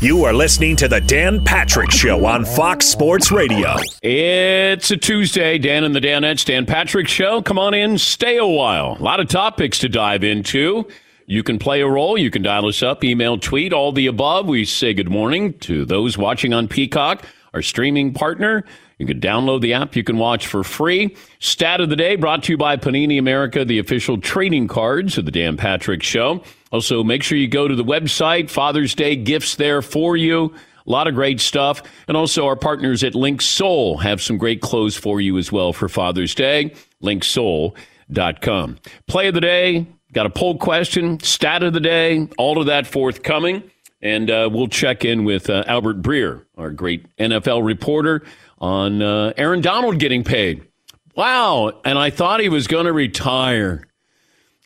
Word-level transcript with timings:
You 0.00 0.24
are 0.24 0.32
listening 0.32 0.76
to 0.76 0.88
the 0.88 1.00
Dan 1.00 1.44
Patrick 1.44 1.90
Show 1.90 2.26
on 2.26 2.44
Fox 2.44 2.86
Sports 2.86 3.30
Radio. 3.30 3.76
It's 4.02 4.90
a 4.90 4.96
Tuesday. 4.96 5.58
Dan 5.58 5.84
and 5.84 5.94
the 5.94 6.00
Danettes, 6.00 6.44
Dan 6.44 6.66
Patrick 6.66 7.08
Show. 7.08 7.42
Come 7.42 7.58
on 7.58 7.74
in, 7.74 7.98
stay 7.98 8.36
a 8.36 8.46
while. 8.46 8.96
A 8.98 9.02
lot 9.02 9.20
of 9.20 9.28
topics 9.28 9.78
to 9.80 9.88
dive 9.88 10.24
into. 10.24 10.86
You 11.26 11.42
can 11.42 11.58
play 11.58 11.80
a 11.80 11.88
role. 11.88 12.18
You 12.18 12.30
can 12.30 12.42
dial 12.42 12.66
us 12.66 12.82
up, 12.82 13.02
email, 13.02 13.38
tweet, 13.38 13.72
all 13.72 13.92
the 13.92 14.06
above. 14.06 14.46
We 14.46 14.64
say 14.64 14.92
good 14.92 15.10
morning 15.10 15.54
to 15.60 15.84
those 15.84 16.18
watching 16.18 16.52
on 16.52 16.68
Peacock, 16.68 17.24
our 17.54 17.62
streaming 17.62 18.12
partner. 18.12 18.64
You 18.98 19.06
can 19.06 19.20
download 19.20 19.60
the 19.60 19.74
app. 19.74 19.96
You 19.96 20.04
can 20.04 20.18
watch 20.18 20.46
for 20.46 20.62
free. 20.62 21.16
Stat 21.40 21.80
of 21.80 21.88
the 21.88 21.96
day 21.96 22.16
brought 22.16 22.44
to 22.44 22.52
you 22.52 22.56
by 22.56 22.76
Panini 22.76 23.18
America, 23.18 23.64
the 23.64 23.78
official 23.78 24.18
trading 24.18 24.68
cards 24.68 25.18
of 25.18 25.24
the 25.24 25.30
Dan 25.30 25.56
Patrick 25.56 26.02
Show. 26.02 26.42
Also, 26.70 27.02
make 27.02 27.22
sure 27.22 27.38
you 27.38 27.48
go 27.48 27.68
to 27.68 27.74
the 27.74 27.84
website. 27.84 28.50
Father's 28.50 28.94
Day 28.94 29.16
gifts 29.16 29.56
there 29.56 29.82
for 29.82 30.16
you. 30.16 30.54
A 30.86 30.90
lot 30.90 31.06
of 31.06 31.14
great 31.14 31.40
stuff. 31.40 31.82
And 32.08 32.16
also, 32.16 32.46
our 32.46 32.56
partners 32.56 33.02
at 33.02 33.14
LinkSoul 33.14 34.02
have 34.02 34.20
some 34.20 34.36
great 34.38 34.60
clothes 34.60 34.96
for 34.96 35.20
you 35.20 35.38
as 35.38 35.50
well 35.50 35.72
for 35.72 35.88
Father's 35.88 36.34
Day. 36.34 36.74
LinkSoul.com. 37.02 38.78
Play 39.06 39.28
of 39.28 39.34
the 39.34 39.40
day, 39.40 39.86
got 40.12 40.26
a 40.26 40.30
poll 40.30 40.58
question, 40.58 41.18
stat 41.20 41.62
of 41.62 41.72
the 41.72 41.80
day, 41.80 42.28
all 42.38 42.58
of 42.60 42.66
that 42.66 42.86
forthcoming. 42.86 43.70
And 44.02 44.30
uh, 44.30 44.50
we'll 44.52 44.68
check 44.68 45.04
in 45.04 45.24
with 45.24 45.48
uh, 45.48 45.64
Albert 45.66 46.02
Breer, 46.02 46.44
our 46.58 46.70
great 46.70 47.06
NFL 47.16 47.64
reporter, 47.64 48.22
on 48.58 49.02
uh, 49.02 49.32
Aaron 49.36 49.60
Donald 49.60 49.98
getting 49.98 50.24
paid. 50.24 50.66
Wow. 51.14 51.80
And 51.84 51.98
I 51.98 52.10
thought 52.10 52.40
he 52.40 52.48
was 52.48 52.66
going 52.66 52.86
to 52.86 52.92
retire. 52.92 53.86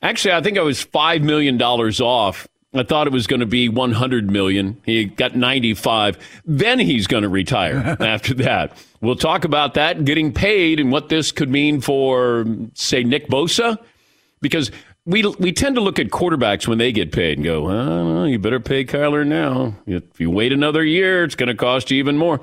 Actually, 0.03 0.35
I 0.35 0.43
think 0.43 0.59
I 0.59 0.63
was 0.63 0.85
$5 0.85 1.23
million 1.23 1.61
off. 1.61 2.49
I 2.75 2.83
thought 2.83 3.07
it 3.07 3.13
was 3.13 3.27
going 3.27 3.41
to 3.41 3.47
be 3.47 3.69
100 3.69 4.31
million. 4.31 4.81
He 4.85 5.07
got 5.07 5.35
95. 5.35 6.19
Then 6.45 6.79
he's 6.79 7.07
going 7.07 7.23
to 7.23 7.29
retire 7.29 7.97
after 8.01 8.35
that. 8.35 8.77
We'll 9.01 9.17
talk 9.17 9.45
about 9.45 9.75
that, 9.75 10.05
getting 10.05 10.33
paid, 10.33 10.79
and 10.79 10.93
what 10.93 11.09
this 11.09 11.33
could 11.33 11.49
mean 11.49 11.81
for, 11.81 12.45
say, 12.75 13.05
Nick 13.05 13.29
Bosa, 13.29 13.79
because 14.41 14.71
we 15.07 15.25
we 15.39 15.53
tend 15.53 15.77
to 15.77 15.81
look 15.81 15.99
at 15.99 16.09
quarterbacks 16.09 16.69
when 16.69 16.77
they 16.77 16.93
get 16.93 17.13
paid 17.13 17.39
and 17.39 17.45
go, 17.45 17.63
well, 17.63 18.29
you 18.29 18.39
better 18.39 18.61
pay 18.61 18.85
Kyler 18.85 19.27
now. 19.27 19.75
If 19.87 20.21
you 20.21 20.31
wait 20.31 20.53
another 20.53 20.85
year, 20.85 21.25
it's 21.25 21.35
going 21.35 21.49
to 21.49 21.55
cost 21.55 21.91
you 21.91 21.99
even 21.99 22.19
more. 22.19 22.41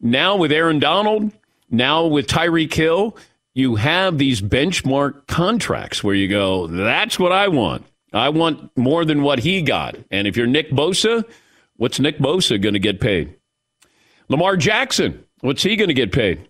Now 0.00 0.36
with 0.36 0.52
Aaron 0.52 0.78
Donald, 0.78 1.32
now 1.70 2.06
with 2.06 2.26
Tyreek 2.26 2.72
Hill, 2.72 3.16
you 3.54 3.76
have 3.76 4.18
these 4.18 4.40
benchmark 4.40 5.26
contracts 5.26 6.02
where 6.02 6.14
you 6.14 6.28
go, 6.28 6.66
that's 6.66 7.18
what 7.18 7.32
I 7.32 7.48
want. 7.48 7.84
I 8.12 8.30
want 8.30 8.76
more 8.76 9.04
than 9.04 9.22
what 9.22 9.40
he 9.40 9.62
got. 9.62 9.96
And 10.10 10.26
if 10.26 10.36
you're 10.36 10.46
Nick 10.46 10.70
Bosa, 10.70 11.24
what's 11.76 12.00
Nick 12.00 12.18
Bosa 12.18 12.60
going 12.60 12.74
to 12.74 12.80
get 12.80 13.00
paid? 13.00 13.36
Lamar 14.28 14.56
Jackson, 14.56 15.24
what's 15.40 15.62
he 15.62 15.76
going 15.76 15.88
to 15.88 15.94
get 15.94 16.12
paid? 16.12 16.48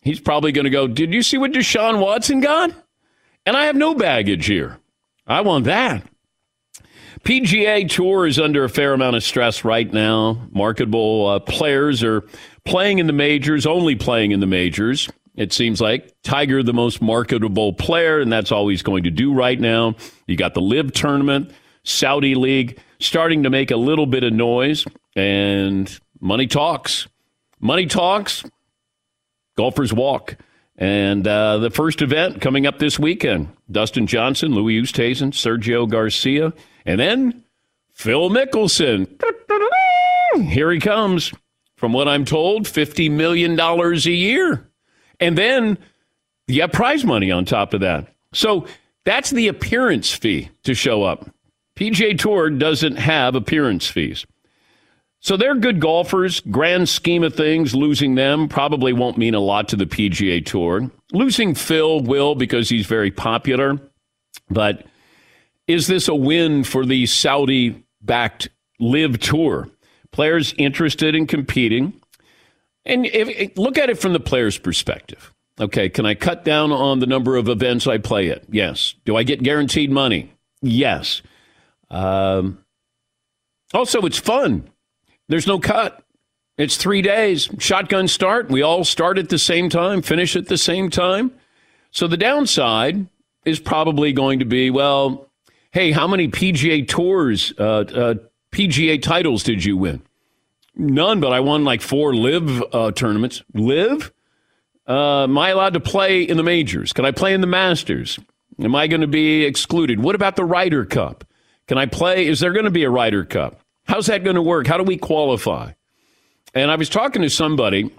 He's 0.00 0.20
probably 0.20 0.52
going 0.52 0.64
to 0.64 0.70
go, 0.70 0.86
Did 0.86 1.12
you 1.12 1.22
see 1.22 1.38
what 1.38 1.52
Deshaun 1.52 2.00
Watson 2.00 2.40
got? 2.40 2.70
And 3.44 3.56
I 3.56 3.66
have 3.66 3.76
no 3.76 3.94
baggage 3.94 4.46
here. 4.46 4.78
I 5.26 5.40
want 5.40 5.64
that. 5.64 6.04
PGA 7.24 7.88
Tour 7.88 8.26
is 8.26 8.38
under 8.38 8.62
a 8.62 8.68
fair 8.68 8.92
amount 8.92 9.16
of 9.16 9.24
stress 9.24 9.64
right 9.64 9.92
now. 9.92 10.46
Marketable 10.52 11.26
uh, 11.26 11.38
players 11.40 12.04
are 12.04 12.24
playing 12.66 12.98
in 12.98 13.06
the 13.06 13.12
majors, 13.12 13.66
only 13.66 13.94
playing 13.94 14.32
in 14.32 14.40
the 14.40 14.46
majors. 14.46 15.08
It 15.36 15.52
seems 15.52 15.80
like 15.80 16.14
Tiger, 16.22 16.62
the 16.62 16.72
most 16.72 17.02
marketable 17.02 17.72
player, 17.72 18.20
and 18.20 18.32
that's 18.32 18.50
all 18.50 18.68
he's 18.68 18.82
going 18.82 19.04
to 19.04 19.10
do 19.10 19.32
right 19.32 19.58
now. 19.58 19.94
You 20.26 20.36
got 20.36 20.54
the 20.54 20.62
LIV 20.62 20.92
tournament, 20.92 21.52
Saudi 21.84 22.34
League 22.34 22.78
starting 22.98 23.42
to 23.42 23.50
make 23.50 23.70
a 23.70 23.76
little 23.76 24.06
bit 24.06 24.24
of 24.24 24.32
noise, 24.32 24.86
and 25.14 25.98
money 26.20 26.46
talks. 26.46 27.06
Money 27.60 27.86
talks, 27.86 28.44
golfers 29.56 29.92
walk. 29.92 30.36
And 30.78 31.26
uh, 31.26 31.58
the 31.58 31.70
first 31.70 32.02
event 32.02 32.40
coming 32.40 32.66
up 32.66 32.78
this 32.78 32.98
weekend 32.98 33.48
Dustin 33.70 34.06
Johnson, 34.06 34.54
Louis 34.54 34.82
Oosthuizen, 34.82 35.32
Sergio 35.32 35.88
Garcia, 35.88 36.52
and 36.84 37.00
then 37.00 37.44
Phil 37.92 38.28
Mickelson. 38.28 39.08
Here 40.50 40.70
he 40.70 40.80
comes. 40.80 41.32
From 41.76 41.92
what 41.92 42.08
I'm 42.08 42.24
told, 42.24 42.64
$50 42.64 43.10
million 43.10 43.58
a 43.60 43.96
year. 44.10 44.70
And 45.20 45.36
then 45.36 45.78
you 46.46 46.62
have 46.62 46.72
prize 46.72 47.04
money 47.04 47.30
on 47.30 47.44
top 47.44 47.74
of 47.74 47.80
that. 47.80 48.08
So 48.32 48.66
that's 49.04 49.30
the 49.30 49.48
appearance 49.48 50.12
fee 50.12 50.50
to 50.64 50.74
show 50.74 51.02
up. 51.02 51.30
PGA 51.76 52.18
Tour 52.18 52.50
doesn't 52.50 52.96
have 52.96 53.34
appearance 53.34 53.86
fees. 53.86 54.26
So 55.20 55.36
they're 55.36 55.54
good 55.54 55.80
golfers. 55.80 56.40
Grand 56.40 56.88
scheme 56.88 57.22
of 57.22 57.34
things, 57.34 57.74
losing 57.74 58.14
them 58.14 58.48
probably 58.48 58.92
won't 58.92 59.18
mean 59.18 59.34
a 59.34 59.40
lot 59.40 59.68
to 59.68 59.76
the 59.76 59.86
PGA 59.86 60.44
Tour. 60.44 60.90
Losing 61.12 61.54
Phil 61.54 62.00
will 62.00 62.34
because 62.34 62.68
he's 62.68 62.86
very 62.86 63.10
popular. 63.10 63.78
But 64.48 64.86
is 65.66 65.86
this 65.86 66.08
a 66.08 66.14
win 66.14 66.64
for 66.64 66.86
the 66.86 67.06
Saudi 67.06 67.84
backed 68.00 68.48
LIV 68.78 69.18
Tour? 69.18 69.68
Players 70.16 70.54
interested 70.56 71.14
in 71.14 71.26
competing. 71.26 72.00
And 72.86 73.04
if, 73.04 73.58
look 73.58 73.76
at 73.76 73.90
it 73.90 73.98
from 73.98 74.14
the 74.14 74.18
player's 74.18 74.56
perspective. 74.56 75.34
Okay, 75.60 75.90
can 75.90 76.06
I 76.06 76.14
cut 76.14 76.42
down 76.42 76.72
on 76.72 77.00
the 77.00 77.06
number 77.06 77.36
of 77.36 77.50
events 77.50 77.86
I 77.86 77.98
play 77.98 78.30
at? 78.30 78.44
Yes. 78.48 78.94
Do 79.04 79.14
I 79.14 79.24
get 79.24 79.42
guaranteed 79.42 79.90
money? 79.90 80.32
Yes. 80.62 81.20
Um, 81.90 82.64
also, 83.74 84.06
it's 84.06 84.16
fun. 84.16 84.70
There's 85.28 85.46
no 85.46 85.58
cut. 85.58 86.02
It's 86.56 86.78
three 86.78 87.02
days. 87.02 87.50
Shotgun 87.58 88.08
start. 88.08 88.48
We 88.48 88.62
all 88.62 88.84
start 88.84 89.18
at 89.18 89.28
the 89.28 89.38
same 89.38 89.68
time, 89.68 90.00
finish 90.00 90.34
at 90.34 90.46
the 90.46 90.56
same 90.56 90.88
time. 90.88 91.30
So 91.90 92.08
the 92.08 92.16
downside 92.16 93.06
is 93.44 93.60
probably 93.60 94.14
going 94.14 94.38
to 94.38 94.46
be 94.46 94.70
well, 94.70 95.28
hey, 95.72 95.92
how 95.92 96.08
many 96.08 96.28
PGA 96.28 96.88
tours, 96.88 97.52
uh, 97.58 97.80
uh, 97.80 98.14
PGA 98.50 99.02
titles 99.02 99.42
did 99.42 99.62
you 99.62 99.76
win? 99.76 100.00
None, 100.76 101.20
but 101.20 101.32
I 101.32 101.40
won 101.40 101.64
like 101.64 101.80
four 101.80 102.14
LIV 102.14 102.62
uh, 102.72 102.92
tournaments. 102.92 103.42
LIV? 103.54 104.12
Uh, 104.86 105.24
am 105.24 105.36
I 105.38 105.50
allowed 105.50 105.72
to 105.72 105.80
play 105.80 106.22
in 106.22 106.36
the 106.36 106.42
majors? 106.42 106.92
Can 106.92 107.04
I 107.04 107.10
play 107.10 107.32
in 107.32 107.40
the 107.40 107.46
Masters? 107.46 108.18
Am 108.60 108.74
I 108.74 108.86
going 108.86 109.00
to 109.00 109.06
be 109.06 109.44
excluded? 109.44 110.00
What 110.00 110.14
about 110.14 110.36
the 110.36 110.44
Ryder 110.44 110.84
Cup? 110.84 111.24
Can 111.66 111.78
I 111.78 111.86
play? 111.86 112.26
Is 112.26 112.40
there 112.40 112.52
going 112.52 112.66
to 112.66 112.70
be 112.70 112.84
a 112.84 112.90
Ryder 112.90 113.24
Cup? 113.24 113.60
How's 113.84 114.06
that 114.06 114.22
going 114.22 114.36
to 114.36 114.42
work? 114.42 114.66
How 114.66 114.76
do 114.76 114.84
we 114.84 114.96
qualify? 114.96 115.72
And 116.54 116.70
I 116.70 116.76
was 116.76 116.88
talking 116.88 117.22
to 117.22 117.30
somebody 117.30 117.90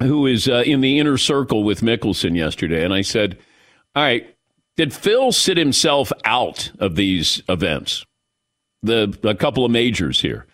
who 0.00 0.26
is 0.26 0.48
uh, 0.48 0.62
in 0.66 0.80
the 0.80 0.98
inner 0.98 1.16
circle 1.16 1.64
with 1.64 1.80
Mickelson 1.80 2.36
yesterday, 2.36 2.84
and 2.84 2.94
I 2.94 3.02
said, 3.02 3.38
All 3.94 4.02
right, 4.02 4.34
did 4.76 4.92
Phil 4.92 5.32
sit 5.32 5.56
himself 5.56 6.12
out 6.24 6.70
of 6.78 6.96
these 6.96 7.42
events? 7.48 8.04
The 8.82 9.18
a 9.24 9.34
couple 9.34 9.64
of 9.64 9.70
majors 9.70 10.20
here. 10.20 10.46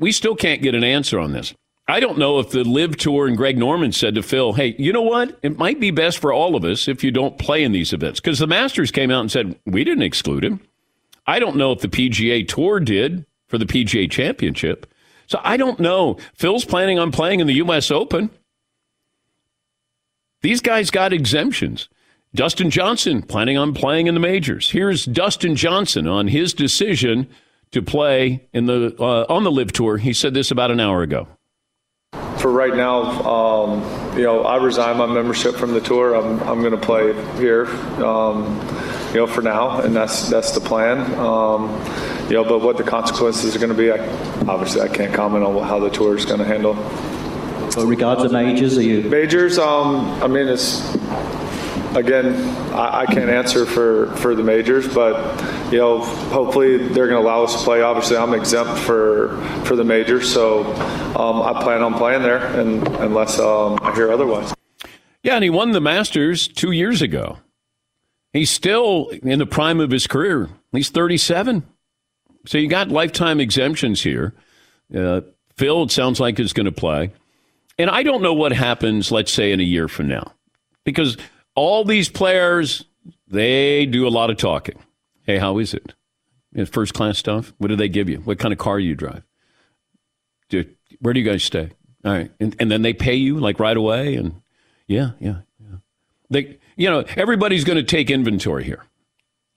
We 0.00 0.10
still 0.10 0.34
can't 0.34 0.62
get 0.62 0.74
an 0.74 0.82
answer 0.82 1.20
on 1.20 1.32
this. 1.32 1.54
I 1.86 2.00
don't 2.00 2.18
know 2.18 2.38
if 2.38 2.50
the 2.50 2.64
LIV 2.64 2.96
Tour 2.96 3.26
and 3.26 3.36
Greg 3.36 3.58
Norman 3.58 3.92
said 3.92 4.14
to 4.14 4.22
Phil, 4.22 4.54
hey, 4.54 4.74
you 4.78 4.92
know 4.92 5.02
what? 5.02 5.38
It 5.42 5.58
might 5.58 5.78
be 5.78 5.90
best 5.90 6.18
for 6.18 6.32
all 6.32 6.56
of 6.56 6.64
us 6.64 6.88
if 6.88 7.04
you 7.04 7.10
don't 7.10 7.38
play 7.38 7.62
in 7.62 7.72
these 7.72 7.92
events. 7.92 8.20
Because 8.20 8.38
the 8.38 8.46
Masters 8.46 8.90
came 8.90 9.10
out 9.10 9.20
and 9.20 9.30
said, 9.30 9.58
we 9.66 9.84
didn't 9.84 10.04
exclude 10.04 10.44
him. 10.44 10.60
I 11.26 11.38
don't 11.38 11.56
know 11.56 11.72
if 11.72 11.80
the 11.80 11.88
PGA 11.88 12.46
Tour 12.48 12.80
did 12.80 13.26
for 13.48 13.58
the 13.58 13.66
PGA 13.66 14.10
Championship. 14.10 14.86
So 15.26 15.40
I 15.42 15.56
don't 15.56 15.80
know. 15.80 16.16
Phil's 16.34 16.64
planning 16.64 16.98
on 16.98 17.12
playing 17.12 17.40
in 17.40 17.46
the 17.46 17.54
U.S. 17.54 17.90
Open. 17.90 18.30
These 20.42 20.60
guys 20.60 20.90
got 20.90 21.12
exemptions. 21.12 21.88
Dustin 22.34 22.70
Johnson 22.70 23.22
planning 23.22 23.58
on 23.58 23.74
playing 23.74 24.06
in 24.06 24.14
the 24.14 24.20
majors. 24.20 24.70
Here's 24.70 25.04
Dustin 25.04 25.56
Johnson 25.56 26.06
on 26.06 26.28
his 26.28 26.54
decision 26.54 27.28
to 27.72 27.82
play 27.82 28.48
in 28.52 28.66
the 28.66 28.94
uh, 28.98 29.32
on 29.32 29.44
the 29.44 29.50
LIV 29.50 29.72
Tour. 29.72 29.96
He 29.98 30.12
said 30.12 30.34
this 30.34 30.50
about 30.50 30.70
an 30.70 30.80
hour 30.80 31.02
ago 31.02 31.28
for 32.40 32.50
right 32.50 32.74
now, 32.74 33.02
um, 33.22 34.16
you 34.16 34.24
know, 34.24 34.44
I 34.44 34.56
resign 34.56 34.96
my 34.96 35.06
membership 35.06 35.54
from 35.56 35.72
the 35.72 35.80
tour. 35.80 36.14
I'm, 36.14 36.40
I'm 36.42 36.60
going 36.60 36.72
to 36.72 36.78
play 36.78 37.12
here, 37.38 37.66
um, 38.02 38.58
you 39.12 39.16
know, 39.16 39.26
for 39.26 39.42
now, 39.42 39.80
and 39.80 39.94
that's 39.94 40.28
that's 40.28 40.52
the 40.52 40.60
plan. 40.60 40.98
Um, 41.18 41.68
you 42.28 42.36
know, 42.36 42.44
but 42.44 42.60
what 42.60 42.76
the 42.78 42.82
consequences 42.82 43.54
are 43.54 43.58
going 43.58 43.70
to 43.70 43.76
be, 43.76 43.92
I, 43.92 43.98
obviously, 44.46 44.80
I 44.80 44.88
can't 44.88 45.12
comment 45.12 45.44
on 45.44 45.62
how 45.62 45.78
the 45.78 45.90
tour 45.90 46.16
is 46.16 46.24
going 46.24 46.38
to 46.38 46.44
handle. 46.44 46.74
But 47.74 47.86
regards 47.86 48.22
to 48.22 48.28
majors, 48.30 48.78
are 48.78 48.82
you 48.82 49.02
majors? 49.02 49.58
Um, 49.58 50.06
I 50.22 50.26
mean, 50.26 50.48
it's 50.48 50.80
again, 51.96 52.34
I, 52.72 53.00
I, 53.00 53.06
can't 53.06 53.30
answer 53.30 53.66
for, 53.66 54.14
for 54.16 54.34
the 54.34 54.42
majors, 54.42 54.92
but 54.92 55.16
you 55.72 55.78
know, 55.78 56.00
hopefully 56.00 56.76
they're 56.76 57.08
going 57.08 57.20
to 57.20 57.26
allow 57.26 57.44
us 57.44 57.56
to 57.56 57.64
play. 57.64 57.82
Obviously, 57.82 58.16
I'm 58.16 58.34
exempt 58.34 58.78
for 58.80 59.36
for 59.64 59.76
the 59.76 59.84
majors, 59.84 60.32
so 60.32 60.64
um, 61.16 61.42
I 61.42 61.62
plan 61.62 61.82
on 61.82 61.94
playing 61.94 62.22
there, 62.22 62.38
and 62.58 62.86
unless 62.98 63.38
um, 63.38 63.78
I 63.82 63.94
hear 63.94 64.12
otherwise. 64.12 64.54
Yeah, 65.22 65.34
and 65.34 65.44
he 65.44 65.50
won 65.50 65.72
the 65.72 65.80
Masters 65.80 66.48
two 66.48 66.70
years 66.70 67.02
ago. 67.02 67.38
He's 68.32 68.50
still 68.50 69.10
in 69.22 69.38
the 69.38 69.46
prime 69.46 69.80
of 69.80 69.90
his 69.90 70.06
career. 70.06 70.48
He's 70.72 70.88
37, 70.88 71.64
so 72.46 72.58
you 72.58 72.68
got 72.68 72.88
lifetime 72.88 73.40
exemptions 73.40 74.02
here. 74.02 74.34
Uh, 74.94 75.22
Phil, 75.56 75.82
it 75.82 75.90
sounds 75.90 76.20
like 76.20 76.38
is 76.38 76.52
going 76.52 76.66
to 76.66 76.72
play, 76.72 77.10
and 77.78 77.90
I 77.90 78.02
don't 78.02 78.22
know 78.22 78.34
what 78.34 78.52
happens. 78.52 79.10
Let's 79.10 79.32
say 79.32 79.52
in 79.52 79.60
a 79.60 79.64
year 79.64 79.88
from 79.88 80.08
now, 80.08 80.32
because 80.84 81.16
all 81.54 81.84
these 81.84 82.08
players, 82.08 82.84
they 83.28 83.86
do 83.86 84.06
a 84.06 84.10
lot 84.10 84.30
of 84.30 84.36
talking. 84.36 84.76
Hey, 85.22 85.38
how 85.38 85.58
is 85.58 85.74
it? 85.74 85.94
First 86.70 86.94
class 86.94 87.18
stuff? 87.18 87.52
What 87.58 87.68
do 87.68 87.76
they 87.76 87.88
give 87.88 88.08
you? 88.08 88.18
What 88.18 88.38
kind 88.38 88.52
of 88.52 88.58
car 88.58 88.78
you 88.78 88.94
drive? 88.94 89.22
Do, 90.48 90.64
where 91.00 91.14
do 91.14 91.20
you 91.20 91.30
guys 91.30 91.44
stay? 91.44 91.70
All 92.04 92.12
right. 92.12 92.30
And, 92.40 92.56
and 92.58 92.70
then 92.70 92.82
they 92.82 92.92
pay 92.92 93.14
you 93.14 93.38
like 93.38 93.60
right 93.60 93.76
away. 93.76 94.16
And 94.16 94.42
yeah, 94.88 95.10
yeah, 95.20 95.40
yeah. 95.60 95.76
They, 96.28 96.58
you 96.76 96.90
know, 96.90 97.04
everybody's 97.16 97.64
going 97.64 97.76
to 97.76 97.84
take 97.84 98.10
inventory 98.10 98.64
here. 98.64 98.84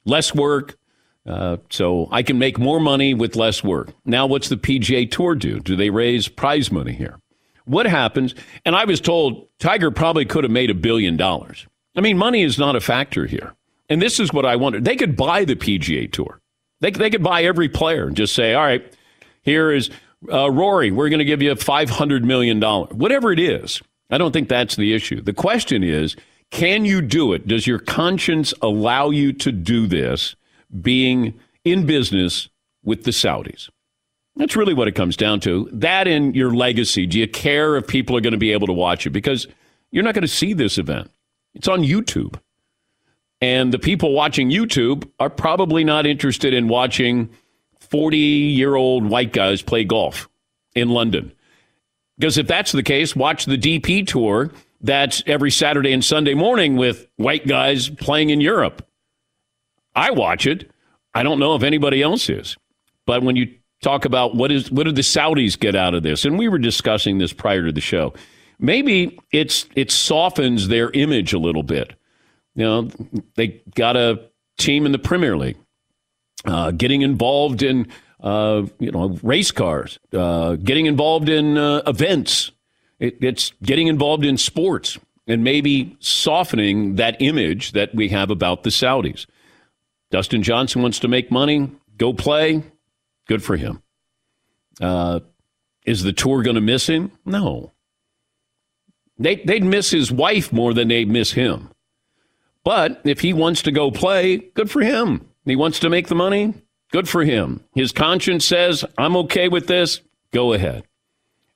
Less 0.05 0.35
work. 0.35 0.77
Uh, 1.25 1.57
so 1.69 2.09
I 2.11 2.21
can 2.21 2.37
make 2.37 2.59
more 2.59 2.81
money 2.81 3.13
with 3.13 3.37
less 3.37 3.63
work. 3.63 3.93
Now, 4.03 4.27
what's 4.27 4.49
the 4.49 4.57
PGA 4.57 5.09
Tour 5.09 5.35
do? 5.35 5.61
Do 5.61 5.75
they 5.75 5.89
raise 5.89 6.27
prize 6.27 6.69
money 6.69 6.91
here? 6.91 7.17
What 7.65 7.85
happens? 7.85 8.35
And 8.65 8.75
I 8.75 8.83
was 8.83 8.99
told 8.99 9.47
Tiger 9.57 9.89
probably 9.89 10.25
could 10.25 10.43
have 10.43 10.51
made 10.51 10.69
a 10.69 10.75
billion 10.75 11.15
dollars. 11.15 11.65
I 11.95 12.01
mean, 12.01 12.17
money 12.17 12.43
is 12.43 12.57
not 12.57 12.75
a 12.75 12.81
factor 12.81 13.25
here. 13.25 13.53
And 13.89 14.01
this 14.01 14.19
is 14.19 14.33
what 14.33 14.45
I 14.45 14.55
wonder. 14.55 14.79
They 14.79 14.95
could 14.95 15.15
buy 15.15 15.45
the 15.45 15.55
PGA 15.55 16.11
Tour. 16.11 16.39
They, 16.81 16.91
they 16.91 17.09
could 17.09 17.23
buy 17.23 17.43
every 17.43 17.69
player 17.69 18.07
and 18.07 18.15
just 18.15 18.33
say, 18.33 18.53
all 18.53 18.63
right, 18.63 18.83
here 19.41 19.71
is 19.71 19.89
uh, 20.31 20.49
Rory. 20.49 20.91
We're 20.91 21.09
going 21.09 21.19
to 21.19 21.25
give 21.25 21.41
you 21.41 21.53
$500 21.53 22.23
million. 22.23 22.61
Whatever 22.61 23.31
it 23.31 23.39
is. 23.39 23.81
I 24.09 24.17
don't 24.17 24.31
think 24.31 24.49
that's 24.49 24.75
the 24.75 24.93
issue. 24.93 25.21
The 25.21 25.33
question 25.33 25.83
is, 25.83 26.15
can 26.51 26.85
you 26.85 27.01
do 27.01 27.33
it? 27.33 27.47
Does 27.47 27.65
your 27.65 27.79
conscience 27.79 28.53
allow 28.61 29.09
you 29.09 29.33
to 29.33 29.51
do 29.51 29.87
this 29.87 30.35
being 30.81 31.33
in 31.63 31.85
business 31.85 32.49
with 32.83 33.03
the 33.03 33.11
Saudis? 33.11 33.69
That's 34.35 34.55
really 34.55 34.73
what 34.73 34.87
it 34.87 34.93
comes 34.93 35.15
down 35.15 35.39
to. 35.41 35.69
That 35.71 36.07
and 36.07 36.35
your 36.35 36.53
legacy. 36.53 37.05
Do 37.05 37.19
you 37.19 37.27
care 37.27 37.75
if 37.75 37.87
people 37.87 38.17
are 38.17 38.21
going 38.21 38.33
to 38.33 38.37
be 38.37 38.51
able 38.51 38.67
to 38.67 38.73
watch 38.73 39.05
it? 39.05 39.11
Because 39.11 39.47
you're 39.91 40.03
not 40.03 40.15
going 40.15 40.23
to 40.23 40.27
see 40.27 40.53
this 40.53 40.77
event. 40.77 41.09
It's 41.53 41.67
on 41.67 41.81
YouTube. 41.81 42.39
And 43.41 43.73
the 43.73 43.79
people 43.79 44.13
watching 44.13 44.49
YouTube 44.49 45.09
are 45.19 45.29
probably 45.29 45.83
not 45.83 46.05
interested 46.05 46.53
in 46.53 46.67
watching 46.67 47.29
40 47.79 48.17
year 48.17 48.75
old 48.75 49.05
white 49.05 49.33
guys 49.33 49.61
play 49.61 49.83
golf 49.83 50.29
in 50.75 50.89
London. 50.89 51.33
Because 52.17 52.37
if 52.37 52.47
that's 52.47 52.71
the 52.71 52.83
case, 52.83 53.15
watch 53.15 53.45
the 53.45 53.57
DP 53.57 54.07
tour 54.07 54.51
that's 54.83 55.23
every 55.25 55.49
Saturday 55.49 55.93
and 55.93 56.03
Sunday 56.03 56.33
morning 56.33 56.75
with 56.75 57.07
white 57.15 57.47
guys 57.47 57.89
playing 57.89 58.29
in 58.29 58.41
Europe. 58.41 58.85
I 59.95 60.11
watch 60.11 60.45
it. 60.45 60.69
I 61.13 61.23
don't 61.23 61.39
know 61.39 61.55
if 61.55 61.63
anybody 61.63 62.01
else 62.01 62.29
is. 62.29 62.57
But 63.05 63.23
when 63.23 63.35
you 63.35 63.53
talk 63.81 64.05
about 64.05 64.35
what 64.35 64.51
is 64.51 64.71
what 64.71 64.83
do 64.83 64.91
the 64.91 65.01
Saudis 65.01 65.57
get 65.57 65.75
out 65.75 65.93
of 65.93 66.03
this? 66.03 66.25
And 66.25 66.37
we 66.37 66.49
were 66.49 66.57
discussing 66.57 67.17
this 67.17 67.33
prior 67.33 67.65
to 67.65 67.71
the 67.71 67.81
show 67.81 68.13
maybe 68.63 69.19
it's 69.31 69.67
it 69.75 69.91
softens 69.91 70.69
their 70.69 70.89
image 70.91 71.33
a 71.33 71.37
little 71.37 71.61
bit. 71.61 71.93
You 72.55 72.63
know, 72.63 72.89
they 73.35 73.61
got 73.75 73.95
a 73.95 74.27
team 74.57 74.87
in 74.87 74.91
the 74.91 74.99
Premier 74.99 75.37
League, 75.37 75.57
uh, 76.45 76.71
getting 76.71 77.03
involved 77.03 77.61
in 77.61 77.87
uh, 78.21 78.63
you 78.79 78.91
know 78.91 79.19
race 79.21 79.51
cars, 79.51 79.99
uh, 80.13 80.55
getting 80.55 80.87
involved 80.87 81.29
in 81.29 81.57
uh, 81.57 81.83
events. 81.85 82.51
It, 82.99 83.17
it's 83.21 83.51
getting 83.61 83.87
involved 83.87 84.25
in 84.25 84.37
sports 84.37 84.97
and 85.27 85.43
maybe 85.43 85.95
softening 85.99 86.95
that 86.95 87.21
image 87.21 87.73
that 87.73 87.93
we 87.93 88.09
have 88.09 88.31
about 88.31 88.63
the 88.63 88.69
Saudis. 88.69 89.25
Dustin 90.09 90.43
Johnson 90.43 90.81
wants 90.81 90.99
to 90.99 91.07
make 91.07 91.31
money, 91.31 91.69
go 91.97 92.13
play. 92.13 92.63
Good 93.27 93.43
for 93.43 93.55
him. 93.57 93.81
Uh, 94.79 95.21
is 95.85 96.03
the 96.03 96.13
tour 96.13 96.43
going 96.43 96.55
to 96.55 96.61
miss 96.61 96.87
him? 96.87 97.11
No. 97.25 97.72
They, 99.17 99.37
they'd 99.37 99.63
miss 99.63 99.91
his 99.91 100.11
wife 100.11 100.51
more 100.51 100.73
than 100.73 100.87
they'd 100.87 101.09
miss 101.09 101.33
him. 101.33 101.69
But 102.63 103.01
if 103.03 103.19
he 103.19 103.33
wants 103.33 103.61
to 103.63 103.71
go 103.71 103.91
play, 103.91 104.37
good 104.37 104.71
for 104.71 104.81
him. 104.81 105.27
He 105.45 105.55
wants 105.55 105.79
to 105.79 105.89
make 105.89 106.07
the 106.07 106.15
money, 106.15 106.53
good 106.91 107.09
for 107.09 107.23
him. 107.23 107.63
His 107.75 107.91
conscience 107.91 108.45
says, 108.45 108.85
I'm 108.97 109.15
okay 109.17 109.49
with 109.49 109.67
this, 109.67 110.01
go 110.31 110.53
ahead. 110.53 110.85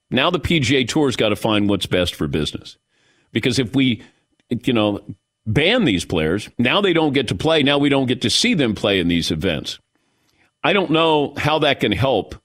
Now 0.09 0.29
the 0.29 0.39
PGA 0.39 0.87
Tour's 0.87 1.15
got 1.15 1.29
to 1.29 1.35
find 1.35 1.69
what's 1.69 1.85
best 1.85 2.15
for 2.15 2.27
business. 2.27 2.77
Because 3.31 3.59
if 3.59 3.75
we, 3.75 4.03
you 4.49 4.73
know, 4.73 5.01
ban 5.45 5.85
these 5.85 6.05
players, 6.05 6.49
now 6.57 6.81
they 6.81 6.93
don't 6.93 7.13
get 7.13 7.27
to 7.29 7.35
play. 7.35 7.63
Now 7.63 7.77
we 7.77 7.89
don't 7.89 8.07
get 8.07 8.21
to 8.21 8.29
see 8.29 8.53
them 8.53 8.75
play 8.75 8.99
in 8.99 9.07
these 9.07 9.31
events. 9.31 9.79
I 10.63 10.73
don't 10.73 10.91
know 10.91 11.33
how 11.37 11.59
that 11.59 11.79
can 11.79 11.91
help 11.91 12.35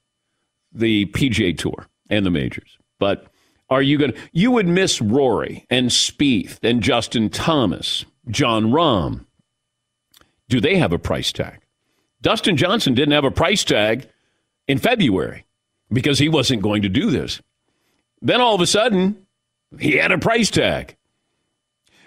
the 0.71 1.05
PGA 1.07 1.57
Tour 1.57 1.87
and 2.09 2.25
the 2.25 2.31
majors. 2.31 2.77
But 2.99 3.27
are 3.73 3.81
you 3.81 3.97
going 3.97 4.13
to, 4.13 4.19
you 4.31 4.51
would 4.51 4.67
miss 4.67 5.01
Rory 5.01 5.65
and 5.69 5.89
Spieth 5.89 6.59
and 6.63 6.81
Justin 6.81 7.29
Thomas, 7.29 8.05
Jon 8.29 8.71
Rahm. 8.71 9.25
Do 10.49 10.61
they 10.61 10.77
have 10.77 10.93
a 10.93 10.99
price 10.99 11.31
tag? 11.31 11.59
Dustin 12.21 12.55
Johnson 12.55 12.93
didn't 12.93 13.13
have 13.13 13.25
a 13.25 13.31
price 13.31 13.63
tag 13.63 14.07
in 14.67 14.77
February 14.77 15.45
because 15.91 16.19
he 16.19 16.29
wasn't 16.29 16.61
going 16.61 16.81
to 16.83 16.89
do 16.89 17.11
this. 17.11 17.41
Then 18.21 18.39
all 18.39 18.55
of 18.55 18.61
a 18.61 18.67
sudden, 18.67 19.25
he 19.79 19.97
had 19.97 20.11
a 20.11 20.17
price 20.17 20.49
tag. 20.49 20.95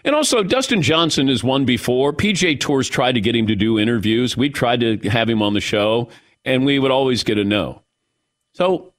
And 0.04 0.14
also, 0.14 0.42
Dustin 0.42 0.82
Johnson 0.82 1.28
has 1.28 1.42
won 1.42 1.64
before. 1.64 2.12
PGA 2.12 2.58
Tours 2.58 2.88
tried 2.88 3.16
to 3.16 3.20
get 3.20 3.34
him 3.34 3.48
to 3.48 3.56
do 3.56 3.78
interviews. 3.78 4.36
We 4.36 4.48
tried 4.48 4.80
to 4.80 4.96
have 5.08 5.28
him 5.28 5.42
on 5.42 5.52
the 5.52 5.60
show, 5.60 6.08
and 6.44 6.64
we 6.64 6.78
would 6.78 6.92
always 6.92 7.24
get 7.24 7.38
a 7.38 7.44
no. 7.44 7.82
So 8.52 8.94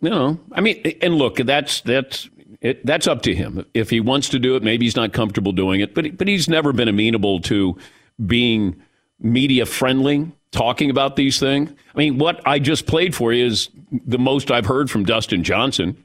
know, 0.00 0.38
I 0.52 0.60
mean, 0.60 0.96
and 1.00 1.14
look, 1.14 1.36
that's 1.36 1.80
that's 1.82 2.28
it, 2.60 2.84
that's 2.84 3.06
up 3.06 3.22
to 3.22 3.34
him. 3.34 3.64
If 3.74 3.90
he 3.90 4.00
wants 4.00 4.28
to 4.30 4.38
do 4.38 4.56
it, 4.56 4.62
maybe 4.62 4.86
he's 4.86 4.96
not 4.96 5.12
comfortable 5.12 5.52
doing 5.52 5.80
it, 5.80 5.94
but 5.94 6.16
but 6.16 6.28
he's 6.28 6.48
never 6.48 6.72
been 6.72 6.88
amenable 6.88 7.40
to 7.42 7.76
being 8.24 8.80
media 9.18 9.66
friendly, 9.66 10.30
talking 10.50 10.90
about 10.90 11.16
these 11.16 11.38
things. 11.38 11.70
I 11.94 11.98
mean, 11.98 12.18
what 12.18 12.40
I 12.46 12.58
just 12.58 12.86
played 12.86 13.14
for 13.14 13.32
is 13.32 13.68
the 14.06 14.18
most 14.18 14.50
I've 14.50 14.66
heard 14.66 14.90
from 14.90 15.04
Dustin 15.04 15.44
Johnson, 15.44 16.04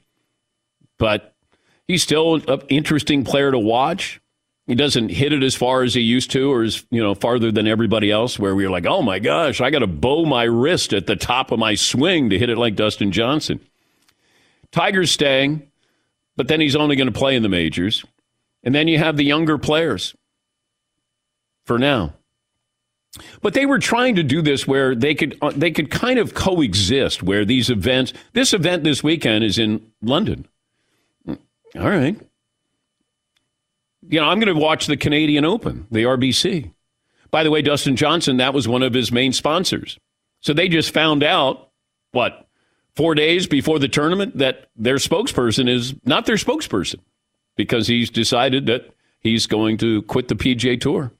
but 0.98 1.34
he's 1.88 2.02
still 2.02 2.36
an 2.48 2.62
interesting 2.68 3.24
player 3.24 3.50
to 3.50 3.58
watch. 3.58 4.20
He 4.66 4.74
doesn't 4.74 5.10
hit 5.10 5.32
it 5.32 5.44
as 5.44 5.54
far 5.54 5.82
as 5.82 5.94
he 5.94 6.00
used 6.00 6.32
to, 6.32 6.52
or 6.52 6.64
as 6.64 6.84
you 6.90 7.00
know 7.00 7.14
farther 7.14 7.52
than 7.52 7.68
everybody 7.68 8.10
else. 8.10 8.38
Where 8.38 8.54
we 8.54 8.64
are 8.64 8.70
like, 8.70 8.86
oh 8.86 9.00
my 9.02 9.20
gosh, 9.20 9.60
I 9.60 9.70
got 9.70 9.78
to 9.80 9.86
bow 9.86 10.24
my 10.24 10.42
wrist 10.42 10.92
at 10.92 11.06
the 11.06 11.16
top 11.16 11.52
of 11.52 11.58
my 11.58 11.76
swing 11.76 12.30
to 12.30 12.38
hit 12.38 12.50
it 12.50 12.58
like 12.58 12.74
Dustin 12.74 13.12
Johnson. 13.12 13.60
Tiger's 14.72 15.12
staying, 15.12 15.70
but 16.36 16.48
then 16.48 16.60
he's 16.60 16.74
only 16.74 16.96
going 16.96 17.06
to 17.06 17.16
play 17.16 17.36
in 17.36 17.44
the 17.44 17.48
majors, 17.48 18.04
and 18.64 18.74
then 18.74 18.88
you 18.88 18.98
have 18.98 19.16
the 19.16 19.24
younger 19.24 19.56
players. 19.56 20.14
For 21.64 21.80
now, 21.80 22.14
but 23.42 23.54
they 23.54 23.66
were 23.66 23.78
trying 23.78 24.14
to 24.16 24.22
do 24.22 24.42
this 24.42 24.66
where 24.66 24.94
they 24.94 25.14
could 25.14 25.38
uh, 25.42 25.52
they 25.54 25.70
could 25.70 25.90
kind 25.90 26.18
of 26.18 26.34
coexist. 26.34 27.22
Where 27.22 27.44
these 27.44 27.70
events, 27.70 28.12
this 28.32 28.52
event 28.52 28.84
this 28.84 29.02
weekend 29.02 29.44
is 29.44 29.58
in 29.58 29.92
London. 30.02 30.46
All 31.28 31.36
right, 31.74 32.16
you 34.08 34.20
know, 34.20 34.26
I'm 34.26 34.38
going 34.40 34.54
to 34.54 34.60
watch 34.60 34.86
the 34.86 34.96
Canadian 34.96 35.44
Open, 35.44 35.86
the 35.90 36.04
RBC. 36.04 36.72
By 37.30 37.42
the 37.42 37.50
way, 37.50 37.62
Dustin 37.62 37.96
Johnson, 37.96 38.36
that 38.38 38.54
was 38.54 38.68
one 38.68 38.82
of 38.82 38.94
his 38.94 39.10
main 39.10 39.32
sponsors. 39.32 39.98
So 40.40 40.52
they 40.52 40.68
just 40.68 40.92
found 40.92 41.22
out, 41.22 41.70
what, 42.12 42.46
four 42.94 43.14
days 43.14 43.46
before 43.46 43.78
the 43.78 43.88
tournament, 43.88 44.38
that 44.38 44.70
their 44.76 44.96
spokesperson 44.96 45.68
is 45.68 45.94
not 46.04 46.26
their 46.26 46.36
spokesperson 46.36 47.00
because 47.56 47.86
he's 47.88 48.10
decided 48.10 48.66
that 48.66 48.90
he's 49.20 49.46
going 49.46 49.76
to 49.78 50.02
quit 50.02 50.28
the 50.28 50.34
PGA 50.34 50.80
Tour, 50.80 51.12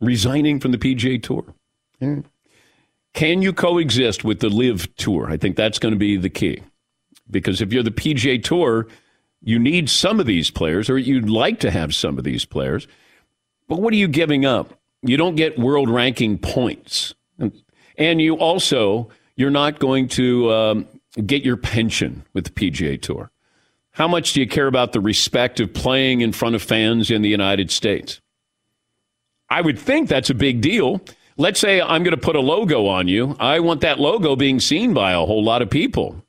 resigning 0.00 0.60
from 0.60 0.72
the 0.72 0.78
PGA 0.78 1.22
Tour. 1.22 1.44
Mm. 2.00 2.24
Can 3.12 3.42
you 3.42 3.52
coexist 3.52 4.24
with 4.24 4.40
the 4.40 4.48
LIV 4.48 4.96
Tour? 4.96 5.30
I 5.30 5.36
think 5.36 5.56
that's 5.56 5.78
going 5.78 5.94
to 5.94 5.98
be 5.98 6.16
the 6.16 6.30
key. 6.30 6.62
Because 7.30 7.62
if 7.62 7.72
you're 7.72 7.82
the 7.82 7.90
PGA 7.90 8.42
Tour, 8.42 8.88
you 9.44 9.58
need 9.58 9.90
some 9.90 10.20
of 10.20 10.26
these 10.26 10.50
players, 10.50 10.88
or 10.88 10.96
you'd 10.96 11.28
like 11.28 11.60
to 11.60 11.70
have 11.70 11.94
some 11.94 12.16
of 12.16 12.24
these 12.24 12.44
players. 12.44 12.88
But 13.68 13.80
what 13.80 13.92
are 13.92 13.96
you 13.96 14.08
giving 14.08 14.46
up? 14.46 14.80
You 15.02 15.18
don't 15.18 15.34
get 15.34 15.58
world 15.58 15.90
ranking 15.90 16.38
points. 16.38 17.14
And 17.98 18.20
you 18.20 18.36
also, 18.36 19.10
you're 19.36 19.50
not 19.50 19.78
going 19.78 20.08
to 20.08 20.50
um, 20.52 20.88
get 21.26 21.44
your 21.44 21.58
pension 21.58 22.24
with 22.32 22.44
the 22.44 22.50
PGA 22.50 23.00
Tour. 23.00 23.30
How 23.90 24.08
much 24.08 24.32
do 24.32 24.40
you 24.40 24.48
care 24.48 24.66
about 24.66 24.92
the 24.92 25.00
respect 25.00 25.60
of 25.60 25.72
playing 25.72 26.22
in 26.22 26.32
front 26.32 26.54
of 26.54 26.62
fans 26.62 27.10
in 27.10 27.22
the 27.22 27.28
United 27.28 27.70
States? 27.70 28.20
I 29.50 29.60
would 29.60 29.78
think 29.78 30.08
that's 30.08 30.30
a 30.30 30.34
big 30.34 30.62
deal. 30.62 31.02
Let's 31.36 31.60
say 31.60 31.80
I'm 31.80 32.02
going 32.02 32.16
to 32.16 32.20
put 32.20 32.34
a 32.34 32.40
logo 32.40 32.86
on 32.86 33.08
you. 33.08 33.36
I 33.38 33.60
want 33.60 33.82
that 33.82 34.00
logo 34.00 34.36
being 34.36 34.58
seen 34.58 34.94
by 34.94 35.12
a 35.12 35.20
whole 35.20 35.44
lot 35.44 35.62
of 35.62 35.68
people. 35.68 36.23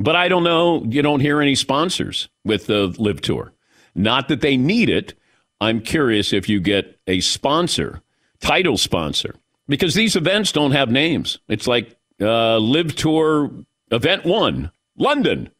But 0.00 0.16
I 0.16 0.28
don't 0.28 0.44
know. 0.44 0.82
You 0.84 1.02
don't 1.02 1.20
hear 1.20 1.42
any 1.42 1.54
sponsors 1.54 2.30
with 2.42 2.66
the 2.66 2.86
LIV 2.98 3.20
Tour. 3.20 3.52
Not 3.94 4.28
that 4.28 4.40
they 4.40 4.56
need 4.56 4.88
it. 4.88 5.14
I'm 5.60 5.82
curious 5.82 6.32
if 6.32 6.48
you 6.48 6.58
get 6.58 6.98
a 7.06 7.20
sponsor, 7.20 8.00
title 8.40 8.78
sponsor, 8.78 9.34
because 9.68 9.92
these 9.94 10.16
events 10.16 10.52
don't 10.52 10.72
have 10.72 10.90
names. 10.90 11.38
It's 11.48 11.66
like 11.66 11.98
uh, 12.18 12.56
LIV 12.56 12.96
Tour 12.96 13.50
Event 13.90 14.24
One, 14.24 14.72
London. 14.96 15.50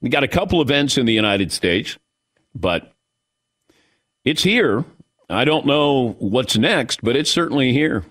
We 0.00 0.08
got 0.08 0.24
a 0.24 0.28
couple 0.28 0.62
events 0.62 0.96
in 0.96 1.04
the 1.04 1.12
United 1.12 1.52
States, 1.52 1.98
but 2.54 2.92
it's 4.24 4.42
here. 4.42 4.86
I 5.28 5.44
don't 5.44 5.66
know 5.66 6.16
what's 6.18 6.56
next, 6.56 7.02
but 7.02 7.14
it's 7.14 7.30
certainly 7.30 7.72
here. 7.72 8.04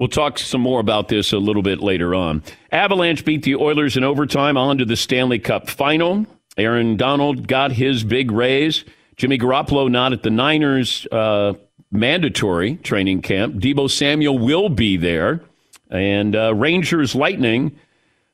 We'll 0.00 0.08
talk 0.08 0.38
some 0.38 0.62
more 0.62 0.80
about 0.80 1.08
this 1.08 1.30
a 1.30 1.38
little 1.38 1.60
bit 1.60 1.80
later 1.80 2.14
on. 2.14 2.42
Avalanche 2.72 3.22
beat 3.22 3.42
the 3.42 3.54
Oilers 3.56 3.98
in 3.98 4.02
overtime 4.02 4.56
on 4.56 4.78
to 4.78 4.86
the 4.86 4.96
Stanley 4.96 5.38
Cup 5.38 5.68
final. 5.68 6.24
Aaron 6.56 6.96
Donald 6.96 7.46
got 7.46 7.70
his 7.72 8.02
big 8.02 8.30
raise. 8.30 8.86
Jimmy 9.16 9.36
Garoppolo 9.36 9.90
not 9.90 10.14
at 10.14 10.22
the 10.22 10.30
Niners 10.30 11.06
uh, 11.12 11.52
mandatory 11.92 12.76
training 12.76 13.20
camp. 13.20 13.56
Deebo 13.56 13.90
Samuel 13.90 14.38
will 14.38 14.70
be 14.70 14.96
there. 14.96 15.42
And 15.90 16.34
uh, 16.34 16.54
Rangers 16.54 17.14
Lightning. 17.14 17.78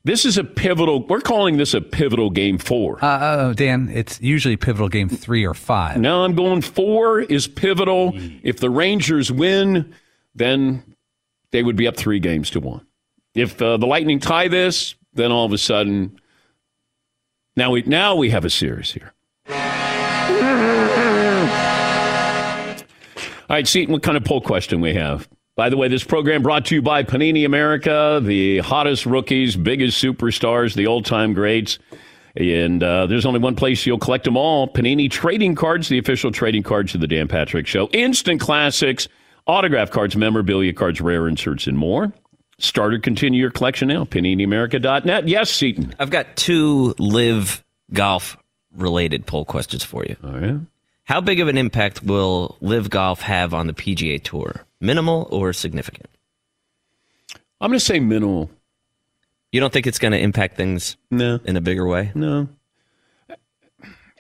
This 0.04 0.24
is 0.24 0.38
a 0.38 0.44
pivotal. 0.44 1.04
We're 1.04 1.20
calling 1.20 1.56
this 1.56 1.74
a 1.74 1.80
pivotal 1.80 2.30
game 2.30 2.58
four. 2.58 3.04
Uh, 3.04 3.08
uh, 3.08 3.52
Dan, 3.54 3.88
it's 3.88 4.20
usually 4.20 4.56
pivotal 4.56 4.88
game 4.88 5.08
three 5.08 5.44
or 5.44 5.54
five. 5.54 5.96
Now 5.96 6.22
I'm 6.22 6.36
going 6.36 6.62
four 6.62 7.22
is 7.22 7.48
pivotal. 7.48 8.12
If 8.44 8.58
the 8.58 8.70
Rangers 8.70 9.32
win, 9.32 9.92
then 10.36 10.84
they 11.50 11.62
would 11.62 11.76
be 11.76 11.86
up 11.86 11.96
three 11.96 12.20
games 12.20 12.50
to 12.50 12.60
one. 12.60 12.86
If 13.34 13.60
uh, 13.60 13.76
the 13.76 13.86
Lightning 13.86 14.18
tie 14.18 14.48
this, 14.48 14.94
then 15.12 15.30
all 15.32 15.44
of 15.44 15.52
a 15.52 15.58
sudden, 15.58 16.18
now 17.56 17.70
we 17.70 17.82
now 17.82 18.16
we 18.16 18.30
have 18.30 18.44
a 18.44 18.50
series 18.50 18.92
here. 18.92 19.12
All 23.48 23.54
right, 23.54 23.68
see 23.68 23.86
what 23.86 24.02
kind 24.02 24.16
of 24.16 24.24
poll 24.24 24.40
question 24.40 24.80
we 24.80 24.94
have. 24.94 25.28
By 25.54 25.70
the 25.70 25.76
way, 25.76 25.88
this 25.88 26.04
program 26.04 26.42
brought 26.42 26.66
to 26.66 26.74
you 26.74 26.82
by 26.82 27.02
Panini 27.02 27.46
America, 27.46 28.20
the 28.22 28.58
hottest 28.58 29.06
rookies, 29.06 29.56
biggest 29.56 30.02
superstars, 30.02 30.74
the 30.74 30.86
all-time 30.86 31.32
greats. 31.32 31.78
And 32.36 32.82
uh, 32.82 33.06
there's 33.06 33.24
only 33.24 33.40
one 33.40 33.56
place 33.56 33.86
you'll 33.86 33.98
collect 33.98 34.24
them 34.24 34.36
all 34.36 34.68
Panini 34.68 35.10
Trading 35.10 35.54
Cards, 35.54 35.88
the 35.88 35.98
official 35.98 36.30
trading 36.30 36.62
cards 36.62 36.94
of 36.94 37.00
the 37.00 37.06
Dan 37.06 37.28
Patrick 37.28 37.66
Show. 37.66 37.88
Instant 37.92 38.40
classics 38.40 39.08
autograph 39.46 39.90
cards, 39.90 40.16
memorabilia 40.16 40.72
cards, 40.72 41.00
rare 41.00 41.28
inserts, 41.28 41.66
and 41.66 41.78
more. 41.78 42.12
Start 42.58 42.94
or 42.94 42.98
continue 42.98 43.40
your 43.40 43.50
collection 43.50 43.88
now. 43.88 44.04
PaniniAmerica.net. 44.04 45.28
Yes, 45.28 45.50
Seaton. 45.50 45.94
I've 45.98 46.10
got 46.10 46.36
two 46.36 46.94
LIV 46.98 47.62
Golf 47.92 48.36
related 48.74 49.26
poll 49.26 49.44
questions 49.44 49.84
for 49.84 50.04
you. 50.04 50.16
Oh, 50.22 50.28
All 50.28 50.38
right. 50.38 50.60
How 51.04 51.20
big 51.20 51.38
of 51.38 51.48
an 51.48 51.56
impact 51.56 52.02
will 52.02 52.56
LIV 52.60 52.90
Golf 52.90 53.20
have 53.20 53.54
on 53.54 53.68
the 53.68 53.72
PGA 53.72 54.20
Tour? 54.22 54.64
Minimal 54.80 55.28
or 55.30 55.52
significant? 55.52 56.08
I'm 57.60 57.70
going 57.70 57.78
to 57.78 57.84
say 57.84 58.00
minimal. 58.00 58.50
You 59.52 59.60
don't 59.60 59.72
think 59.72 59.86
it's 59.86 59.98
going 59.98 60.12
to 60.12 60.18
impact 60.18 60.56
things 60.56 60.96
no. 61.10 61.38
in 61.44 61.56
a 61.56 61.60
bigger 61.60 61.86
way? 61.86 62.10
No. 62.14 62.48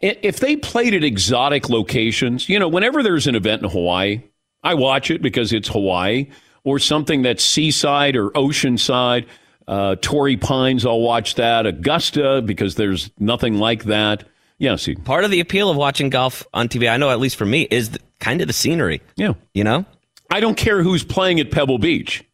If 0.00 0.40
they 0.40 0.56
played 0.56 0.94
at 0.94 1.02
exotic 1.02 1.68
locations, 1.68 2.48
you 2.48 2.58
know, 2.58 2.68
whenever 2.68 3.02
there's 3.02 3.26
an 3.26 3.34
event 3.34 3.62
in 3.62 3.70
Hawaii, 3.70 4.22
I 4.66 4.74
watch 4.74 5.12
it 5.12 5.22
because 5.22 5.52
it's 5.52 5.68
Hawaii 5.68 6.26
or 6.64 6.80
something 6.80 7.22
that's 7.22 7.44
seaside 7.44 8.16
or 8.16 8.30
oceanside. 8.30 9.26
Uh, 9.68 9.94
Torrey 10.00 10.36
Pines, 10.36 10.84
I'll 10.84 11.00
watch 11.00 11.36
that. 11.36 11.66
Augusta 11.66 12.42
because 12.44 12.74
there's 12.74 13.10
nothing 13.20 13.58
like 13.58 13.84
that. 13.84 14.24
Yeah, 14.58 14.74
see. 14.74 14.96
Part 14.96 15.22
of 15.22 15.30
the 15.30 15.38
appeal 15.38 15.70
of 15.70 15.76
watching 15.76 16.10
golf 16.10 16.44
on 16.52 16.68
TV, 16.68 16.90
I 16.90 16.96
know 16.96 17.10
at 17.10 17.20
least 17.20 17.36
for 17.36 17.46
me, 17.46 17.68
is 17.70 17.90
the, 17.90 18.00
kind 18.18 18.40
of 18.40 18.48
the 18.48 18.52
scenery. 18.52 19.02
Yeah. 19.14 19.34
You 19.54 19.62
know? 19.62 19.84
I 20.32 20.40
don't 20.40 20.56
care 20.56 20.82
who's 20.82 21.04
playing 21.04 21.38
at 21.38 21.52
Pebble 21.52 21.78
Beach. 21.78 22.24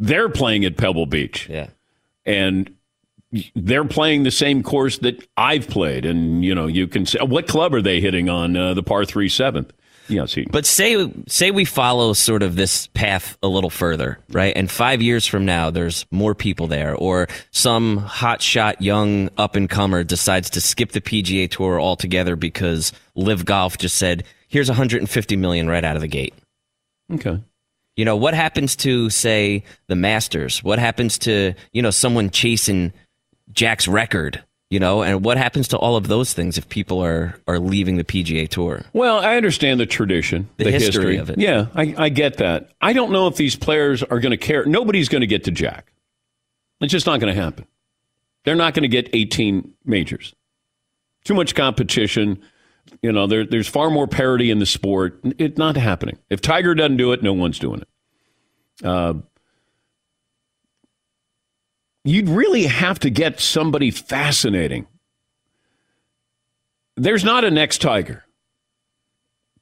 They're 0.00 0.28
playing 0.28 0.64
at 0.64 0.76
Pebble 0.76 1.06
Beach. 1.06 1.48
Yeah. 1.48 1.68
And 2.26 2.74
they're 3.54 3.84
playing 3.84 4.24
the 4.24 4.32
same 4.32 4.64
course 4.64 4.98
that 4.98 5.24
I've 5.36 5.68
played. 5.68 6.04
And, 6.04 6.44
you 6.44 6.52
know, 6.52 6.66
you 6.66 6.88
can 6.88 7.06
say, 7.06 7.20
what 7.20 7.46
club 7.46 7.74
are 7.74 7.82
they 7.82 8.00
hitting 8.00 8.28
on 8.28 8.56
uh, 8.56 8.74
the 8.74 8.82
par 8.82 9.04
3 9.04 9.28
Yes, 10.08 10.34
he. 10.34 10.44
But 10.44 10.66
say 10.66 11.10
say 11.26 11.50
we 11.50 11.64
follow 11.64 12.12
sort 12.12 12.42
of 12.42 12.56
this 12.56 12.88
path 12.88 13.38
a 13.42 13.48
little 13.48 13.70
further, 13.70 14.18
right? 14.30 14.52
And 14.56 14.70
five 14.70 15.00
years 15.00 15.26
from 15.26 15.44
now, 15.44 15.70
there's 15.70 16.06
more 16.10 16.34
people 16.34 16.66
there, 16.66 16.94
or 16.94 17.28
some 17.50 18.00
hotshot 18.00 18.76
young 18.80 19.30
up 19.38 19.56
and 19.56 19.68
comer 19.68 20.04
decides 20.04 20.50
to 20.50 20.60
skip 20.60 20.92
the 20.92 21.00
PGA 21.00 21.50
Tour 21.50 21.80
altogether 21.80 22.36
because 22.36 22.92
LIV 23.14 23.44
Golf 23.44 23.78
just 23.78 23.96
said, 23.96 24.24
"Here's 24.48 24.68
150 24.68 25.36
million 25.36 25.68
right 25.68 25.84
out 25.84 25.96
of 25.96 26.02
the 26.02 26.08
gate." 26.08 26.34
Okay. 27.12 27.40
You 27.96 28.04
know 28.04 28.16
what 28.16 28.34
happens 28.34 28.76
to 28.76 29.08
say 29.08 29.62
the 29.86 29.96
Masters? 29.96 30.62
What 30.62 30.78
happens 30.78 31.18
to 31.18 31.54
you 31.72 31.80
know 31.80 31.90
someone 31.90 32.30
chasing 32.30 32.92
Jack's 33.52 33.88
record? 33.88 34.42
You 34.74 34.80
know 34.80 35.04
and 35.04 35.24
what 35.24 35.38
happens 35.38 35.68
to 35.68 35.78
all 35.78 35.94
of 35.94 36.08
those 36.08 36.32
things 36.32 36.58
if 36.58 36.68
people 36.68 36.98
are 36.98 37.38
are 37.46 37.60
leaving 37.60 37.96
the 37.96 38.02
pga 38.02 38.48
tour? 38.48 38.82
Well 38.92 39.20
i 39.20 39.36
understand 39.36 39.78
the 39.78 39.86
tradition 39.86 40.48
the, 40.56 40.64
the 40.64 40.72
history, 40.72 40.88
history, 40.88 41.16
of 41.18 41.30
it. 41.30 41.38
Yeah 41.38 41.68
I, 41.76 41.94
I 41.96 42.08
get 42.08 42.38
that. 42.38 42.72
I 42.80 42.92
don't 42.92 43.12
know 43.12 43.28
if 43.28 43.36
these 43.36 43.54
players 43.54 44.02
are 44.02 44.18
going 44.18 44.32
to 44.32 44.36
care. 44.36 44.66
Nobody's 44.66 45.08
going 45.08 45.20
to 45.20 45.28
get 45.28 45.44
to 45.44 45.52
jack. 45.52 45.92
It's 46.80 46.90
just 46.90 47.06
not 47.06 47.20
going 47.20 47.32
to 47.32 47.40
happen. 47.40 47.66
They're 48.44 48.56
not 48.56 48.74
going 48.74 48.82
to 48.82 48.88
get 48.88 49.08
18 49.12 49.72
majors. 49.84 50.34
Too 51.24 51.34
much 51.34 51.54
competition. 51.54 52.42
You 53.00 53.12
know 53.12 53.28
there, 53.28 53.46
there's 53.46 53.68
far 53.68 53.90
more 53.90 54.08
parity 54.08 54.50
in 54.50 54.58
the 54.58 54.66
sport. 54.66 55.20
It's 55.38 55.56
not 55.56 55.76
happening. 55.76 56.18
If 56.30 56.40
tiger 56.40 56.74
doesn't 56.74 56.96
do 56.96 57.12
it 57.12 57.22
no 57.22 57.32
one's 57.32 57.60
doing 57.60 57.82
it. 57.82 57.88
Uh, 58.84 59.14
you'd 62.04 62.28
really 62.28 62.64
have 62.64 62.98
to 63.00 63.10
get 63.10 63.40
somebody 63.40 63.90
fascinating. 63.90 64.86
There's 66.96 67.24
not 67.24 67.44
a 67.44 67.50
next 67.50 67.78
Tiger. 67.80 68.24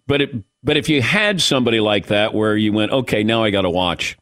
But 0.07 0.21
it, 0.21 0.45
but 0.63 0.77
if 0.77 0.89
you 0.89 1.01
had 1.01 1.41
somebody 1.41 1.81
like 1.81 2.07
that 2.07 2.35
where 2.35 2.57
you 2.57 2.73
went, 2.73 2.93
okay, 2.93 3.23
now 3.23 3.45
I 3.45 3.51
got 3.51 3.63
to 3.63 3.71
watch. 3.71 4.19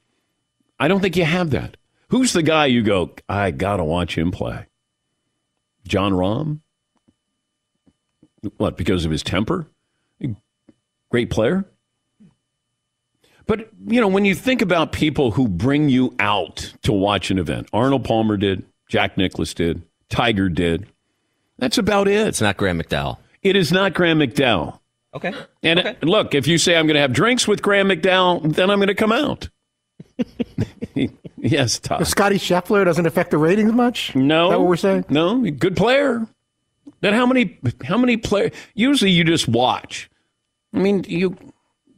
I 0.79 0.89
don't 0.89 1.01
think 1.01 1.17
you 1.17 1.25
have 1.25 1.51
that. 1.51 1.77
Who's 2.09 2.33
the 2.33 2.43
guy 2.43 2.67
you 2.67 2.83
go, 2.83 3.15
I 3.29 3.51
got 3.51 3.77
to 3.77 3.85
watch 3.85 4.17
him 4.17 4.31
play? 4.31 4.67
Jon 5.87 6.13
Rahm? 6.13 6.61
What, 8.57 8.77
because 8.77 9.05
of 9.05 9.11
his 9.11 9.23
temper? 9.23 9.67
Great 11.11 11.31
player? 11.31 11.65
But, 13.51 13.69
you 13.89 14.01
know, 14.01 14.07
when 14.07 14.25
you 14.25 14.37
think 14.37 14.63
about 14.63 14.93
people 14.93 15.33
who 15.33 15.49
bring 15.49 15.89
you 15.89 16.15
out 16.21 16.73
to 16.83 16.93
watch 16.93 17.33
an 17.33 17.39
event, 17.41 17.69
Arnold 17.73 18.05
Palmer 18.05 18.37
did, 18.37 18.65
Jack 18.89 19.17
Nicklaus 19.17 19.55
did, 19.55 19.83
Tiger 20.09 20.49
did. 20.49 20.87
That's 21.59 21.77
about 21.77 22.07
it. 22.07 22.29
It's 22.29 22.41
not 22.41 22.57
Graham 22.57 22.81
McDowell. 22.81 23.19
It 23.43 23.57
is 23.57 23.73
not 23.73 23.93
Graham 23.93 24.21
McDowell. 24.21 24.79
Okay. 25.15 25.35
And 25.65 25.81
okay. 25.81 25.97
look, 26.03 26.33
if 26.37 26.47
you 26.47 26.59
say 26.59 26.77
I'm 26.77 26.87
going 26.87 26.95
to 26.95 27.01
have 27.01 27.13
drinks 27.13 27.49
with 27.49 27.61
Graham 27.61 27.89
McDowell, 27.89 28.55
then 28.55 28.71
I'm 28.71 28.79
going 28.79 28.87
to 28.87 28.95
come 28.95 29.11
out. 29.11 29.49
yes, 31.37 31.81
Todd. 31.81 32.07
Scottie 32.07 32.39
Scheffler 32.39 32.85
doesn't 32.85 33.05
affect 33.05 33.33
the 33.33 33.39
ratings 33.39 33.73
much. 33.73 34.15
No, 34.15 34.45
is 34.45 34.51
that 34.53 34.61
what 34.61 34.69
we're 34.69 34.77
saying? 34.77 35.07
No, 35.09 35.41
good 35.51 35.77
player. 35.77 36.25
Then 37.01 37.15
how 37.15 37.27
many? 37.27 37.59
How 37.83 37.99
many 37.99 38.17
players? 38.17 38.53
Usually, 38.75 39.11
you 39.11 39.25
just 39.25 39.49
watch. 39.49 40.09
I 40.73 40.79
mean, 40.79 41.05
you 41.09 41.37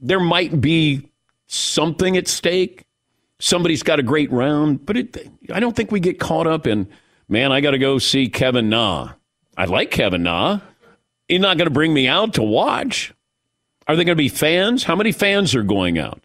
there 0.01 0.21
might 0.21 0.59
be 0.59 1.12
something 1.53 2.17
at 2.17 2.29
stake. 2.29 2.85
Somebody's 3.41 3.83
got 3.83 3.99
a 3.99 4.03
great 4.03 4.31
round, 4.31 4.87
but 4.87 4.97
it, 4.97 5.31
I 5.53 5.61
don't 5.61 5.75
think 5.75 5.91
we 5.91 6.01
get 6.01 6.19
caught 6.19 6.47
up 6.47 6.67
in. 6.67 6.89
Man, 7.29 7.53
I 7.53 7.61
got 7.61 7.73
to 7.73 7.79
go 7.79 7.99
see 7.99 8.29
Kevin 8.29 8.69
Na. 8.69 9.13
I 9.57 9.65
like 9.67 9.91
Kevin 9.91 10.23
Na. 10.23 10.61
He's 11.29 11.41
not 11.41 11.57
going 11.57 11.67
to 11.67 11.75
bring 11.75 11.93
me 11.93 12.09
out 12.09 12.35
to 12.35 12.43
watch. 12.43 13.13
Are 13.87 13.97
they 13.97 14.05
going 14.05 14.17
to 14.17 14.23
be 14.23 14.29
fans? 14.29 14.85
How 14.85 14.95
many 14.95 15.13
fans 15.13 15.55
are 15.55 15.63
going 15.63 15.99
out? 15.99 16.23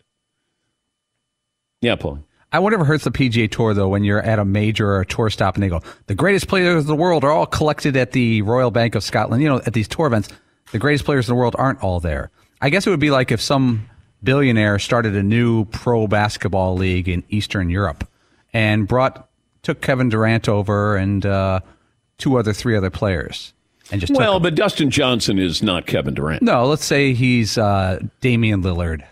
Yeah, 1.81 1.95
Paul. 1.95 2.19
I 2.51 2.59
wonder 2.59 2.77
if 2.77 2.83
it 2.83 2.87
hurts 2.87 3.03
the 3.03 3.11
PGA 3.11 3.51
Tour 3.51 3.73
though 3.73 3.89
when 3.89 4.03
you're 4.03 4.21
at 4.21 4.39
a 4.39 4.45
major 4.45 4.89
or 4.89 5.01
a 5.01 5.05
tour 5.05 5.29
stop 5.29 5.55
and 5.55 5.63
they 5.63 5.67
go, 5.67 5.81
the 6.05 6.15
greatest 6.15 6.47
players 6.47 6.83
in 6.83 6.87
the 6.87 6.95
world 6.95 7.23
are 7.25 7.31
all 7.31 7.45
collected 7.45 7.97
at 7.97 8.13
the 8.13 8.41
Royal 8.43 8.71
Bank 8.71 8.95
of 8.95 9.03
Scotland. 9.03 9.43
You 9.43 9.49
know, 9.49 9.61
at 9.65 9.73
these 9.73 9.87
tour 9.87 10.07
events, 10.07 10.29
the 10.71 10.79
greatest 10.79 11.03
players 11.03 11.27
in 11.27 11.35
the 11.35 11.39
world 11.39 11.55
aren't 11.59 11.83
all 11.83 11.99
there. 11.99 12.31
I 12.61 12.69
guess 12.69 12.87
it 12.87 12.89
would 12.89 13.01
be 13.01 13.11
like 13.11 13.31
if 13.31 13.41
some 13.41 13.87
billionaire 14.23 14.79
started 14.79 15.15
a 15.15 15.23
new 15.23 15.65
pro 15.65 16.07
basketball 16.07 16.75
league 16.75 17.07
in 17.07 17.23
Eastern 17.29 17.69
Europe 17.69 18.07
and 18.53 18.87
brought 18.87 19.29
took 19.63 19.81
Kevin 19.81 20.09
Durant 20.09 20.47
over 20.47 20.95
and 20.95 21.25
uh, 21.25 21.59
two 22.17 22.37
other 22.37 22.53
three 22.53 22.75
other 22.75 22.89
players 22.89 23.53
and 23.91 24.01
just 24.01 24.13
well, 24.13 24.39
but 24.39 24.55
Dustin 24.55 24.89
Johnson 24.89 25.39
is 25.39 25.63
not 25.63 25.85
Kevin 25.85 26.13
Durant. 26.13 26.41
No, 26.41 26.65
let's 26.65 26.85
say 26.85 27.13
he's 27.13 27.57
uh, 27.57 27.99
Damian 28.21 28.61
Lillard. 28.61 29.03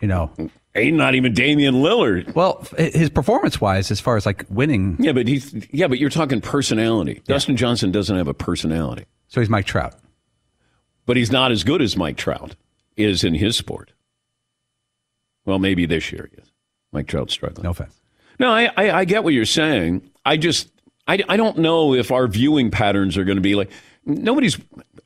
You 0.00 0.08
know, 0.08 0.30
Ain't 0.74 0.96
not 0.96 1.14
even 1.14 1.34
Damian 1.34 1.76
Lillard. 1.76 2.34
Well, 2.34 2.66
his 2.78 3.10
performance 3.10 3.60
wise, 3.60 3.90
as 3.90 4.00
far 4.00 4.16
as 4.16 4.24
like 4.24 4.46
winning. 4.48 4.96
Yeah, 4.98 5.12
but 5.12 5.28
he's 5.28 5.54
yeah, 5.70 5.86
but 5.86 5.98
you're 5.98 6.10
talking 6.10 6.40
personality. 6.40 7.14
Yeah. 7.26 7.34
Dustin 7.34 7.56
Johnson 7.56 7.92
doesn't 7.92 8.16
have 8.16 8.26
a 8.26 8.34
personality. 8.34 9.04
So 9.28 9.40
he's 9.40 9.50
Mike 9.50 9.66
Trout. 9.66 9.94
But 11.04 11.16
he's 11.16 11.30
not 11.30 11.52
as 11.52 11.62
good 11.62 11.82
as 11.82 11.96
Mike 11.96 12.16
Trout 12.16 12.56
is 12.96 13.22
in 13.22 13.34
his 13.34 13.56
sport. 13.56 13.92
Well, 15.44 15.58
maybe 15.58 15.86
this 15.86 16.12
year 16.12 16.28
he 16.30 16.40
is. 16.40 16.52
Mike 16.92 17.08
Trout's 17.08 17.32
struggling. 17.32 17.64
No 17.64 17.70
offense. 17.70 17.94
No, 18.38 18.50
I, 18.50 18.70
I, 18.76 18.90
I 18.90 19.04
get 19.04 19.24
what 19.24 19.34
you're 19.34 19.44
saying. 19.44 20.10
I 20.24 20.36
just 20.36 20.70
I, 21.06 21.22
I 21.28 21.36
don't 21.36 21.58
know 21.58 21.94
if 21.94 22.10
our 22.10 22.26
viewing 22.26 22.70
patterns 22.70 23.16
are 23.16 23.24
going 23.24 23.36
to 23.36 23.42
be 23.42 23.54
like 23.54 23.70
nobody's. 24.04 24.58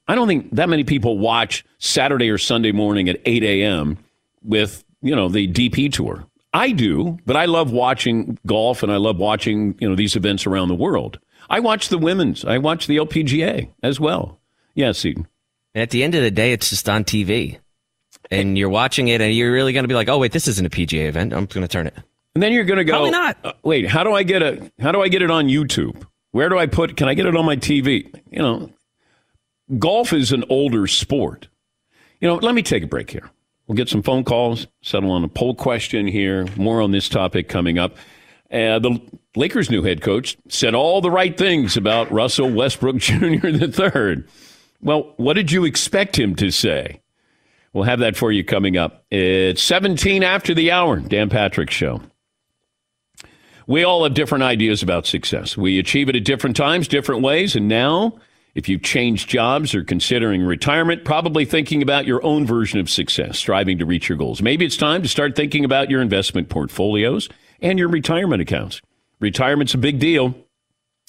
I 0.09 0.14
don't 0.14 0.28
think 0.28 0.55
that 0.55 0.69
many 0.69 0.85
people 0.85 1.19
watch 1.19 1.64
Saturday 1.78 2.31
or 2.31 2.38
Sunday 2.38 2.73
morning 2.73 3.09
at 3.09 3.21
8 3.25 3.43
a.m. 3.43 3.99
with 4.43 4.84
you 5.02 5.15
know, 5.15 5.28
the 5.28 5.47
DP 5.49 5.93
tour. 5.93 6.26
I 6.52 6.73
do, 6.73 7.19
but 7.26 7.37
I 7.37 7.45
love 7.45 7.71
watching 7.71 8.39
golf 8.47 8.82
and 8.82 8.91
I 8.91 8.97
love 8.97 9.19
watching, 9.19 9.76
you 9.78 9.89
know, 9.89 9.95
these 9.95 10.17
events 10.17 10.47
around 10.47 10.69
the 10.69 10.75
world. 10.75 11.21
I 11.49 11.60
watch 11.60 11.91
the 11.91 11.99
women's. 11.99 12.45
I 12.45 12.58
watch 12.58 12.87
the 12.87 12.97
LPGA 12.97 13.71
as 13.82 14.00
well. 14.00 14.41
Yes, 14.75 15.04
yeah, 15.04 15.13
And 15.75 15.82
at 15.82 15.91
the 15.91 16.02
end 16.02 16.15
of 16.15 16.23
the 16.23 16.30
day, 16.30 16.52
it's 16.52 16.71
just 16.71 16.89
on 16.89 17.04
TV. 17.04 17.58
And 18.30 18.58
you're 18.58 18.69
watching 18.69 19.08
it 19.08 19.21
and 19.21 19.34
you're 19.34 19.52
really 19.52 19.73
going 19.73 19.84
to 19.84 19.89
be 19.89 19.95
like, 19.95 20.08
oh, 20.08 20.19
wait, 20.19 20.32
this 20.32 20.49
isn't 20.49 20.67
a 20.67 20.71
PGA 20.71 21.06
event. 21.06 21.32
I'm 21.32 21.47
going 21.47 21.62
to 21.62 21.69
turn 21.69 21.86
it. 21.86 21.95
And 22.34 22.43
then 22.43 22.52
you're 22.52 22.65
going 22.65 22.78
to 22.78 22.84
go, 22.84 22.93
Probably 22.93 23.12
not. 23.12 23.39
Uh, 23.43 23.52
wait, 23.62 23.89
how 23.89 24.04
do 24.04 24.12
I 24.12 24.23
get 24.23 24.43
it? 24.43 24.73
How 24.80 24.93
do 24.93 25.00
I 25.00 25.08
get 25.08 25.23
it 25.23 25.30
on 25.30 25.47
YouTube? 25.47 26.04
Where 26.32 26.49
do 26.49 26.58
I 26.58 26.67
put, 26.67 26.97
can 26.97 27.08
I 27.08 27.15
get 27.15 27.26
it 27.26 27.34
on 27.34 27.47
my 27.47 27.56
TV? 27.56 28.12
You 28.30 28.41
know, 28.41 28.71
golf 29.78 30.12
is 30.12 30.32
an 30.32 30.45
older 30.50 30.86
sport. 30.86 31.49
You 32.21 32.28
know, 32.28 32.34
let 32.34 32.54
me 32.54 32.62
take 32.62 32.82
a 32.82 32.86
break 32.86 33.10
here. 33.10 33.30
We'll 33.67 33.76
get 33.76 33.89
some 33.89 34.02
phone 34.02 34.23
calls, 34.23 34.67
settle 34.82 35.10
on 35.10 35.25
a 35.25 35.28
poll 35.28 35.54
question 35.54 36.06
here. 36.06 36.47
More 36.56 36.82
on 36.82 36.91
this 36.93 37.08
topic 37.08 37.49
coming 37.49 37.78
up. 37.78 37.97
Uh, 38.50 38.78
the 38.78 39.00
Lakers' 39.34 39.71
new 39.71 39.82
head 39.82 40.02
coach 40.02 40.36
said 40.49 40.75
all 40.75 41.00
the 41.00 41.10
right 41.10 41.36
things 41.36 41.76
about 41.76 42.12
Russell 42.12 42.50
Westbrook 42.52 42.97
Jr. 42.99 43.50
the 43.50 43.71
third. 43.73 44.28
Well, 44.80 45.15
what 45.17 45.34
did 45.34 45.50
you 45.50 45.65
expect 45.65 46.19
him 46.19 46.36
to 46.36 46.50
say? 46.50 47.00
We'll 47.76 47.84
have 47.84 47.99
that 47.99 48.17
for 48.17 48.32
you 48.32 48.43
coming 48.43 48.78
up. 48.78 49.04
It's 49.10 49.62
17 49.62 50.23
after 50.23 50.54
the 50.54 50.71
hour, 50.71 50.99
Dan 50.99 51.28
Patrick 51.28 51.71
Show. 51.71 52.00
We 53.67 53.84
all 53.84 54.02
have 54.04 54.15
different 54.15 54.45
ideas 54.45 54.82
about 54.82 55.04
success. 55.04 55.58
We 55.58 55.78
achieve 55.78 56.08
it 56.08 56.17
at 56.17 56.25
different 56.25 56.56
times, 56.56 56.89
different 56.89 57.21
ways, 57.21 57.54
and 57.54 57.69
now 57.69 58.19
if 58.54 58.67
you've 58.67 58.82
changed 58.82 59.28
jobs 59.28 59.75
or 59.75 59.84
considering 59.84 60.43
retirement, 60.43 61.04
probably 61.04 61.45
thinking 61.45 61.82
about 61.82 62.06
your 62.06 62.25
own 62.25 62.47
version 62.47 62.80
of 62.80 62.89
success, 62.89 63.39
striving 63.39 63.76
to 63.76 63.84
reach 63.84 64.08
your 64.08 64.17
goals. 64.17 64.41
Maybe 64.41 64.65
it's 64.65 64.78
time 64.78 65.02
to 65.02 65.08
start 65.08 65.36
thinking 65.36 65.62
about 65.62 65.91
your 65.91 66.00
investment 66.00 66.49
portfolios 66.49 67.28
and 67.60 67.78
your 67.78 67.89
retirement 67.89 68.41
accounts. 68.41 68.80
Retirement's 69.21 69.75
a 69.75 69.78
big 69.78 69.99
deal. 69.99 70.34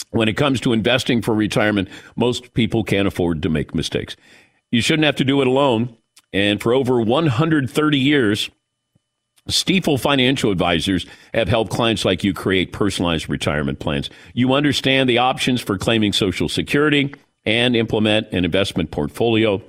When 0.10 0.28
it 0.28 0.36
comes 0.36 0.60
to 0.60 0.74
investing 0.74 1.22
for 1.22 1.34
retirement, 1.34 1.88
most 2.18 2.54
people 2.54 2.84
can't 2.84 3.08
afford 3.08 3.42
to 3.44 3.50
make 3.50 3.74
mistakes. 3.74 4.18
You 4.70 4.82
shouldn't 4.82 5.06
have 5.06 5.16
to 5.16 5.24
do 5.24 5.40
it 5.40 5.48
alone. 5.48 5.97
And 6.34 6.62
for 6.62 6.74
over 6.74 7.02
130 7.02 7.98
years, 7.98 8.50
Stifel 9.48 10.00
Financial 10.00 10.52
Advisors 10.52 11.06
have 11.34 11.48
helped 11.48 11.72
clients 11.72 12.04
like 12.04 12.24
you 12.24 12.34
create 12.34 12.74
personalized 12.74 13.30
retirement 13.30 13.80
plans. 13.80 14.10
You 14.34 14.54
understand 14.54 15.10
the 15.10 15.20
options 15.20 15.62
for 15.62 15.78
claiming 15.78 16.14
Social 16.14 16.50
Security 16.50 17.14
and 17.46 17.76
implement 17.76 18.28
an 18.32 18.44
investment 18.44 18.92
portfolio 18.92 19.62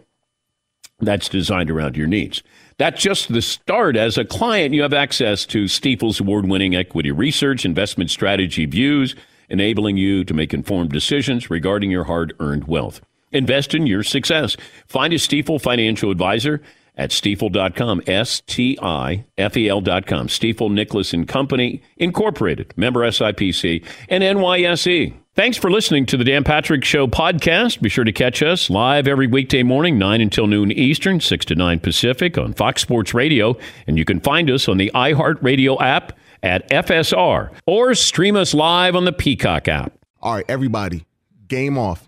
that's 1.01 1.29
designed 1.29 1.71
around 1.71 1.97
your 1.97 2.09
needs. 2.09 2.43
That's 2.77 3.01
just 3.01 3.33
the 3.33 3.43
start. 3.43 3.97
As 3.97 4.19
a 4.19 4.25
client, 4.25 4.75
you 4.75 4.83
have 4.83 4.93
access 4.93 5.47
to 5.47 5.65
Stifel's 5.65 6.19
award 6.19 6.49
winning 6.49 6.75
equity 6.75 7.13
research, 7.13 7.65
investment 7.65 8.11
strategy 8.11 8.67
views, 8.67 9.15
enabling 9.49 9.97
you 9.97 10.25
to 10.25 10.35
make 10.35 10.53
informed 10.53 10.91
decisions 10.91 11.51
regarding 11.51 11.91
your 11.91 12.05
hard 12.05 12.35
earned 12.41 12.67
wealth. 12.67 13.01
Invest 13.33 13.75
in 13.75 13.87
your 13.87 14.03
success. 14.03 14.57
Find 14.87 15.13
a 15.13 15.17
Stifel 15.17 15.61
financial 15.61 16.11
advisor 16.11 16.63
at 16.97 17.11
stifel.com, 17.11 18.03
S 18.07 18.43
T 18.47 18.79
I 18.83 19.25
F 19.39 19.57
E 19.57 19.69
L.com. 19.69 20.27
Stifel 20.27 20.71
Nicolaus 20.71 21.13
and 21.15 21.27
Company, 21.27 21.81
Incorporated, 21.97 22.75
member 22.77 23.01
SIPC, 23.01 23.85
and 24.09 24.23
NYSE. 24.23 25.15
Thanks 25.35 25.57
for 25.57 25.71
listening 25.71 26.05
to 26.07 26.17
the 26.17 26.25
Dan 26.25 26.43
Patrick 26.43 26.85
Show 26.85 27.07
podcast. 27.07 27.81
Be 27.81 27.89
sure 27.89 28.03
to 28.03 28.11
catch 28.11 28.43
us 28.43 28.69
live 28.69 29.07
every 29.07 29.29
weekday 29.29 29.63
morning, 29.63 29.97
9 29.97 30.21
until 30.21 30.49
noon 30.49 30.73
Eastern, 30.73 31.21
6 31.21 31.45
to 31.47 31.55
9 31.55 31.79
Pacific 31.79 32.37
on 32.37 32.53
Fox 32.55 32.83
Sports 32.83 33.15
Radio. 33.15 33.57
And 33.87 33.97
you 33.97 34.05
can 34.05 34.19
find 34.19 34.51
us 34.51 34.69
on 34.69 34.79
the 34.79 34.91
iHeartRadio 34.97 35.81
app 35.81 36.19
at 36.43 36.69
FSR 36.71 37.53
or 37.67 37.95
stream 37.95 38.35
us 38.35 38.53
live 38.53 38.97
on 38.97 39.05
the 39.05 39.13
Peacock 39.13 39.69
app. 39.69 39.93
All 40.21 40.35
right, 40.35 40.45
everybody, 40.49 41.07
game 41.47 41.79
off. 41.79 42.08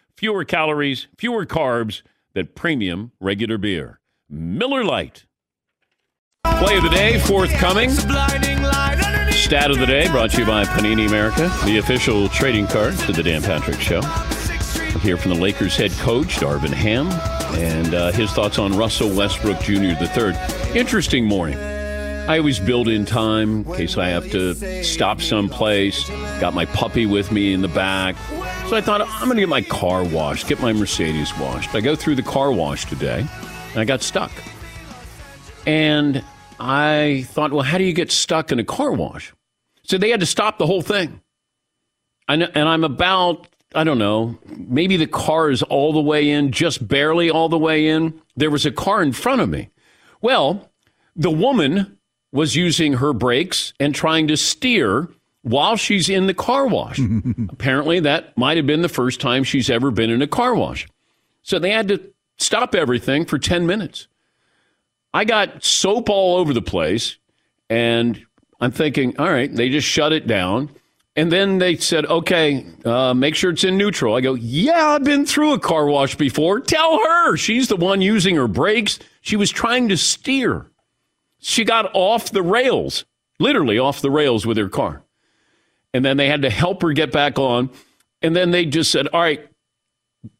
fewer 0.17 0.43
calories, 0.43 1.07
fewer 1.17 1.45
carbs 1.45 2.01
than 2.33 2.47
premium 2.47 3.11
regular 3.19 3.57
beer. 3.57 3.99
Miller 4.29 4.83
Lite. 4.83 5.25
Play 6.45 6.77
of 6.77 6.83
the 6.83 6.89
day 6.89 7.19
forthcoming. 7.19 7.89
Stat 7.91 9.71
of 9.71 9.79
the 9.79 9.85
day 9.85 10.07
brought 10.09 10.31
to 10.31 10.39
you 10.39 10.45
by 10.45 10.63
Panini 10.63 11.07
America, 11.07 11.51
the 11.65 11.77
official 11.77 12.29
trading 12.29 12.67
card 12.67 12.97
to 12.99 13.11
the 13.11 13.23
Dan 13.23 13.41
Patrick 13.41 13.79
Show. 13.79 14.01
We'll 14.91 14.99
hear 14.99 15.17
from 15.17 15.33
the 15.33 15.39
Lakers 15.39 15.75
head 15.75 15.91
coach, 15.91 16.37
Darvin 16.37 16.73
Ham, 16.73 17.07
and 17.57 17.93
uh, 17.93 18.11
his 18.11 18.31
thoughts 18.31 18.59
on 18.59 18.77
Russell 18.77 19.09
Westbrook 19.15 19.59
Jr. 19.61 19.95
III. 20.03 20.79
Interesting 20.79 21.25
morning. 21.25 21.57
I 22.31 22.37
always 22.37 22.61
build 22.61 22.87
in 22.87 23.03
time 23.03 23.65
in 23.65 23.73
case 23.75 23.97
I 23.97 24.07
have 24.07 24.31
to 24.31 24.85
stop 24.85 25.19
someplace. 25.19 26.09
Got 26.39 26.53
my 26.53 26.63
puppy 26.63 27.05
with 27.05 27.29
me 27.29 27.51
in 27.51 27.61
the 27.61 27.67
back. 27.67 28.15
So 28.69 28.77
I 28.77 28.79
thought, 28.79 29.01
I'm 29.01 29.25
going 29.25 29.35
to 29.35 29.41
get 29.41 29.49
my 29.49 29.59
car 29.63 30.05
washed, 30.05 30.47
get 30.47 30.61
my 30.61 30.71
Mercedes 30.71 31.37
washed. 31.37 31.75
I 31.75 31.81
go 31.81 31.93
through 31.93 32.15
the 32.15 32.23
car 32.23 32.53
wash 32.53 32.85
today, 32.85 33.27
and 33.71 33.77
I 33.77 33.83
got 33.83 34.01
stuck. 34.01 34.31
And 35.67 36.23
I 36.57 37.25
thought, 37.31 37.51
well, 37.51 37.63
how 37.63 37.77
do 37.77 37.83
you 37.83 37.91
get 37.91 38.13
stuck 38.13 38.53
in 38.53 38.59
a 38.59 38.63
car 38.63 38.93
wash? 38.93 39.33
So 39.83 39.97
they 39.97 40.09
had 40.09 40.21
to 40.21 40.25
stop 40.25 40.57
the 40.57 40.65
whole 40.65 40.81
thing. 40.81 41.19
And, 42.29 42.45
I'm 42.55 42.85
about, 42.85 43.45
I 43.75 43.83
don't 43.83 43.99
know, 43.99 44.39
maybe 44.55 44.95
the 44.95 45.05
car 45.05 45.49
is 45.49 45.63
all 45.63 45.91
the 45.91 45.99
way 45.99 46.29
in, 46.29 46.53
just 46.53 46.87
barely 46.87 47.29
all 47.29 47.49
the 47.49 47.57
way 47.57 47.89
in. 47.89 48.21
There 48.37 48.49
was 48.49 48.65
a 48.65 48.71
car 48.71 49.03
in 49.03 49.11
front 49.11 49.41
of 49.41 49.49
me. 49.49 49.69
Well, 50.21 50.71
the 51.13 51.29
woman 51.29 51.97
was 52.31 52.55
using 52.55 52.93
her 52.93 53.13
brakes 53.13 53.73
and 53.79 53.93
trying 53.93 54.27
to 54.27 54.37
steer 54.37 55.09
while 55.43 55.75
she's 55.75 56.09
in 56.09 56.27
the 56.27 56.33
car 56.33 56.67
wash. 56.67 56.99
Apparently, 57.49 57.99
that 58.01 58.37
might 58.37 58.57
have 58.57 58.67
been 58.67 58.81
the 58.81 58.89
first 58.89 59.19
time 59.19 59.43
she's 59.43 59.69
ever 59.69 59.91
been 59.91 60.09
in 60.09 60.21
a 60.21 60.27
car 60.27 60.55
wash. 60.55 60.87
So 61.41 61.59
they 61.59 61.71
had 61.71 61.87
to 61.89 61.99
stop 62.37 62.75
everything 62.75 63.25
for 63.25 63.39
10 63.39 63.65
minutes. 63.65 64.07
I 65.13 65.25
got 65.25 65.63
soap 65.63 66.09
all 66.09 66.37
over 66.37 66.53
the 66.53 66.61
place, 66.61 67.17
and 67.69 68.25
I'm 68.61 68.71
thinking, 68.71 69.17
all 69.17 69.29
right, 69.29 69.53
they 69.53 69.69
just 69.69 69.87
shut 69.87 70.13
it 70.13 70.27
down. 70.27 70.69
And 71.17 71.29
then 71.29 71.57
they 71.57 71.75
said, 71.75 72.05
okay, 72.05 72.65
uh, 72.85 73.13
make 73.13 73.35
sure 73.35 73.51
it's 73.51 73.65
in 73.65 73.77
neutral. 73.77 74.15
I 74.15 74.21
go, 74.21 74.35
yeah, 74.35 74.89
I've 74.89 75.03
been 75.03 75.25
through 75.25 75.53
a 75.53 75.59
car 75.59 75.87
wash 75.87 76.15
before. 76.15 76.61
Tell 76.61 76.99
her. 76.99 77.35
She's 77.35 77.67
the 77.67 77.75
one 77.75 77.99
using 77.99 78.37
her 78.37 78.47
brakes. 78.47 78.97
She 79.19 79.35
was 79.35 79.51
trying 79.51 79.89
to 79.89 79.97
steer. 79.97 80.70
She 81.41 81.65
got 81.65 81.91
off 81.93 82.31
the 82.31 82.43
rails, 82.43 83.05
literally 83.39 83.79
off 83.79 84.01
the 84.01 84.11
rails 84.11 84.45
with 84.45 84.57
her 84.57 84.69
car. 84.69 85.03
And 85.93 86.05
then 86.05 86.17
they 86.17 86.27
had 86.27 86.43
to 86.43 86.49
help 86.49 86.81
her 86.83 86.93
get 86.93 87.11
back 87.11 87.37
on. 87.37 87.69
And 88.21 88.35
then 88.35 88.51
they 88.51 88.65
just 88.65 88.91
said, 88.91 89.07
all 89.07 89.19
right, 89.19 89.47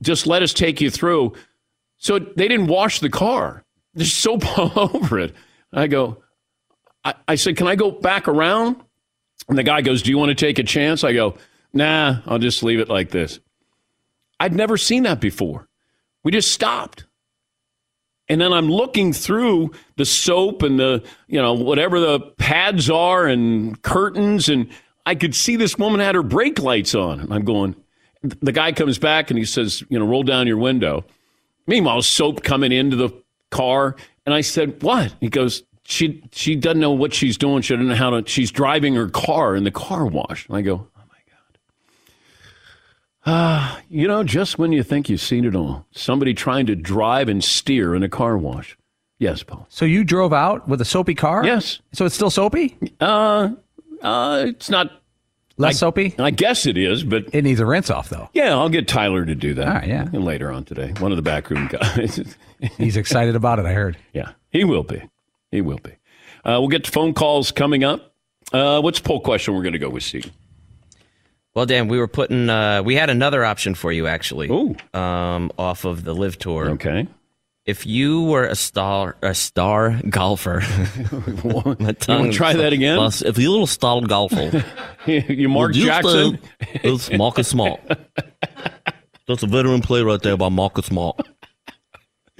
just 0.01 0.27
let 0.27 0.43
us 0.43 0.53
take 0.53 0.79
you 0.79 0.89
through. 0.89 1.33
So 1.97 2.19
they 2.19 2.47
didn't 2.47 2.67
wash 2.67 2.99
the 2.99 3.09
car. 3.09 3.63
There's 3.93 4.13
soap 4.13 4.45
all 4.57 4.95
over 4.95 5.19
it. 5.19 5.33
I 5.73 5.87
go, 5.87 6.23
I, 7.03 7.15
I 7.27 7.35
said, 7.35 7.57
can 7.57 7.67
I 7.67 7.75
go 7.75 7.91
back 7.91 8.27
around? 8.27 8.77
And 9.49 9.57
the 9.57 9.63
guy 9.63 9.81
goes, 9.81 10.01
do 10.03 10.11
you 10.11 10.17
want 10.17 10.29
to 10.29 10.35
take 10.35 10.59
a 10.59 10.63
chance? 10.63 11.03
I 11.03 11.13
go, 11.13 11.35
nah, 11.73 12.17
I'll 12.25 12.39
just 12.39 12.63
leave 12.63 12.79
it 12.79 12.89
like 12.89 13.09
this. 13.09 13.39
I'd 14.39 14.53
never 14.53 14.77
seen 14.77 15.03
that 15.03 15.19
before. 15.19 15.67
We 16.23 16.31
just 16.31 16.51
stopped. 16.51 17.05
And 18.31 18.39
then 18.39 18.53
I'm 18.53 18.69
looking 18.69 19.11
through 19.11 19.71
the 19.97 20.05
soap 20.05 20.63
and 20.63 20.79
the, 20.79 21.03
you 21.27 21.41
know, 21.41 21.51
whatever 21.51 21.99
the 21.99 22.21
pads 22.21 22.89
are 22.89 23.27
and 23.27 23.81
curtains. 23.81 24.47
And 24.47 24.69
I 25.05 25.15
could 25.15 25.35
see 25.35 25.57
this 25.57 25.77
woman 25.77 25.99
had 25.99 26.15
her 26.15 26.23
brake 26.23 26.57
lights 26.59 26.95
on. 26.95 27.19
And 27.19 27.33
I'm 27.33 27.43
going, 27.43 27.75
the 28.21 28.53
guy 28.53 28.71
comes 28.71 28.97
back 28.97 29.31
and 29.31 29.37
he 29.37 29.43
says, 29.43 29.83
you 29.89 29.99
know, 29.99 30.05
roll 30.05 30.23
down 30.23 30.47
your 30.47 30.55
window. 30.55 31.03
Meanwhile, 31.67 32.03
soap 32.03 32.41
coming 32.41 32.71
into 32.71 32.95
the 32.95 33.09
car. 33.49 33.97
And 34.25 34.33
I 34.33 34.39
said, 34.39 34.81
what? 34.81 35.13
He 35.19 35.27
goes, 35.27 35.63
she 35.83 36.23
she 36.31 36.55
doesn't 36.55 36.79
know 36.79 36.91
what 36.91 37.13
she's 37.13 37.37
doing. 37.37 37.61
She 37.63 37.73
doesn't 37.73 37.89
know 37.89 37.95
how 37.95 38.11
to. 38.11 38.29
She's 38.29 38.49
driving 38.49 38.95
her 38.95 39.09
car 39.09 39.57
in 39.57 39.65
the 39.65 39.71
car 39.71 40.05
wash. 40.05 40.47
And 40.47 40.55
I 40.55 40.61
go, 40.61 40.87
Ah, 43.25 43.79
you 43.89 44.07
know, 44.07 44.23
just 44.23 44.57
when 44.57 44.71
you 44.71 44.83
think 44.83 45.09
you've 45.09 45.21
seen 45.21 45.45
it 45.45 45.55
all, 45.55 45.85
somebody 45.91 46.33
trying 46.33 46.65
to 46.67 46.75
drive 46.75 47.29
and 47.29 47.43
steer 47.43 47.95
in 47.95 48.03
a 48.03 48.09
car 48.09 48.37
wash. 48.37 48.77
Yes, 49.19 49.43
Paul. 49.43 49.67
So 49.69 49.85
you 49.85 50.03
drove 50.03 50.33
out 50.33 50.67
with 50.67 50.81
a 50.81 50.85
soapy 50.85 51.13
car? 51.13 51.45
Yes. 51.45 51.79
So 51.93 52.05
it's 52.05 52.15
still 52.15 52.31
soapy? 52.31 52.75
Uh, 52.99 53.49
uh, 54.01 54.45
it's 54.47 54.69
not 54.69 54.91
Less 55.57 55.75
I- 55.75 55.77
soapy? 55.77 56.15
I 56.17 56.31
guess 56.31 56.65
it 56.65 56.75
is, 56.75 57.03
but 57.03 57.25
It 57.33 57.43
needs 57.43 57.59
a 57.59 57.65
rinse 57.67 57.91
off, 57.91 58.09
though. 58.09 58.29
yeah, 58.33 58.55
I'll 58.57 58.69
get 58.69 58.87
Tyler 58.87 59.23
to 59.25 59.35
do 59.35 59.53
that. 59.53 59.67
All 59.67 59.73
right, 59.75 59.87
yeah. 59.87 60.07
Later 60.11 60.51
on 60.51 60.63
today, 60.65 60.93
one 60.97 61.11
of 61.11 61.17
the 61.17 61.21
backroom 61.21 61.67
guys. 61.67 62.19
He's 62.77 62.97
excited 62.97 63.35
about 63.35 63.59
it, 63.59 63.65
I 63.67 63.73
heard. 63.73 63.95
yeah, 64.13 64.31
he 64.49 64.63
will 64.63 64.83
be. 64.83 65.03
He 65.51 65.61
will 65.61 65.77
be. 65.83 65.91
Uh, 66.43 66.57
we'll 66.59 66.69
get 66.69 66.85
to 66.85 66.91
phone 66.91 67.13
calls 67.13 67.51
coming 67.51 67.83
up. 67.83 68.15
Uh, 68.51 68.81
what's 68.81 68.99
the 68.99 69.07
poll 69.07 69.19
question 69.19 69.53
we're 69.53 69.61
going 69.61 69.73
to 69.73 69.79
go 69.79 69.89
with, 69.89 70.01
Steve? 70.01 70.31
Well, 71.53 71.65
Dan, 71.65 71.87
we 71.87 71.97
were 71.97 72.07
putting. 72.07 72.49
Uh, 72.49 72.81
we 72.83 72.95
had 72.95 73.09
another 73.09 73.43
option 73.43 73.75
for 73.75 73.91
you 73.91 74.07
actually. 74.07 74.49
Ooh. 74.49 74.75
Um, 74.97 75.51
off 75.57 75.85
of 75.85 76.03
the 76.03 76.13
LIV 76.13 76.37
Tour. 76.39 76.69
Okay. 76.71 77.07
If 77.65 77.85
you 77.85 78.23
were 78.23 78.45
a 78.45 78.55
star, 78.55 79.17
a 79.21 79.35
star 79.35 79.99
golfer, 80.09 80.61
My 81.79 81.89
You 81.89 81.93
tongue 81.93 82.19
want 82.21 82.31
to 82.31 82.37
try 82.37 82.53
that 82.53 82.73
again? 82.73 82.97
Plus, 82.97 83.21
If 83.21 83.37
you're 83.37 83.49
a 83.49 83.51
little 83.51 83.67
star 83.67 84.01
golfer, 84.01 84.65
you 85.05 85.47
Mark 85.47 85.73
Jackson? 85.73 86.39
It's 86.59 87.11
Marcus 87.11 87.47
Smart. 87.49 87.79
That's 89.27 89.43
a 89.43 89.47
veteran 89.47 89.81
play 89.81 90.01
right 90.01 90.19
there 90.21 90.37
by 90.37 90.49
Marcus 90.49 90.87
Smart. 90.87 91.21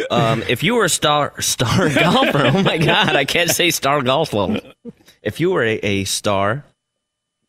Um, 0.09 0.41
if 0.49 0.63
you 0.63 0.73
were 0.73 0.85
a 0.85 0.89
star 0.89 1.39
star 1.39 1.89
golfer, 1.93 2.41
oh 2.47 2.63
my 2.63 2.79
god, 2.79 3.15
I 3.15 3.25
can't 3.25 3.51
say 3.51 3.69
star 3.69 4.01
golfer. 4.01 4.59
If 5.21 5.39
you 5.39 5.51
were 5.51 5.63
a, 5.63 5.75
a 5.83 6.03
star 6.05 6.65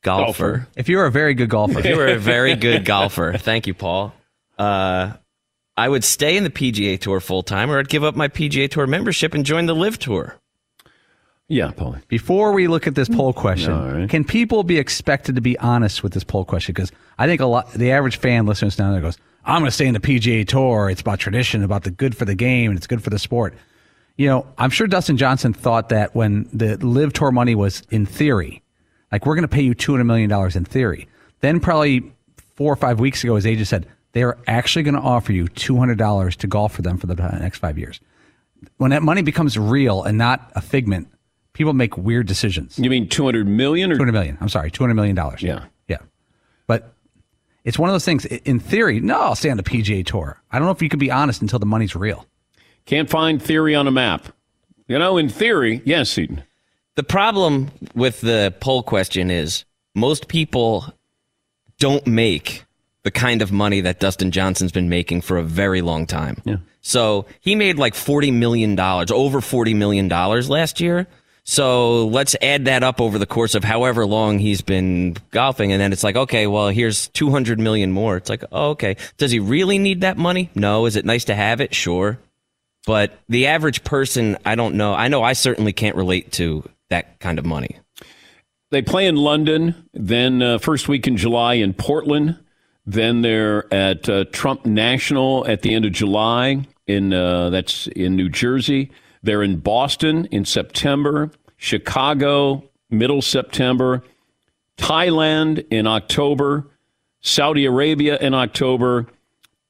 golfer, 0.03 0.69
If 0.77 0.88
you 0.88 0.97
were 0.99 1.07
a 1.07 1.11
very 1.11 1.35
good 1.35 1.49
golfer, 1.49 1.79
if 1.79 1.87
you 1.87 1.97
were 1.97 2.07
a 2.09 2.19
very 2.19 2.55
good 2.57 2.85
golfer, 2.95 3.37
thank 3.38 3.67
you, 3.67 3.75
Paul. 3.75 4.12
Uh, 4.59 5.12
I 5.77 5.88
would 5.88 6.05
stay 6.05 6.37
in 6.37 6.45
the 6.45 6.51
PGA 6.51 7.01
Tour 7.01 7.21
full 7.21 7.43
time, 7.43 7.71
or 7.71 7.79
I'd 7.79 7.88
give 7.88 8.05
up 8.05 8.15
my 8.15 8.29
PGA 8.29 8.71
Tour 8.71 8.87
membership 8.87 9.33
and 9.35 9.45
join 9.45 9.67
the 9.67 9.75
LIV 9.75 9.99
Tour. 9.99 10.37
Yeah, 11.49 11.71
Paul. 11.71 11.97
Before 12.09 12.53
we 12.53 12.67
look 12.67 12.87
at 12.87 12.95
this 12.95 13.09
poll 13.09 13.33
question, 13.33 13.73
All 13.73 13.91
right. 13.91 14.09
can 14.09 14.25
people 14.25 14.62
be 14.65 14.79
expected 14.79 15.35
to 15.35 15.41
be 15.41 15.59
honest 15.59 16.03
with 16.03 16.12
this 16.12 16.25
poll 16.25 16.45
question? 16.45 16.73
Because 16.73 16.93
I 17.19 17.27
think 17.27 17.41
a 17.41 17.47
lot, 17.47 17.73
the 17.73 17.91
average 17.93 18.17
fan 18.17 18.47
listening 18.47 18.71
down 18.71 18.93
there 18.93 19.03
goes, 19.03 19.19
"I'm 19.45 19.61
going 19.61 19.67
to 19.67 19.71
stay 19.71 19.87
in 19.87 19.93
the 19.95 20.01
PGA 20.01 20.47
Tour. 20.47 20.88
It's 20.88 21.01
about 21.01 21.19
tradition, 21.19 21.62
about 21.62 21.85
the 21.85 21.91
good 21.91 22.17
for 22.17 22.25
the 22.25 22.35
game, 22.35 22.71
and 22.71 22.79
it's 22.79 22.87
good 22.87 23.03
for 23.03 23.11
the 23.11 23.19
sport." 23.19 23.55
You 24.17 24.29
know, 24.29 24.47
I'm 24.59 24.71
sure 24.71 24.87
Dustin 24.87 25.17
Johnson 25.17 25.53
thought 25.53 25.88
that 25.88 26.15
when 26.15 26.49
the 26.53 26.77
LIV 26.79 27.12
Tour 27.15 27.33
money 27.33 27.55
was 27.55 27.83
in 27.91 28.07
theory, 28.07 28.62
like 29.12 29.27
we're 29.27 29.35
going 29.35 29.42
to 29.42 29.48
pay 29.48 29.62
you 29.62 29.75
200 29.75 30.05
million 30.05 30.29
dollars 30.29 30.57
in 30.57 30.64
theory. 30.64 31.07
Then 31.40 31.61
probably 31.61 32.11
four 32.57 32.72
or 32.72 32.77
five 32.77 32.98
weeks 32.98 33.22
ago, 33.22 33.37
his 33.37 33.46
agent 33.46 33.68
said 33.68 33.87
they 34.12 34.22
are 34.22 34.38
actually 34.46 34.83
going 34.83 34.94
to 34.94 35.01
offer 35.01 35.33
you 35.33 35.46
200 35.48 35.98
dollars 35.98 36.35
to 36.37 36.46
golf 36.46 36.72
for 36.75 36.83
them 36.83 36.98
for 36.98 37.07
the 37.07 37.14
next 37.14 37.59
five 37.59 37.79
years. 37.79 38.01
When 38.79 38.90
that 38.90 39.03
money 39.03 39.22
becomes 39.22 39.59
real 39.59 40.03
and 40.03 40.16
not 40.18 40.51
a 40.55 40.61
figment, 40.61 41.09
people 41.53 41.72
make 41.72 41.96
weird 41.96 42.27
decisions. 42.27 42.79
You 42.79 42.90
mean 42.90 43.09
200 43.09 43.46
million 43.46 43.90
or 43.92 43.96
200 43.96 44.12
million. 44.12 44.38
I'm 44.40 44.48
sorry, 44.48 44.70
200 44.70 44.94
million 44.94 45.14
dollars. 45.14 45.42
Yeah. 45.42 45.64
Yeah. 45.88 45.98
But 46.66 46.94
it's 47.64 47.79
one 47.79 47.90
of 47.90 47.94
those 47.94 48.05
things 48.05 48.25
in 48.25 48.61
theory, 48.61 49.01
no, 49.01 49.20
I'll 49.20 49.35
stay 49.35 49.51
on 49.51 49.57
the 49.57 49.62
PGA 49.62 50.05
tour. 50.07 50.40
I 50.51 50.59
don't 50.59 50.66
know 50.66 50.72
if 50.72 50.83
you 50.83 50.88
can 50.88 50.98
be 50.98 51.11
honest 51.11 51.42
until 51.42 51.59
the 51.59 51.66
money's 51.66 51.94
real. 51.94 52.27
Can't 52.87 53.09
find 53.11 53.40
theory 53.40 53.75
on 53.75 53.87
a 53.87 53.92
map. 53.92 54.27
You 54.88 54.98
know, 54.98 55.16
in 55.16 55.29
theory, 55.29 55.81
yes, 55.85 56.16
Eden. 56.18 56.42
The 56.94 57.02
problem 57.02 57.70
with 57.94 58.20
the 58.20 58.55
poll 58.61 58.83
question 58.83 59.31
is 59.31 59.64
most 59.94 60.28
people 60.28 60.92
don't 61.78 62.07
make 62.07 62.64
the 63.02 63.11
kind 63.11 63.42
of 63.42 63.50
money 63.50 63.81
that 63.81 63.98
Dustin 63.98 64.31
Johnson's 64.31 64.72
been 64.72 64.88
making 64.88 65.22
for 65.22 65.37
a 65.37 65.42
very 65.42 65.81
long 65.81 66.07
time. 66.07 66.40
Yeah. 66.44 66.57
So 66.81 67.26
he 67.40 67.55
made 67.55 67.76
like 67.78 67.94
$40 67.94 68.33
million, 68.33 68.78
over 68.78 69.40
$40 69.40 69.74
million 69.74 70.09
last 70.09 70.81
year. 70.81 71.07
So 71.44 72.07
let's 72.07 72.37
add 72.40 72.66
that 72.66 72.85
up 72.85 73.00
over 73.00 73.18
the 73.18 73.26
course 73.26 73.57
of 73.57 73.64
however 73.64 74.07
long 74.07 74.38
he's 74.38 74.61
been 74.61 75.16
golfing. 75.31 75.72
And 75.72 75.81
then 75.81 75.92
it's 75.92 76.05
like, 76.05 76.14
okay, 76.14 76.46
well, 76.46 76.68
here's 76.68 77.09
200 77.09 77.59
million 77.59 77.90
more. 77.90 78.16
It's 78.16 78.31
like, 78.31 78.44
oh, 78.52 78.70
okay. 78.70 78.96
Does 79.16 79.33
he 79.33 79.40
really 79.40 79.78
need 79.78 80.02
that 80.02 80.16
money? 80.16 80.50
No. 80.55 80.87
Is 80.87 80.94
it 80.94 81.05
nice 81.05 81.24
to 81.24 81.35
have 81.35 81.61
it? 81.61 81.74
Sure. 81.74 82.18
But 82.87 83.18
the 83.28 83.48
average 83.48 83.83
person, 83.83 84.37
I 84.44 84.55
don't 84.55 84.76
know. 84.76 84.94
I 84.94 85.09
know 85.09 85.22
I 85.22 85.33
certainly 85.33 85.72
can't 85.72 85.96
relate 85.96 86.33
to 86.33 86.68
that 86.92 87.18
kind 87.20 87.38
of 87.38 87.46
money. 87.46 87.78
They 88.70 88.83
play 88.83 89.07
in 89.07 89.16
London, 89.16 89.88
then 89.92 90.42
uh, 90.42 90.59
first 90.59 90.88
week 90.88 91.07
in 91.07 91.16
July 91.16 91.55
in 91.55 91.74
Portland. 91.74 92.38
Then 92.87 93.22
they're 93.22 93.72
at 93.72 94.09
uh, 94.09 94.24
Trump 94.33 94.66
National 94.66 95.46
at 95.46 95.62
the 95.62 95.74
end 95.74 95.85
of 95.85 95.92
July. 95.92 96.66
In 96.87 97.12
uh, 97.12 97.50
that's 97.50 97.87
in 97.88 98.16
New 98.16 98.28
Jersey. 98.28 98.90
They're 99.22 99.42
in 99.42 99.59
Boston 99.59 100.26
in 100.26 100.44
September. 100.44 101.31
Chicago 101.57 102.64
middle 102.90 103.22
September. 103.22 104.02
Thailand 104.76 105.64
in 105.70 105.87
October. 105.87 106.66
Saudi 107.20 107.66
Arabia 107.66 108.18
in 108.18 108.35
October. 108.35 109.07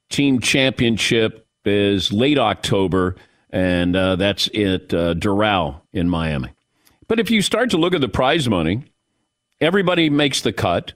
Team 0.09 0.41
championship 0.41 1.47
is 1.65 2.13
late 2.13 2.39
October, 2.39 3.15
and 3.51 3.95
uh, 3.95 4.17
that's 4.17 4.47
at 4.49 4.93
uh, 4.93 5.15
Doral 5.15 5.81
in 5.93 6.09
Miami. 6.09 6.49
But 7.13 7.21
if 7.21 7.31
you 7.31 7.43
start 7.43 7.69
to 7.73 7.77
look 7.77 7.93
at 7.93 8.01
the 8.01 8.09
prize 8.09 8.49
money, 8.49 8.85
everybody 9.61 10.09
makes 10.09 10.41
the 10.41 10.51
cut. 10.51 10.95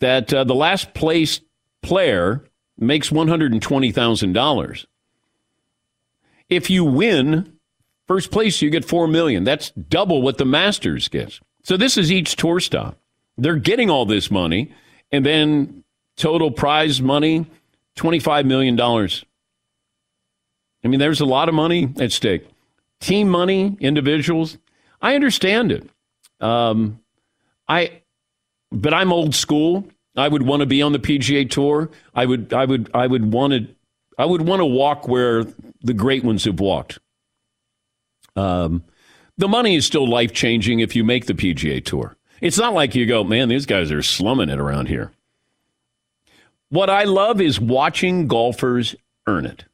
That 0.00 0.34
uh, 0.34 0.44
the 0.44 0.54
last 0.54 0.92
place 0.92 1.40
player 1.80 2.44
makes 2.76 3.10
one 3.10 3.26
hundred 3.26 3.52
and 3.52 3.62
twenty 3.62 3.90
thousand 3.90 4.34
dollars. 4.34 4.86
If 6.50 6.68
you 6.68 6.84
win 6.84 7.54
first 8.06 8.30
place, 8.30 8.60
you 8.60 8.68
get 8.68 8.84
four 8.84 9.08
million. 9.08 9.44
That's 9.44 9.70
double 9.70 10.20
what 10.20 10.36
the 10.36 10.44
Masters 10.44 11.08
gets. 11.08 11.40
So 11.62 11.78
this 11.78 11.96
is 11.96 12.12
each 12.12 12.36
tour 12.36 12.60
stop. 12.60 12.98
They're 13.38 13.56
getting 13.56 13.88
all 13.88 14.04
this 14.04 14.30
money, 14.30 14.74
and 15.10 15.24
then 15.24 15.84
total 16.18 16.50
prize 16.50 17.00
money 17.00 17.46
twenty 17.96 18.18
five 18.18 18.44
million 18.44 18.76
dollars. 18.76 19.24
I 20.84 20.88
mean, 20.88 21.00
there's 21.00 21.22
a 21.22 21.24
lot 21.24 21.48
of 21.48 21.54
money 21.54 21.94
at 21.98 22.12
stake. 22.12 22.46
Team 23.00 23.30
money, 23.30 23.74
individuals. 23.80 24.58
I 25.00 25.14
understand 25.14 25.72
it. 25.72 25.88
Um, 26.40 27.00
I, 27.68 28.02
but 28.70 28.94
I'm 28.94 29.12
old 29.12 29.34
school. 29.34 29.88
I 30.16 30.26
would 30.28 30.42
want 30.42 30.60
to 30.60 30.66
be 30.66 30.82
on 30.82 30.92
the 30.92 30.98
PGA 30.98 31.48
Tour. 31.48 31.90
I 32.14 32.26
would, 32.26 32.52
I 32.52 32.64
would, 32.64 32.90
I 32.94 33.06
would 33.06 33.32
want 33.32 33.52
to, 33.52 33.68
I 34.18 34.24
would 34.24 34.42
want 34.42 34.60
to 34.60 34.66
walk 34.66 35.06
where 35.06 35.44
the 35.82 35.94
great 35.94 36.24
ones 36.24 36.44
have 36.44 36.58
walked. 36.58 36.98
Um, 38.34 38.84
the 39.36 39.48
money 39.48 39.76
is 39.76 39.86
still 39.86 40.08
life 40.08 40.32
changing 40.32 40.80
if 40.80 40.96
you 40.96 41.04
make 41.04 41.26
the 41.26 41.34
PGA 41.34 41.84
Tour. 41.84 42.16
It's 42.40 42.58
not 42.58 42.74
like 42.74 42.94
you 42.94 43.06
go, 43.06 43.24
man, 43.24 43.48
these 43.48 43.66
guys 43.66 43.90
are 43.92 44.02
slumming 44.02 44.48
it 44.48 44.58
around 44.58 44.88
here. 44.88 45.12
What 46.70 46.90
I 46.90 47.04
love 47.04 47.40
is 47.40 47.60
watching 47.60 48.26
golfers 48.26 48.94
earn 49.26 49.46
it. 49.46 49.64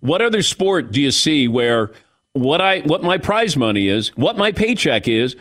What 0.00 0.22
other 0.22 0.42
sport 0.42 0.92
do 0.92 1.00
you 1.00 1.10
see 1.10 1.48
where 1.48 1.92
what 2.34 2.60
I 2.60 2.80
what 2.80 3.02
my 3.02 3.16
prize 3.16 3.56
money 3.56 3.88
is, 3.88 4.08
what 4.16 4.36
my 4.36 4.52
paycheck 4.52 5.08
is, 5.08 5.34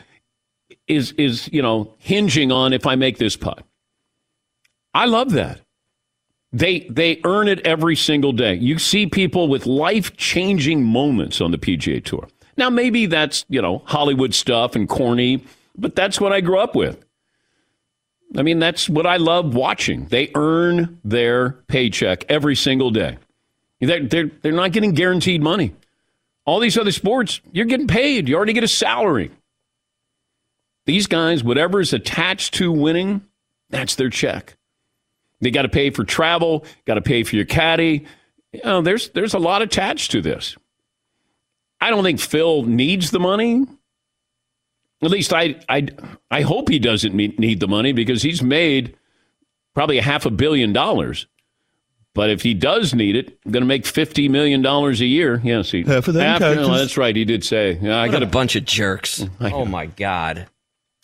is 0.87 1.11
is 1.13 1.49
you 1.51 1.61
know 1.61 1.93
hinging 1.97 2.51
on 2.51 2.71
if 2.71 2.87
I 2.87 2.95
make 2.95 3.17
this 3.17 3.35
putt? 3.35 3.63
I 4.93 5.05
love 5.05 5.31
that. 5.31 5.59
They 6.53 6.81
they 6.81 7.19
earn 7.25 7.47
it 7.47 7.65
every 7.65 7.95
single 7.95 8.31
day. 8.31 8.53
You 8.55 8.79
see 8.79 9.07
people 9.07 9.47
with 9.47 9.65
life 9.65 10.15
changing 10.15 10.83
moments 10.83 11.41
on 11.41 11.51
the 11.51 11.57
PGA 11.57 12.03
Tour. 12.03 12.27
Now 12.57 12.69
maybe 12.69 13.07
that's 13.07 13.43
you 13.49 13.61
know 13.61 13.81
Hollywood 13.85 14.33
stuff 14.33 14.75
and 14.75 14.87
corny, 14.87 15.43
but 15.75 15.95
that's 15.95 16.21
what 16.21 16.31
I 16.31 16.41
grew 16.41 16.59
up 16.59 16.75
with. 16.75 17.03
I 18.37 18.43
mean 18.43 18.59
that's 18.59 18.87
what 18.87 19.07
I 19.07 19.17
love 19.17 19.55
watching. 19.55 20.05
They 20.05 20.31
earn 20.35 20.99
their 21.03 21.53
paycheck 21.67 22.25
every 22.29 22.55
single 22.55 22.91
day. 22.91 23.17
They're, 23.81 24.05
they're, 24.05 24.31
they're 24.41 24.53
not 24.53 24.71
getting 24.71 24.93
guaranteed 24.93 25.41
money. 25.41 25.73
All 26.45 26.59
these 26.59 26.77
other 26.77 26.91
sports, 26.91 27.41
you're 27.51 27.65
getting 27.65 27.87
paid. 27.87 28.27
You 28.27 28.35
already 28.35 28.53
get 28.53 28.63
a 28.63 28.67
salary. 28.67 29.31
These 30.85 31.07
guys, 31.07 31.43
whatever 31.43 31.79
is 31.79 31.93
attached 31.93 32.55
to 32.55 32.71
winning, 32.71 33.25
that's 33.69 33.95
their 33.95 34.09
check. 34.09 34.57
They 35.39 35.51
got 35.51 35.63
to 35.63 35.69
pay 35.69 35.89
for 35.89 36.03
travel, 36.03 36.65
got 36.85 36.95
to 36.95 37.01
pay 37.01 37.23
for 37.23 37.35
your 37.35 37.45
caddy. 37.45 38.05
You 38.51 38.61
know, 38.63 38.81
there's 38.81 39.09
there's 39.09 39.33
a 39.33 39.39
lot 39.39 39.61
attached 39.61 40.11
to 40.11 40.21
this. 40.21 40.55
I 41.81 41.89
don't 41.89 42.03
think 42.03 42.19
Phil 42.19 42.63
needs 42.63 43.11
the 43.11 43.19
money. 43.19 43.65
At 45.01 45.11
least 45.11 45.33
I 45.33 45.59
I 45.67 45.87
I 46.31 46.41
hope 46.41 46.69
he 46.69 46.79
doesn't 46.79 47.13
need 47.13 47.59
the 47.59 47.67
money 47.67 47.91
because 47.93 48.21
he's 48.21 48.41
made 48.41 48.95
probably 49.73 49.97
a 49.97 50.03
half 50.03 50.25
a 50.25 50.31
billion 50.31 50.71
dollars. 50.71 51.27
But 52.15 52.29
if 52.29 52.43
he 52.43 52.53
does 52.53 52.93
need 52.93 53.15
it, 53.15 53.37
I'm 53.45 53.51
going 53.51 53.61
to 53.63 53.67
make 53.67 53.85
fifty 53.85 54.29
million 54.29 54.61
dollars 54.61 55.01
a 55.01 55.05
year. 55.05 55.41
Yes, 55.43 55.71
he 55.71 55.83
Half 55.83 56.07
of 56.07 56.13
them 56.13 56.23
After- 56.23 56.55
no, 56.55 56.71
oh, 56.71 56.77
that's 56.77 56.95
right. 56.97 57.15
He 57.15 57.25
did 57.25 57.43
say. 57.43 57.79
Yeah, 57.81 57.97
I 57.97 58.05
What 58.07 58.11
got 58.11 58.23
a 58.23 58.27
bunch 58.27 58.55
of 58.55 58.65
jerks. 58.65 59.25
Oh 59.41 59.65
my 59.65 59.87
God. 59.87 60.47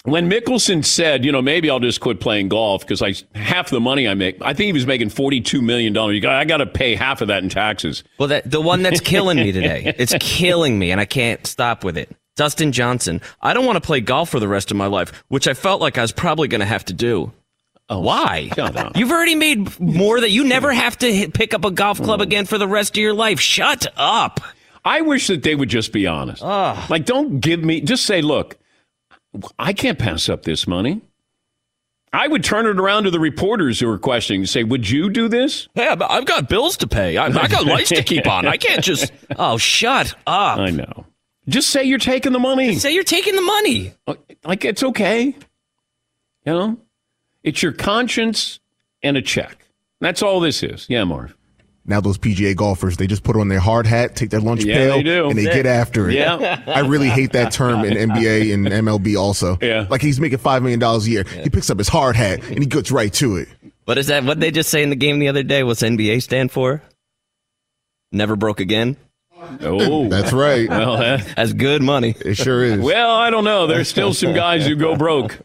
when 0.03 0.29
Mickelson 0.29 0.85
said, 0.85 1.25
you 1.25 1.31
know, 1.31 1.41
maybe 1.41 1.69
I'll 1.69 1.79
just 1.79 1.99
quit 1.99 2.19
playing 2.19 2.49
golf 2.49 2.81
because 2.81 3.01
I 3.01 3.15
half 3.37 3.69
the 3.69 3.79
money 3.81 4.07
I 4.07 4.13
make, 4.13 4.37
I 4.41 4.53
think 4.53 4.67
he 4.67 4.73
was 4.73 4.85
making 4.85 5.09
forty 5.09 5.41
two 5.41 5.61
million 5.61 5.93
dollars. 5.93 6.23
I 6.23 6.45
got 6.45 6.57
to 6.57 6.67
pay 6.67 6.93
half 6.95 7.21
of 7.21 7.27
that 7.29 7.41
in 7.43 7.49
taxes. 7.49 8.03
Well, 8.19 8.27
that 8.29 8.49
the 8.49 8.61
one 8.61 8.83
that's 8.83 9.01
killing 9.01 9.37
me 9.37 9.51
today. 9.51 9.93
It's 9.99 10.15
killing 10.19 10.77
me, 10.77 10.91
and 10.91 11.01
I 11.01 11.05
can't 11.05 11.45
stop 11.47 11.83
with 11.83 11.97
it. 11.97 12.15
Dustin 12.35 12.71
Johnson. 12.71 13.19
I 13.41 13.53
don't 13.53 13.65
want 13.65 13.75
to 13.75 13.81
play 13.81 13.99
golf 13.99 14.29
for 14.29 14.39
the 14.39 14.47
rest 14.47 14.71
of 14.71 14.77
my 14.77 14.85
life, 14.85 15.11
which 15.27 15.47
I 15.47 15.53
felt 15.53 15.81
like 15.81 15.97
I 15.97 16.01
was 16.01 16.13
probably 16.13 16.47
going 16.47 16.61
to 16.61 16.65
have 16.67 16.85
to 16.85 16.93
do. 16.93 17.33
Oh, 17.91 17.99
Why? 18.01 18.49
shut 18.55 18.75
up. 18.77 18.95
You've 18.95 19.11
already 19.11 19.35
made 19.35 19.79
more 19.79 20.19
that 20.21 20.29
you 20.29 20.43
never 20.43 20.71
have 20.71 20.97
to 20.99 21.11
hit, 21.13 21.33
pick 21.33 21.53
up 21.53 21.65
a 21.65 21.71
golf 21.71 21.99
Mm. 21.99 22.03
club 22.05 22.21
again 22.21 22.45
for 22.45 22.57
the 22.57 22.67
rest 22.67 22.95
of 22.97 23.01
your 23.01 23.13
life. 23.13 23.39
Shut 23.39 23.87
up. 23.97 24.39
I 24.85 25.01
wish 25.01 25.27
that 25.27 25.43
they 25.43 25.55
would 25.55 25.69
just 25.69 25.91
be 25.91 26.05
honest. 26.07 26.41
Like, 26.41 27.05
don't 27.05 27.39
give 27.39 27.63
me, 27.63 27.81
just 27.81 28.05
say, 28.05 28.21
look, 28.21 28.57
I 29.57 29.73
can't 29.73 29.97
pass 29.99 30.29
up 30.29 30.43
this 30.43 30.67
money. 30.67 31.01
I 32.13 32.27
would 32.27 32.43
turn 32.43 32.65
it 32.65 32.79
around 32.79 33.03
to 33.03 33.11
the 33.11 33.19
reporters 33.19 33.79
who 33.79 33.87
are 33.89 33.99
questioning 33.99 34.41
and 34.41 34.49
say, 34.49 34.63
would 34.63 34.89
you 34.89 35.09
do 35.11 35.27
this? 35.27 35.67
Yeah, 35.75 35.95
but 35.95 36.09
I've 36.09 36.25
got 36.25 36.49
bills 36.49 36.77
to 36.77 36.87
pay. 36.87 37.17
I, 37.17 37.25
I 37.27 37.47
got 37.47 37.65
lights 37.65 37.89
to 37.89 38.01
keep 38.03 38.25
on. 38.25 38.47
I 38.47 38.57
can't 38.57 38.83
just. 38.83 39.11
Oh, 39.37 39.57
shut 39.57 40.15
up. 40.25 40.57
I 40.57 40.71
know. 40.71 41.05
Just 41.47 41.69
say 41.69 41.83
you're 41.83 41.99
taking 41.99 42.31
the 42.33 42.39
money. 42.39 42.75
Say 42.75 42.93
you're 42.95 43.03
taking 43.03 43.35
the 43.35 43.41
money. 43.43 43.93
Like, 44.43 44.65
it's 44.65 44.81
okay. 44.83 45.25
You 45.25 46.53
know, 46.53 46.77
it's 47.43 47.61
your 47.63 47.71
conscience 47.71 48.59
and 49.03 49.17
a 49.17 49.21
check. 49.21 49.65
That's 50.01 50.21
all 50.21 50.39
this 50.39 50.63
is. 50.63 50.85
Yeah, 50.89 51.03
Marv. 51.03 51.35
Now 51.85 51.99
those 52.01 52.17
PGA 52.19 52.55
golfers, 52.55 52.97
they 52.97 53.07
just 53.07 53.23
put 53.23 53.35
on 53.35 53.47
their 53.47 53.59
hard 53.59 53.87
hat, 53.87 54.15
take 54.15 54.29
their 54.29 54.39
lunch 54.41 54.63
Yeah, 54.63 54.75
pail, 54.75 55.03
they 55.03 55.19
and 55.29 55.37
they 55.37 55.45
get 55.45 55.65
after 55.65 56.09
it. 56.09 56.15
Yeah. 56.15 56.61
I 56.67 56.81
really 56.81 57.09
hate 57.09 57.31
that 57.33 57.51
term 57.51 57.83
in 57.83 58.09
NBA 58.09 58.53
and 58.53 58.67
MLB 58.67 59.17
also. 59.19 59.57
Yeah. 59.61 59.87
Like 59.89 60.01
he's 60.01 60.19
making 60.19 60.37
five 60.37 60.61
million 60.61 60.79
dollars 60.79 61.07
a 61.07 61.09
year. 61.09 61.23
He 61.23 61.49
picks 61.49 61.69
up 61.69 61.79
his 61.79 61.87
hard 61.87 62.15
hat 62.15 62.43
and 62.43 62.59
he 62.59 62.65
gets 62.67 62.91
right 62.91 63.11
to 63.13 63.37
it. 63.37 63.47
What 63.85 63.97
is 63.97 64.07
that? 64.07 64.23
What 64.23 64.35
did 64.35 64.41
they 64.41 64.51
just 64.51 64.69
say 64.69 64.83
in 64.83 64.91
the 64.91 64.95
game 64.95 65.17
the 65.17 65.29
other 65.29 65.41
day? 65.41 65.63
What's 65.63 65.81
NBA 65.81 66.21
stand 66.21 66.51
for? 66.51 66.83
Never 68.11 68.35
broke 68.35 68.59
again. 68.59 68.97
Oh, 69.61 70.07
That's 70.09 70.31
right. 70.31 70.69
well, 70.69 70.97
that, 70.97 71.27
That's 71.35 71.53
good 71.53 71.81
money. 71.81 72.15
It 72.23 72.35
sure 72.35 72.63
is. 72.63 72.79
well, 72.79 73.11
I 73.15 73.31
don't 73.31 73.45
know. 73.45 73.65
There's 73.65 73.87
still 73.87 74.13
some 74.13 74.33
guys 74.33 74.67
who 74.67 74.75
go 74.75 74.95
broke. 74.95 75.39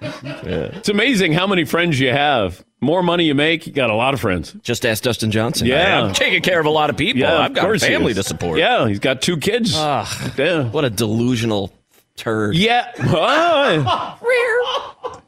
It's 0.00 0.88
amazing 0.88 1.32
how 1.32 1.46
many 1.46 1.64
friends 1.64 1.98
you 1.98 2.10
have. 2.10 2.64
More 2.80 3.02
money 3.02 3.24
you 3.24 3.34
make, 3.34 3.66
you 3.66 3.72
got 3.72 3.88
a 3.90 3.94
lot 3.94 4.12
of 4.14 4.20
friends. 4.20 4.54
Just 4.62 4.84
ask 4.84 5.02
Dustin 5.02 5.30
Johnson. 5.30 5.66
Yeah. 5.66 6.02
I'm 6.04 6.12
taking 6.12 6.42
care 6.42 6.60
of 6.60 6.66
a 6.66 6.70
lot 6.70 6.90
of 6.90 6.96
people. 6.98 7.20
Yeah, 7.20 7.38
I've 7.38 7.50
of 7.50 7.54
got 7.56 7.62
a 7.64 7.66
course 7.68 7.82
he 7.82 7.88
family 7.88 8.10
is. 8.10 8.18
to 8.18 8.22
support. 8.22 8.58
Yeah, 8.58 8.86
he's 8.86 8.98
got 8.98 9.22
two 9.22 9.38
kids. 9.38 9.72
Ah, 9.74 10.32
yeah. 10.36 10.64
what 10.68 10.84
a 10.84 10.90
delusional 10.90 11.72
turd. 12.16 12.54
Yeah. 12.54 12.92
Ah. 13.00 14.18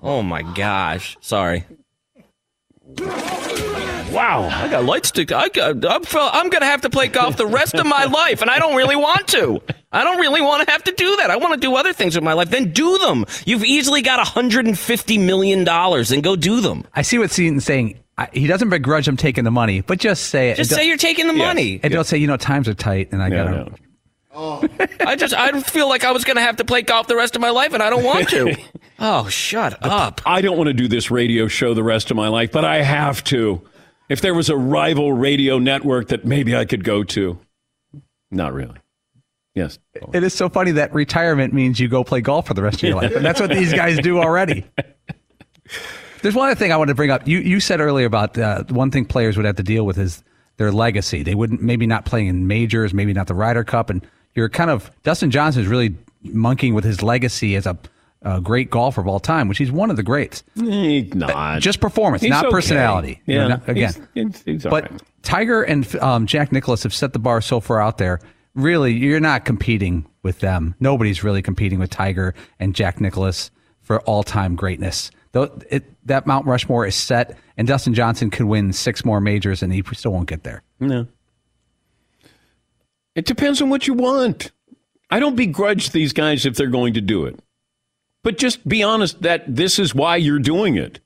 Oh 0.03 0.23
my 0.23 0.43
gosh. 0.43 1.17
Sorry. 1.21 1.65
wow. 2.99 4.49
I 4.51 4.69
got 4.71 4.85
lights 4.85 5.11
to. 5.13 5.23
I 5.37 5.49
got, 5.49 5.85
I'm, 5.85 6.05
fel- 6.05 6.31
I'm 6.33 6.51
going 6.51 6.61
to 6.61 6.67
have 6.67 6.83
to 6.83 6.91
play 6.91 7.09
golf 7.09 7.37
the 7.37 7.47
rest 7.47 7.75
of 7.75 7.87
my 7.87 8.05
life, 8.05 8.43
and 8.43 8.51
I 8.51 8.59
don't 8.59 8.77
really 8.77 8.97
want 8.97 9.27
to. 9.29 9.61
I 9.91 10.05
don't 10.05 10.19
really 10.19 10.41
want 10.43 10.67
to 10.67 10.71
have 10.73 10.85
to 10.85 10.93
do 10.93 11.17
that. 11.17 11.31
I 11.31 11.37
want 11.37 11.55
to 11.55 11.61
do 11.61 11.75
other 11.75 11.93
things 11.93 12.15
with 12.15 12.23
my 12.25 12.35
life. 12.35 12.51
Then 12.51 12.73
do 12.73 12.99
them. 12.99 13.25
You've 13.47 13.65
easily 13.65 14.03
got 14.03 14.19
150 14.19 15.19
million 15.19 15.65
dollars, 15.65 16.13
and 16.13 16.23
go 16.23 16.37
do 16.37 16.61
them. 16.61 16.85
I 16.95 17.03
see 17.03 17.19
what 17.19 17.31
Seton's 17.31 17.65
saying. 17.65 17.99
I, 18.19 18.29
he 18.33 18.47
doesn't 18.47 18.69
begrudge 18.69 19.07
him 19.07 19.17
taking 19.17 19.45
the 19.45 19.51
money, 19.51 19.81
but 19.81 19.99
just 19.99 20.25
say 20.25 20.51
it. 20.51 20.57
Just 20.57 20.71
say 20.71 20.87
you're 20.89 20.97
taking 20.97 21.27
the 21.29 21.33
money. 21.33 21.79
And 21.83 21.93
don't 21.93 22.05
say, 22.05 22.19
you 22.19 22.27
know, 22.27 22.37
times 22.37 22.69
are 22.69 22.75
tight 22.75 23.13
and 23.13 23.23
I 23.23 23.29
Yeah, 23.29 23.45
got 23.45 23.51
to. 23.53 23.71
no. 23.71 23.75
I 25.07 25.17
just 25.17 25.35
I 25.35 25.61
feel 25.63 25.89
like 25.89 26.05
I 26.05 26.13
was 26.13 26.25
going 26.25 26.37
to 26.37 26.43
have 26.43 26.57
to 26.57 26.65
play 26.65 26.83
golf 26.83 27.07
the 27.07 27.17
rest 27.17 27.35
of 27.37 27.41
my 27.43 27.51
life, 27.51 27.73
and 27.75 27.83
I 27.83 27.91
don't 27.91 28.05
want 28.05 28.29
to. 28.31 28.57
Oh, 29.01 29.29
shut 29.29 29.79
up. 29.85 30.21
I 30.27 30.41
don't 30.41 30.57
want 30.57 30.67
to 30.67 30.73
do 30.75 30.89
this 30.89 31.09
radio 31.09 31.47
show 31.47 31.73
the 31.73 31.85
rest 31.85 32.11
of 32.11 32.17
my 32.17 32.27
life, 32.27 32.51
but 32.51 32.65
I 32.65 32.83
have 32.83 33.23
to. 33.25 33.63
If 34.09 34.21
there 34.23 34.35
was 34.35 34.51
a 34.51 34.57
rival 34.57 35.13
radio 35.13 35.61
network 35.61 36.09
that 36.09 36.25
maybe 36.25 36.57
I 36.57 36.65
could 36.65 36.83
go 36.83 37.05
to, 37.05 37.39
not 38.33 38.53
really. 38.53 38.75
Yes. 39.59 39.79
It 40.15 40.23
is 40.23 40.33
so 40.35 40.49
funny 40.49 40.71
that 40.73 40.93
retirement 40.95 41.53
means 41.53 41.79
you 41.81 41.89
go 41.89 42.05
play 42.05 42.21
golf 42.21 42.47
for 42.47 42.55
the 42.55 42.63
rest 42.63 42.77
of 42.83 42.89
your 42.89 42.97
life. 42.97 43.15
And 43.15 43.25
that's 43.25 43.41
what 43.41 43.51
these 43.51 43.73
guys 43.73 43.99
do 43.99 44.19
already. 44.19 44.65
There's 46.23 46.35
one 46.35 46.49
other 46.51 46.59
thing 46.59 46.73
I 46.73 46.77
want 46.77 46.89
to 46.89 46.95
bring 46.95 47.11
up. 47.11 47.29
You 47.29 47.39
you 47.39 47.61
said 47.61 47.81
earlier 47.81 48.07
about 48.07 48.37
uh, 48.37 48.65
one 48.71 48.91
thing 48.91 49.05
players 49.05 49.37
would 49.37 49.47
have 49.47 49.57
to 49.57 49.63
deal 49.63 49.85
with 49.87 49.99
is 49.99 50.23
their 50.57 50.73
legacy. 50.73 51.23
They 51.23 51.35
wouldn't 51.37 51.63
maybe 51.63 51.87
not 51.87 52.05
playing 52.05 52.27
in 52.27 52.47
majors, 52.49 52.93
maybe 52.93 53.13
not 53.13 53.29
the 53.29 53.35
Ryder 53.35 53.63
Cup, 53.65 53.89
and 53.91 54.05
you're 54.35 54.49
kind 54.49 54.71
of 54.71 54.91
Dustin 55.05 55.31
Johnson 55.31 55.63
is 55.63 55.69
really 55.69 55.95
monkeying 56.25 56.75
with 56.75 56.85
his 56.85 57.03
legacy 57.03 57.55
as 57.55 57.67
a, 57.67 57.79
a 58.23 58.41
great 58.41 58.69
golfer 58.71 59.01
of 59.01 59.07
all 59.07 59.21
time, 59.21 59.47
which 59.47 59.59
he's 59.59 59.71
one 59.71 59.91
of 59.91 59.97
the 59.97 60.03
greats. 60.03 60.43
He's 60.57 61.15
not. 61.15 61.61
Just 61.61 61.79
performance, 61.81 62.23
He's 62.23 62.31
not 62.31 62.47
okay. 62.47 62.53
personality. 62.53 63.21
You 63.27 63.37
know, 63.37 63.43
Yeah. 63.43 63.49
not- 63.49 63.69
again, 63.69 64.09
He's- 64.15 64.43
he's- 64.45 64.63
but 64.65 64.91
right. 64.91 65.03
Tiger 65.23 65.63
and 65.63 65.95
um, 65.97 66.27
Jack 66.27 66.51
Nicklaus 66.51 66.83
have 66.83 66.95
set 66.95 67.13
the 67.13 67.19
bar 67.21 67.41
so 67.41 67.61
far 67.61 67.81
out 67.81 67.99
there. 67.99 68.19
Really, 68.59 68.93
you're 68.93 69.21
not 69.21 69.45
competing 69.45 70.05
with 70.25 70.41
them. 70.41 70.75
Nobody's 70.81 71.23
really 71.23 71.43
competing 71.43 71.79
with 71.79 71.91
Tiger 71.91 72.35
and 72.59 72.75
Jack 72.75 73.01
Nicklaus 73.01 73.53
for 73.83 74.01
all-time 74.01 74.57
greatness. 74.57 75.13
Though 75.31 75.57
it, 75.71 75.85
that 76.07 76.27
Mount 76.27 76.45
Rushmore 76.45 76.85
is 76.85 76.97
set, 76.97 77.39
and 77.57 77.69
Dustin 77.69 77.95
Johnson 77.95 78.31
could 78.31 78.47
win 78.47 78.73
six 78.73 79.05
more 79.05 79.21
majors, 79.21 79.63
and 79.63 79.73
he 79.73 79.85
still 79.93 80.13
won't 80.13 80.29
get 80.29 80.43
there. 80.43 80.65
No. 80.81 81.07
It 83.15 83.27
depends 83.27 83.63
on 83.63 83.71
what 83.71 83.87
you 83.87 83.95
want. 83.95 84.51
I 85.09 85.21
don't 85.21 85.37
begrudge 85.37 85.91
these 85.91 86.13
guys 86.13 86.45
if 86.45 86.57
they're 86.57 86.67
going 86.67 86.95
to 86.95 87.01
do 87.01 87.27
it. 87.27 87.39
But 88.25 88.39
just 88.39 88.67
be 88.67 88.83
honest 88.83 89.23
that 89.23 89.45
this 89.47 89.79
is 89.79 89.95
why 89.95 90.17
you're 90.17 90.41
doing 90.41 90.75
it. 90.75 90.99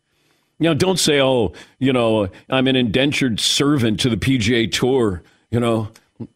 You 0.58 0.70
know, 0.70 0.74
don't 0.74 0.98
say, 0.98 1.20
oh, 1.20 1.52
you 1.78 1.92
know, 1.92 2.28
I'm 2.48 2.66
an 2.66 2.76
indentured 2.76 3.40
servant 3.40 4.00
to 4.00 4.08
the 4.08 4.16
PGA 4.16 4.72
Tour. 4.72 5.22
You 5.50 5.60
know, 5.60 5.90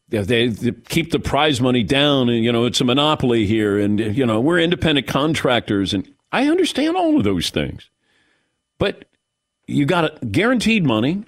they, 0.08 0.48
they 0.48 0.72
keep 0.88 1.10
the 1.10 1.18
prize 1.18 1.60
money 1.60 1.82
down 1.82 2.28
and, 2.28 2.44
you 2.44 2.52
know, 2.52 2.64
it's 2.64 2.80
a 2.80 2.84
monopoly 2.84 3.46
here. 3.46 3.78
And, 3.78 3.98
you 3.98 4.24
know, 4.24 4.40
we're 4.40 4.58
independent 4.58 5.06
contractors. 5.06 5.92
And 5.94 6.08
I 6.32 6.48
understand 6.48 6.96
all 6.96 7.16
of 7.16 7.24
those 7.24 7.50
things. 7.50 7.90
But 8.78 9.06
you 9.66 9.86
got 9.86 10.30
guaranteed 10.30 10.84
money, 10.84 11.24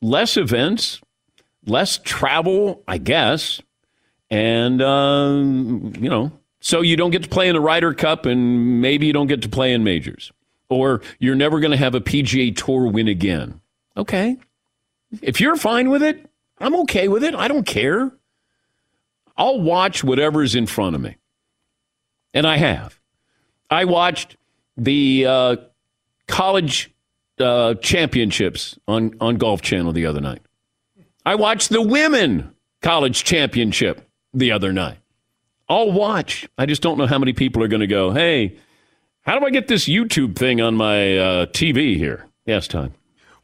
less 0.00 0.36
events, 0.36 1.00
less 1.66 1.98
travel, 1.98 2.82
I 2.88 2.98
guess, 2.98 3.60
and 4.30 4.80
um, 4.80 5.92
you 5.98 6.08
know, 6.08 6.32
so 6.60 6.82
you 6.82 6.96
don't 6.96 7.10
get 7.10 7.24
to 7.24 7.28
play 7.28 7.48
in 7.48 7.54
the 7.54 7.60
Ryder 7.60 7.94
Cup, 7.94 8.26
and 8.26 8.80
maybe 8.80 9.06
you 9.06 9.12
don't 9.12 9.26
get 9.26 9.42
to 9.42 9.48
play 9.48 9.72
in 9.72 9.82
majors, 9.82 10.32
or 10.68 11.02
you're 11.18 11.34
never 11.34 11.58
going 11.60 11.72
to 11.72 11.76
have 11.76 11.94
a 11.94 12.00
PGA 12.00 12.54
Tour 12.56 12.86
win 12.86 13.08
again. 13.08 13.60
Okay, 13.96 14.36
if 15.20 15.40
you're 15.40 15.56
fine 15.56 15.90
with 15.90 16.02
it, 16.02 16.29
I'm 16.60 16.74
okay 16.80 17.08
with 17.08 17.24
it. 17.24 17.34
I 17.34 17.48
don't 17.48 17.64
care. 17.64 18.12
I'll 19.36 19.60
watch 19.60 20.04
whatever's 20.04 20.54
in 20.54 20.66
front 20.66 20.94
of 20.94 21.00
me, 21.00 21.16
and 22.34 22.46
I 22.46 22.58
have. 22.58 23.00
I 23.70 23.86
watched 23.86 24.36
the 24.76 25.26
uh, 25.26 25.56
college 26.26 26.92
uh, 27.38 27.74
championships 27.74 28.78
on 28.86 29.14
on 29.20 29.36
Golf 29.36 29.62
Channel 29.62 29.92
the 29.92 30.06
other 30.06 30.20
night. 30.20 30.42
I 31.24 31.34
watched 31.36 31.70
the 31.70 31.82
women 31.82 32.54
college 32.82 33.24
championship 33.24 34.06
the 34.34 34.52
other 34.52 34.72
night. 34.72 34.98
I'll 35.68 35.92
watch. 35.92 36.48
I 36.58 36.66
just 36.66 36.82
don't 36.82 36.98
know 36.98 37.06
how 37.06 37.18
many 37.18 37.32
people 37.32 37.62
are 37.62 37.68
going 37.68 37.80
to 37.80 37.86
go, 37.86 38.10
hey, 38.10 38.56
how 39.22 39.38
do 39.38 39.46
I 39.46 39.50
get 39.50 39.68
this 39.68 39.88
YouTube 39.88 40.36
thing 40.36 40.60
on 40.60 40.74
my 40.74 41.16
uh, 41.16 41.46
TV 41.46 41.96
here? 41.96 42.26
Yes, 42.46 42.66
time. 42.66 42.94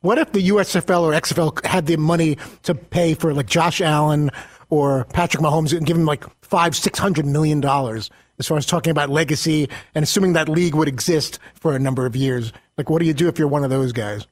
What 0.01 0.19
if 0.19 0.33
the 0.33 0.49
USFL 0.49 1.03
or 1.03 1.13
XFL 1.13 1.65
had 1.65 1.87
the 1.87 1.97
money 1.97 2.39
to 2.65 2.75
pay 2.75 3.15
for 3.15 3.33
like 3.33 3.47
Josh 3.47 3.81
Allen 3.81 4.31
or 4.69 5.05
Patrick 5.07 5.43
Mahomes 5.43 5.77
and 5.77 5.87
give 5.87 5.97
him 5.97 6.05
like 6.05 6.25
five, 6.43 6.77
six 6.77 6.99
hundred 6.99 7.27
million 7.27 7.61
dollars 7.61 8.11
as 8.39 8.47
far 8.47 8.59
as 8.59 8.67
talking 8.67 8.91
about 8.91 9.09
legacy 9.09 9.69
and 9.95 10.03
assuming 10.03 10.35
that 10.35 10.49
league 10.49 10.75
would 10.75 10.89
exist 10.89 11.39
for 11.55 11.75
a 11.75 11.79
number 11.79 12.07
of 12.07 12.15
years? 12.15 12.53
Like, 12.77 12.91
what 12.91 13.01
do 13.01 13.07
you 13.07 13.15
do 13.15 13.29
if 13.29 13.39
you're 13.39 13.49
one 13.49 13.65
of 13.65 13.71
those 13.71 13.93
guys? 13.93 14.27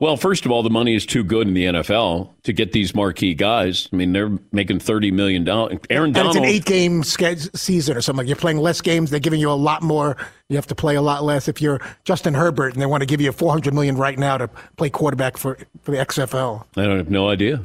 Well, 0.00 0.16
first 0.16 0.46
of 0.46 0.50
all, 0.50 0.62
the 0.62 0.70
money 0.70 0.94
is 0.94 1.04
too 1.04 1.22
good 1.22 1.46
in 1.46 1.52
the 1.52 1.66
NFL 1.66 2.30
to 2.44 2.54
get 2.54 2.72
these 2.72 2.94
marquee 2.94 3.34
guys. 3.34 3.86
I 3.92 3.96
mean, 3.96 4.12
they're 4.14 4.30
making 4.50 4.80
thirty 4.80 5.10
million 5.10 5.44
dollars. 5.44 5.78
Aaron 5.90 6.06
And 6.06 6.14
Donald. 6.14 6.36
it's 6.36 6.42
an 6.42 6.50
eight-game 6.50 7.02
season 7.04 7.96
or 7.98 8.00
something. 8.00 8.26
You're 8.26 8.36
playing 8.36 8.56
less 8.56 8.80
games, 8.80 9.10
they're 9.10 9.20
giving 9.20 9.40
you 9.40 9.50
a 9.50 9.52
lot 9.52 9.82
more. 9.82 10.16
You 10.48 10.56
have 10.56 10.66
to 10.68 10.74
play 10.74 10.96
a 10.96 11.02
lot 11.02 11.22
less. 11.22 11.48
If 11.48 11.60
you're 11.60 11.80
Justin 12.04 12.32
Herbert 12.32 12.72
and 12.72 12.80
they 12.80 12.86
want 12.86 13.02
to 13.02 13.06
give 13.06 13.20
you 13.20 13.30
400 13.30 13.74
million 13.74 13.96
right 13.98 14.18
now 14.18 14.38
to 14.38 14.48
play 14.78 14.88
quarterback 14.88 15.36
for 15.36 15.58
for 15.82 15.90
the 15.90 15.98
XFL, 15.98 16.64
I 16.78 16.84
don't 16.86 16.96
have 16.96 17.10
no 17.10 17.28
idea. 17.28 17.62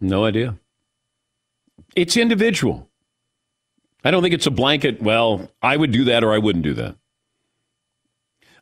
No 0.00 0.24
idea. 0.24 0.56
It's 1.94 2.16
individual. 2.16 2.88
I 4.04 4.10
don't 4.10 4.22
think 4.22 4.34
it's 4.34 4.46
a 4.46 4.50
blanket. 4.50 5.02
Well, 5.02 5.50
I 5.60 5.76
would 5.76 5.90
do 5.92 6.04
that 6.04 6.24
or 6.24 6.32
I 6.32 6.38
wouldn't 6.38 6.64
do 6.64 6.74
that. 6.74 6.96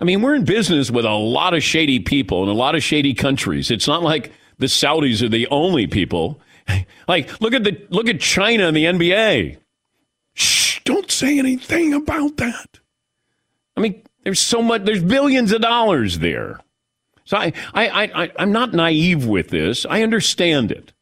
I 0.01 0.05
mean, 0.05 0.22
we're 0.22 0.34
in 0.34 0.45
business 0.45 0.90
with 0.90 1.05
a 1.05 1.12
lot 1.12 1.55
of 1.55 1.62
shady 1.62 2.01
people 2.01 2.42
in 2.42 2.49
a 2.49 2.55
lot 2.55 2.74
of 2.74 2.82
shady 2.82 3.14
countries. 3.14 3.70
It's 3.70 3.86
not 3.86 4.03
like 4.03 4.32
the 4.59 4.66
Saudis 4.66 5.22
are 5.22 5.28
the 5.28 5.47
only 5.49 5.86
people. 5.86 6.40
Like, 7.07 7.38
look 7.42 7.53
at 7.53 7.64
the 7.64 7.86
look 7.90 8.09
at 8.09 8.18
China 8.18 8.66
and 8.66 8.74
the 8.74 8.86
NBA. 8.86 9.59
Shh, 10.32 10.80
don't 10.84 11.11
say 11.11 11.38
anything 11.38 11.92
about 11.92 12.38
that. 12.38 12.80
I 13.76 13.80
mean, 13.80 14.03
there's 14.22 14.40
so 14.40 14.62
much, 14.62 14.84
there's 14.84 15.03
billions 15.03 15.53
of 15.53 15.61
dollars 15.61 16.20
there. 16.20 16.61
So 17.24 17.36
I, 17.36 17.53
I, 17.74 18.24
I, 18.24 18.32
I'm 18.38 18.53
not 18.53 18.72
naive 18.72 19.26
with 19.26 19.49
this. 19.49 19.84
I 19.84 20.03
understand 20.03 20.72
it. 20.72 20.92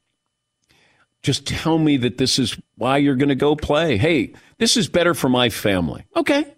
Just 1.23 1.47
tell 1.47 1.79
me 1.79 1.97
that 1.99 2.19
this 2.19 2.39
is 2.39 2.59
why 2.77 2.97
you're 2.99 3.17
going 3.17 3.29
to 3.29 3.35
go 3.35 3.55
play. 3.55 3.97
Hey, 3.97 4.33
this 4.59 4.77
is 4.77 4.89
better 4.89 5.15
for 5.15 5.29
my 5.29 5.51
family. 5.51 6.05
Okay. 6.17 6.52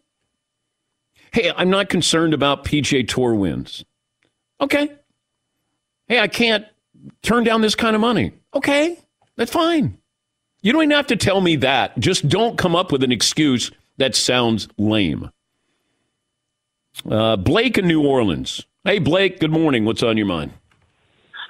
Hey, 1.34 1.50
I'm 1.56 1.68
not 1.68 1.88
concerned 1.88 2.32
about 2.32 2.64
PGA 2.64 3.08
Tour 3.08 3.34
wins. 3.34 3.84
Okay. 4.60 4.88
Hey, 6.06 6.20
I 6.20 6.28
can't 6.28 6.64
turn 7.22 7.42
down 7.42 7.60
this 7.60 7.74
kind 7.74 7.96
of 7.96 8.00
money. 8.00 8.30
Okay, 8.54 8.96
that's 9.34 9.50
fine. 9.50 9.98
You 10.62 10.72
don't 10.72 10.84
even 10.84 10.94
have 10.94 11.08
to 11.08 11.16
tell 11.16 11.40
me 11.40 11.56
that. 11.56 11.98
Just 11.98 12.28
don't 12.28 12.56
come 12.56 12.76
up 12.76 12.92
with 12.92 13.02
an 13.02 13.10
excuse 13.10 13.72
that 13.96 14.14
sounds 14.14 14.68
lame. 14.78 15.28
Uh, 17.10 17.34
Blake 17.34 17.78
in 17.78 17.88
New 17.88 18.06
Orleans. 18.06 18.64
Hey, 18.84 19.00
Blake, 19.00 19.40
good 19.40 19.50
morning. 19.50 19.84
What's 19.84 20.04
on 20.04 20.16
your 20.16 20.26
mind? 20.26 20.52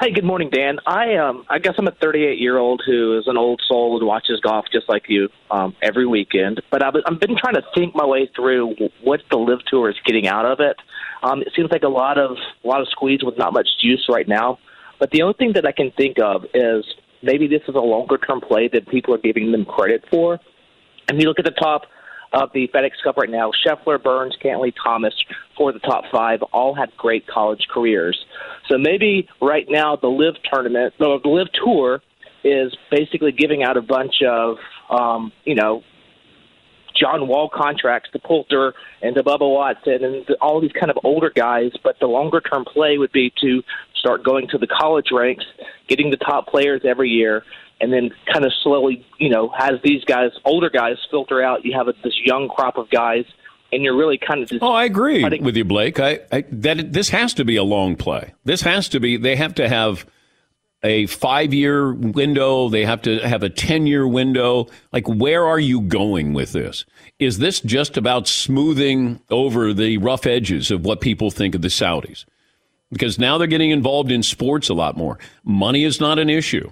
Hey, 0.01 0.11
good 0.11 0.25
morning, 0.25 0.51
Dan. 0.51 0.81
I 0.87 1.15
um, 1.15 1.47
I 1.49 1.61
guess 1.61 1.75
I'm 1.79 1.87
a 1.87 1.93
38 1.93 2.41
year 2.41 2.59
old 2.59 2.83
who 2.85 3.17
is 3.17 3.29
an 3.29 3.37
old 3.37 3.63
soul 3.69 3.97
and 3.97 4.05
watches 4.05 4.41
golf 4.41 4.65
just 4.73 4.89
like 4.89 5.05
you 5.09 5.29
um, 5.53 5.77
every 5.81 6.05
weekend. 6.05 6.61
But 6.73 6.83
I've, 6.83 6.95
I've 7.07 7.21
been 7.21 7.37
trying 7.37 7.55
to 7.55 7.63
think 7.77 7.95
my 7.95 8.05
way 8.05 8.29
through 8.35 8.75
what 9.03 9.21
the 9.31 9.37
LIV 9.37 9.61
Tour 9.67 9.91
is 9.91 9.97
getting 10.05 10.27
out 10.27 10.47
of 10.47 10.59
it. 10.59 10.77
Um, 11.23 11.43
it 11.43 11.53
seems 11.55 11.71
like 11.71 11.85
a 11.85 11.89
lot 11.89 12.19
of 12.19 12.37
a 12.65 12.67
lot 12.67 12.81
of 12.81 12.89
squeeze 12.89 13.21
with 13.23 13.39
not 13.39 13.53
much 13.53 13.69
juice 13.81 14.07
right 14.09 14.27
now. 14.27 14.59
But 14.99 15.13
the 15.13 15.23
only 15.23 15.35
thing 15.35 15.53
that 15.53 15.65
I 15.65 15.71
can 15.71 15.93
think 15.93 16.19
of 16.19 16.45
is 16.55 16.85
maybe 17.23 17.47
this 17.47 17.63
is 17.69 17.77
a 17.77 17.81
longer 17.81 18.19
term 18.19 18.41
play 18.41 18.69
that 18.73 18.89
people 18.89 19.15
are 19.15 19.19
giving 19.19 19.53
them 19.53 19.65
credit 19.65 20.05
for. 20.11 20.41
And 21.09 21.21
you 21.21 21.29
look 21.29 21.39
at 21.39 21.45
the 21.45 21.53
top 21.53 21.83
of 22.35 22.51
the 22.53 22.69
FedEx 22.69 22.91
Cup 23.03 23.17
right 23.17 23.31
now, 23.31 23.53
Scheffler, 23.65 24.03
Burns, 24.03 24.37
Cantlay, 24.43 24.73
Thomas, 24.83 25.15
for 25.57 25.73
the 25.73 25.79
top 25.79 26.05
five, 26.13 26.43
all 26.53 26.75
had 26.75 26.95
great 26.97 27.27
college 27.27 27.67
careers. 27.73 28.19
So 28.69 28.77
maybe 28.77 29.29
right 29.41 29.67
now 29.69 29.97
the 29.97 30.09
LIV 30.09 30.35
tournament, 30.53 30.95
no, 30.99 31.19
the 31.19 31.29
LIV 31.29 31.49
tour 31.65 32.03
is 32.43 32.77
basically 32.91 33.33
giving 33.33 33.63
out 33.63 33.77
a 33.77 33.83
bunch 33.83 34.17
of, 34.27 34.57
um, 34.91 35.33
you 35.45 35.55
know, 35.55 35.83
John 37.01 37.27
Wall 37.27 37.51
contracts 37.53 38.11
to 38.13 38.19
Poulter 38.19 38.75
and 39.03 39.15
to 39.17 39.23
Bubba 39.23 39.51
Watson 39.53 40.05
and 40.05 40.27
all 40.41 40.61
these 40.61 40.73
kind 40.73 40.91
of 40.91 40.99
older 41.03 41.31
guys. 41.35 41.73
But 41.83 41.97
the 42.01 42.07
longer 42.07 42.41
term 42.41 42.65
play 42.65 42.99
would 42.99 43.13
be 43.13 43.33
to 43.41 43.63
start 43.99 44.23
going 44.23 44.49
to 44.49 44.59
the 44.59 44.67
college 44.67 45.07
ranks, 45.11 45.45
getting 45.89 46.11
the 46.11 46.17
top 46.17 46.47
players 46.47 46.83
every 46.85 47.09
year, 47.09 47.43
and 47.81 47.93
then 47.93 48.11
kind 48.33 48.45
of 48.45 48.53
slowly, 48.63 49.05
you 49.19 49.29
know, 49.29 49.53
as 49.59 49.75
these 49.83 50.05
guys, 50.05 50.31
older 50.45 50.71
guys, 50.71 50.97
filter 51.11 51.43
out, 51.43 51.65
you 51.65 51.77
have 51.77 51.89
a, 51.89 51.95
this 52.03 52.19
young 52.25 52.49
crop 52.49 52.77
of 52.77 52.89
guys, 52.91 53.25
and 53.73 53.83
you're 53.83 53.97
really 53.97 54.19
kind 54.19 54.43
of 54.43 54.49
just. 54.49 54.63
Oh, 54.63 54.73
I 54.73 54.85
agree 54.85 55.25
with 55.39 55.57
you, 55.57 55.65
Blake. 55.65 55.99
I, 55.99 56.21
I 56.31 56.45
that 56.51 56.93
this 56.93 57.11
has 57.11 57.35
to 57.35 57.45
be 57.45 57.57
a 57.57 57.65
long 57.65 57.97
play. 57.97 58.35
This 58.45 58.63
has 58.63 58.89
to 58.91 59.01
be. 59.01 59.17
They 59.17 59.37
have 59.37 59.55
to 59.57 59.69
have 59.69 60.07
a 60.85 61.07
five 61.07 61.53
year 61.55 61.93
window. 61.93 62.69
They 62.69 62.85
have 62.85 63.03
to 63.03 63.19
have 63.27 63.43
a 63.43 63.49
10 63.49 63.87
year 63.87 64.07
window. 64.07 64.67
Like, 64.93 65.09
where 65.09 65.47
are 65.47 65.59
you 65.59 65.81
going 65.81 66.35
with 66.35 66.53
this? 66.53 66.85
Is 67.19 67.39
this 67.39 67.61
just 67.61 67.97
about 67.97 68.29
smoothing 68.29 69.21
over 69.31 69.73
the 69.73 69.99
rough 69.99 70.27
edges 70.27 70.71
of 70.71 70.85
what 70.85 71.01
people 71.01 71.31
think 71.31 71.55
of 71.55 71.63
the 71.63 71.69
Saudis? 71.69 72.25
Because 72.93 73.19
now 73.19 73.39
they're 73.39 73.49
getting 73.49 73.71
involved 73.71 74.13
in 74.13 74.23
sports 74.23 74.69
a 74.69 74.75
lot 74.75 74.97
more. 74.97 75.19
Money 75.43 75.85
is 75.85 76.01
not 76.01 76.19
an 76.19 76.31
issue. 76.31 76.71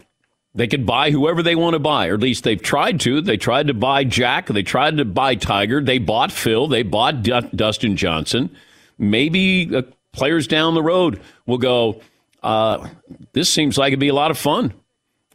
They 0.55 0.67
could 0.67 0.85
buy 0.85 1.11
whoever 1.11 1.43
they 1.43 1.55
want 1.55 1.75
to 1.75 1.79
buy, 1.79 2.09
or 2.09 2.15
at 2.15 2.21
least 2.21 2.45
they've 2.45 2.61
tried 2.61 3.01
to. 3.01 3.23
They 3.23 3.39
tried 3.39 3.69
to 3.69 3.75
buy 3.75 4.05
Jack. 4.05 4.49
They 4.49 4.63
tried 4.63 4.99
to 4.99 5.05
buy 5.05 5.35
Tiger. 5.35 5.83
They 5.83 5.99
bought 5.99 6.31
Phil. 6.31 6.69
They 6.69 6.83
bought 6.83 7.23
D- 7.23 7.49
Dustin 7.55 7.97
Johnson. 7.97 8.55
Maybe 8.99 9.75
uh, 9.75 9.83
players 10.13 10.47
down 10.47 10.75
the 10.75 10.83
road 10.83 11.23
will 11.47 11.59
go, 11.59 12.03
uh, 12.43 12.87
this 13.33 13.51
seems 13.51 13.79
like 13.79 13.89
it'd 13.89 14.01
be 14.01 14.09
a 14.09 14.15
lot 14.15 14.31
of 14.31 14.37
fun. 14.37 14.75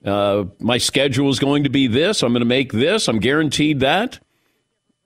Uh, 0.05 0.45
my 0.59 0.77
schedule 0.77 1.29
is 1.29 1.39
going 1.39 1.63
to 1.63 1.69
be 1.69 1.87
this. 1.87 2.21
I'm 2.21 2.31
going 2.31 2.41
to 2.41 2.45
make 2.45 2.71
this. 2.71 3.07
I'm 3.07 3.19
guaranteed 3.19 3.79
that. 3.79 4.19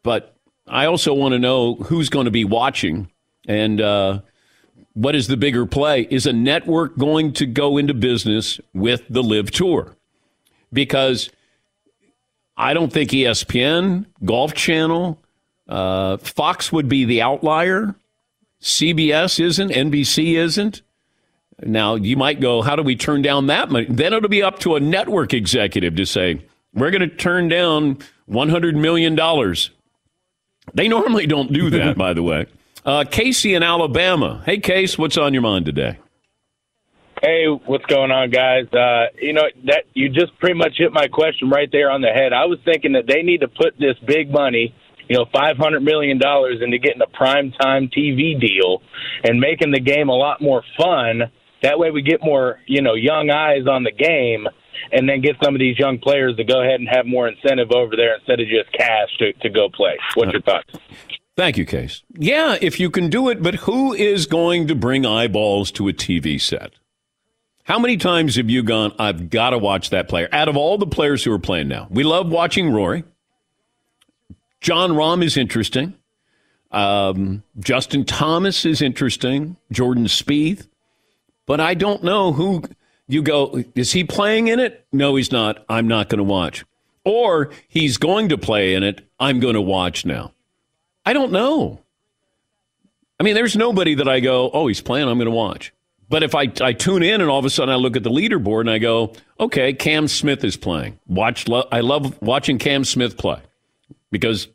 But 0.03 0.35
I 0.67 0.87
also 0.87 1.13
want 1.13 1.33
to 1.33 1.39
know 1.39 1.75
who's 1.75 2.09
going 2.09 2.25
to 2.25 2.31
be 2.31 2.43
watching 2.43 3.09
and 3.47 3.79
uh, 3.79 4.21
what 4.93 5.15
is 5.15 5.27
the 5.27 5.37
bigger 5.37 5.65
play? 5.65 6.07
Is 6.09 6.25
a 6.25 6.33
network 6.33 6.97
going 6.97 7.33
to 7.33 7.45
go 7.45 7.77
into 7.77 7.93
business 7.93 8.59
with 8.73 9.03
the 9.09 9.23
LIV 9.23 9.51
Tour? 9.51 9.95
Because 10.73 11.29
I 12.55 12.73
don't 12.73 12.91
think 12.91 13.11
ESPN, 13.11 14.05
Golf 14.23 14.53
Channel, 14.53 15.19
uh, 15.67 16.17
Fox 16.17 16.71
would 16.71 16.89
be 16.89 17.05
the 17.05 17.21
outlier. 17.21 17.95
CBS 18.61 19.39
isn't, 19.39 19.71
NBC 19.71 20.35
isn't. 20.37 20.81
Now, 21.63 21.95
you 21.95 22.17
might 22.17 22.39
go, 22.39 22.61
how 22.61 22.75
do 22.75 22.83
we 22.83 22.95
turn 22.95 23.21
down 23.21 23.47
that 23.47 23.69
money? 23.69 23.85
Then 23.89 24.13
it'll 24.13 24.29
be 24.29 24.43
up 24.43 24.59
to 24.59 24.75
a 24.75 24.79
network 24.79 25.33
executive 25.33 25.95
to 25.95 26.05
say, 26.05 26.41
we're 26.73 26.91
going 26.91 27.07
to 27.07 27.15
turn 27.15 27.49
down 27.49 27.99
$100 28.29 28.75
million. 28.75 29.15
They 30.73 30.87
normally 30.87 31.27
don't 31.27 31.51
do 31.51 31.69
that, 31.71 31.97
by 31.97 32.13
the 32.13 32.23
way. 32.23 32.45
Uh, 32.85 33.03
Casey 33.09 33.53
in 33.53 33.63
Alabama. 33.63 34.41
Hey, 34.45 34.57
Case, 34.57 34.97
what's 34.97 35.17
on 35.17 35.33
your 35.33 35.43
mind 35.43 35.65
today? 35.65 35.97
Hey, 37.21 37.45
what's 37.45 37.85
going 37.85 38.11
on, 38.11 38.31
guys? 38.31 38.65
Uh, 38.73 39.07
you 39.21 39.33
know 39.33 39.43
that 39.65 39.83
you 39.93 40.09
just 40.09 40.37
pretty 40.39 40.55
much 40.55 40.73
hit 40.77 40.91
my 40.91 41.07
question 41.07 41.49
right 41.49 41.69
there 41.71 41.91
on 41.91 42.01
the 42.01 42.09
head. 42.09 42.33
I 42.33 42.45
was 42.45 42.59
thinking 42.65 42.93
that 42.93 43.05
they 43.07 43.21
need 43.21 43.41
to 43.41 43.47
put 43.47 43.77
this 43.79 43.95
big 44.05 44.31
money, 44.31 44.73
you 45.07 45.17
know, 45.17 45.25
five 45.31 45.57
hundred 45.57 45.81
million 45.81 46.17
dollars 46.17 46.61
into 46.61 46.79
getting 46.79 47.01
a 47.01 47.15
prime 47.15 47.51
time 47.51 47.89
TV 47.89 48.39
deal 48.39 48.81
and 49.23 49.39
making 49.39 49.71
the 49.71 49.79
game 49.79 50.09
a 50.09 50.15
lot 50.15 50.41
more 50.41 50.63
fun 50.77 51.31
that 51.61 51.77
way 51.77 51.91
we 51.91 52.01
get 52.01 52.21
more, 52.23 52.59
you 52.65 52.81
know, 52.81 52.95
young 52.95 53.29
eyes 53.29 53.67
on 53.67 53.83
the 53.83 53.91
game 53.91 54.47
and 54.91 55.07
then 55.07 55.21
get 55.21 55.35
some 55.43 55.53
of 55.55 55.59
these 55.59 55.77
young 55.77 55.99
players 55.99 56.35
to 56.37 56.43
go 56.43 56.61
ahead 56.61 56.79
and 56.79 56.89
have 56.89 57.05
more 57.05 57.27
incentive 57.27 57.71
over 57.71 57.95
there 57.95 58.15
instead 58.15 58.39
of 58.39 58.47
just 58.47 58.71
cash 58.73 59.09
to, 59.19 59.33
to 59.33 59.49
go 59.49 59.69
play. 59.69 59.97
What's 60.15 60.31
your 60.31 60.41
thoughts? 60.41 60.73
Thank 61.37 61.57
you, 61.57 61.65
Case. 61.65 62.03
Yeah, 62.17 62.57
if 62.61 62.79
you 62.79 62.89
can 62.89 63.09
do 63.09 63.29
it, 63.29 63.41
but 63.41 63.55
who 63.55 63.93
is 63.93 64.25
going 64.25 64.67
to 64.67 64.75
bring 64.75 65.05
eyeballs 65.05 65.71
to 65.73 65.87
a 65.87 65.93
TV 65.93 66.41
set? 66.41 66.73
How 67.71 67.79
many 67.79 67.95
times 67.95 68.35
have 68.35 68.49
you 68.49 68.63
gone, 68.63 68.93
I've 68.99 69.29
got 69.29 69.51
to 69.51 69.57
watch 69.57 69.91
that 69.91 70.09
player? 70.09 70.27
Out 70.33 70.49
of 70.49 70.57
all 70.57 70.77
the 70.77 70.85
players 70.85 71.23
who 71.23 71.31
are 71.31 71.39
playing 71.39 71.69
now, 71.69 71.87
we 71.89 72.03
love 72.03 72.27
watching 72.27 72.69
Rory. 72.69 73.05
Jon 74.59 74.91
Rahm 74.91 75.23
is 75.23 75.37
interesting. 75.37 75.93
Um, 76.71 77.43
Justin 77.59 78.03
Thomas 78.03 78.65
is 78.65 78.81
interesting. 78.81 79.55
Jordan 79.71 80.07
Spieth 80.07 80.67
but 81.45 81.61
I 81.61 81.73
don't 81.73 82.03
know 82.03 82.33
who 82.33 82.63
you 83.07 83.21
go, 83.21 83.63
is 83.73 83.93
he 83.93 84.03
playing 84.03 84.49
in 84.49 84.59
it? 84.59 84.85
No, 84.91 85.15
he's 85.15 85.31
not. 85.31 85.63
I'm 85.69 85.87
not 85.87 86.09
going 86.09 86.17
to 86.17 86.25
watch. 86.25 86.65
Or 87.05 87.51
he's 87.69 87.97
going 87.97 88.27
to 88.29 88.37
play 88.37 88.73
in 88.73 88.83
it. 88.83 88.99
I'm 89.17 89.39
going 89.39 89.53
to 89.53 89.61
watch 89.61 90.05
now. 90.05 90.33
I 91.05 91.13
don't 91.13 91.31
know. 91.31 91.79
I 93.17 93.23
mean, 93.23 93.33
there's 93.33 93.55
nobody 93.55 93.95
that 93.95 94.09
I 94.09 94.19
go, 94.19 94.51
oh, 94.51 94.67
he's 94.67 94.81
playing, 94.81 95.07
I'm 95.07 95.17
going 95.17 95.25
to 95.25 95.31
watch. 95.31 95.71
But 96.11 96.23
if 96.23 96.35
I, 96.35 96.51
I 96.59 96.73
tune 96.73 97.03
in 97.03 97.21
and 97.21 97.29
all 97.29 97.39
of 97.39 97.45
a 97.45 97.49
sudden 97.49 97.73
I 97.73 97.77
look 97.77 97.95
at 97.95 98.03
the 98.03 98.09
leaderboard 98.09 98.59
and 98.61 98.69
I 98.69 98.79
go, 98.79 99.13
okay, 99.39 99.71
Cam 99.71 100.09
Smith 100.09 100.43
is 100.43 100.57
playing. 100.57 100.99
Watch, 101.07 101.47
lo- 101.47 101.69
I 101.71 101.79
love 101.79 102.21
watching 102.21 102.57
Cam 102.57 102.83
Smith 102.83 103.17
play 103.17 103.39
because 104.11 104.49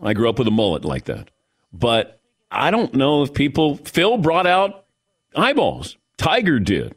I 0.00 0.14
grew 0.14 0.28
up 0.28 0.38
with 0.38 0.46
a 0.46 0.52
mullet 0.52 0.84
like 0.84 1.06
that. 1.06 1.32
But 1.72 2.20
I 2.48 2.70
don't 2.70 2.94
know 2.94 3.24
if 3.24 3.34
people, 3.34 3.78
Phil 3.78 4.18
brought 4.18 4.46
out 4.46 4.84
eyeballs. 5.34 5.96
Tiger 6.16 6.60
did. 6.60 6.94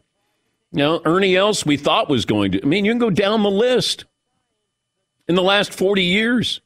You 0.73 0.77
know, 0.77 1.01
Ernie 1.03 1.35
Els 1.35 1.65
we 1.65 1.75
thought 1.75 2.07
was 2.07 2.25
going 2.25 2.51
to. 2.51 2.61
I 2.61 2.67
mean, 2.67 2.85
you 2.85 2.91
can 2.91 2.99
go 2.99 3.09
down 3.09 3.41
the 3.41 3.49
list 3.49 4.05
in 5.27 5.33
the 5.33 5.41
last 5.41 5.73
40 5.73 6.03
years. 6.03 6.61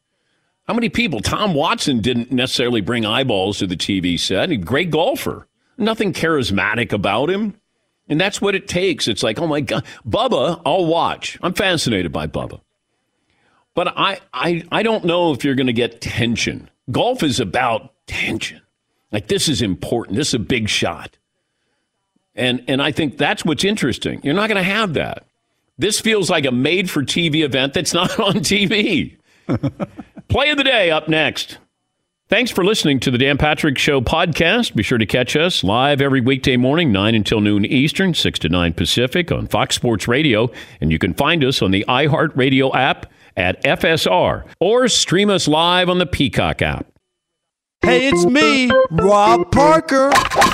How 0.68 0.74
many 0.74 0.90
people? 0.90 1.22
Tom 1.22 1.54
Watson 1.54 2.02
didn't 2.02 2.30
necessarily 2.30 2.82
bring 2.82 3.06
eyeballs 3.06 3.60
to 3.60 3.68
the 3.68 3.78
TV 3.78 4.20
set. 4.20 4.50
He's 4.50 4.60
a 4.60 4.62
great 4.62 4.92
golfer. 4.92 5.48
Nothing 5.82 6.14
charismatic 6.14 6.94
about 6.94 7.30
him. 7.30 7.56
And 8.08 8.20
that's 8.20 8.42
what 8.42 8.56
it 8.56 8.68
takes. 8.68 9.08
It's 9.08 9.24
like, 9.24 9.40
oh 9.40 9.48
my 9.48 9.62
God. 9.62 9.86
Bubba, 10.08 10.62
I'll 10.66 10.86
watch. 10.86 11.38
I'm 11.42 11.54
fascinated 11.54 12.12
by 12.12 12.28
Bubba. 12.28 12.62
But 13.74 13.94
I, 13.98 14.20
I, 14.34 14.64
I 14.72 14.84
don't 14.84 15.06
know 15.06 15.32
if 15.32 15.44
you're 15.44 15.56
going 15.56 15.68
to 15.68 15.74
get 15.74 16.02
tension. 16.02 16.70
Golf 16.92 17.24
is 17.24 17.40
about 17.40 17.94
tension. 18.06 18.62
Like, 19.12 19.28
this 19.28 19.48
is 19.48 19.62
important. 19.62 20.18
This 20.18 20.30
is 20.30 20.34
a 20.36 20.40
big 20.40 20.70
shot. 20.70 21.18
And, 22.36 22.64
and 22.68 22.82
I 22.82 22.92
think 22.92 23.18
that's 23.18 23.46
what's 23.46 23.64
interesting. 23.64 24.22
You're 24.24 24.34
not 24.34 24.48
going 24.48 24.58
to 24.58 24.70
have 24.70 24.94
that. 24.94 25.26
This 25.78 26.00
feels 26.00 26.30
like 26.30 26.46
a 26.46 26.52
made 26.52 26.90
for 26.90 27.04
TV 27.04 27.44
event 27.44 27.74
that's 27.74 27.94
not 27.94 28.20
on 28.20 28.36
TV. 28.36 29.18
Play 30.28 30.50
of 30.50 30.58
the 30.58 30.64
day 30.64 30.92
up 30.92 31.08
next. 31.08 31.58
Thanks 32.32 32.50
for 32.50 32.64
listening 32.64 33.02
to 33.02 33.12
the 33.12 33.18
Dan 33.18 33.38
Patrick 33.38 33.78
Show 33.78 34.00
podcast. 34.00 34.74
Be 34.74 34.84
sure 34.84 34.98
to 34.98 35.06
catch 35.06 35.36
us 35.36 35.66
live 35.66 36.00
every 36.00 36.22
weekday 36.22 36.56
morning, 36.56 36.90
9 36.90 37.14
until 37.14 37.42
noon 37.42 37.66
Eastern, 37.66 38.14
6 38.14 38.40
to 38.40 38.48
9 38.48 38.72
Pacific 38.72 39.34
on 39.34 39.48
Fox 39.48 39.76
Sports 39.76 40.08
Radio. 40.08 40.50
And 40.80 40.94
you 40.94 40.98
can 40.98 41.14
find 41.14 41.44
us 41.44 41.62
on 41.62 41.72
the 41.72 41.84
iHeartRadio 41.90 42.74
app 42.74 43.12
at 43.36 43.62
FSR 43.66 44.46
or 44.62 44.88
stream 44.88 45.30
us 45.30 45.50
live 45.50 45.90
on 45.90 45.98
the 45.98 46.06
Peacock 46.06 46.62
app. 46.62 46.86
Hey, 47.82 48.08
it's 48.08 48.26
me, 48.26 48.72
Rob 48.92 49.52
Parker. 49.52 50.12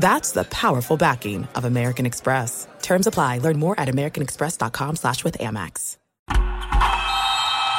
That's 0.00 0.32
the 0.32 0.44
powerful 0.44 0.96
backing 0.96 1.46
of 1.54 1.66
American 1.66 2.06
Express. 2.06 2.66
Terms 2.80 3.06
apply. 3.06 3.36
Learn 3.38 3.58
more 3.58 3.78
at 3.78 3.88
americanexpress.com 3.88 4.96
slash 4.96 5.24
with 5.24 5.36
Amex. 5.36 5.98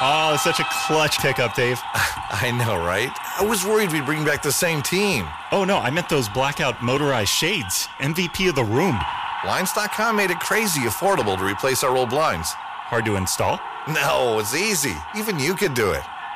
Oh, 0.04 0.38
such 0.40 0.60
a 0.60 0.66
clutch 0.86 1.18
pickup, 1.18 1.56
Dave. 1.56 1.80
I 1.94 2.52
know, 2.52 2.78
right? 2.86 3.10
I 3.40 3.44
was 3.44 3.66
worried 3.66 3.92
we'd 3.92 4.06
bring 4.06 4.24
back 4.24 4.44
the 4.44 4.52
same 4.52 4.84
team. 4.84 5.28
Oh, 5.52 5.64
no, 5.64 5.80
I 5.80 5.90
meant 5.90 6.10
those 6.10 6.30
blackout 6.30 6.84
motorized 6.84 7.30
shades. 7.32 7.88
MVP 7.98 8.50
of 8.50 8.56
the 8.56 8.64
room. 8.64 9.00
Blinds.com 9.44 10.16
made 10.16 10.30
it 10.30 10.40
crazy 10.40 10.82
affordable 10.82 11.38
to 11.40 11.44
replace 11.44 11.84
our 11.84 11.98
old 11.98 12.12
blinds. 12.12 12.52
Hard 12.54 13.06
to 13.06 13.16
install? 13.16 13.60
No, 13.88 14.38
it's 14.38 14.56
easy. 14.56 14.96
Even 15.16 15.40
you 15.40 15.56
could 15.56 15.74
do 15.74 15.92
it. 15.92 16.04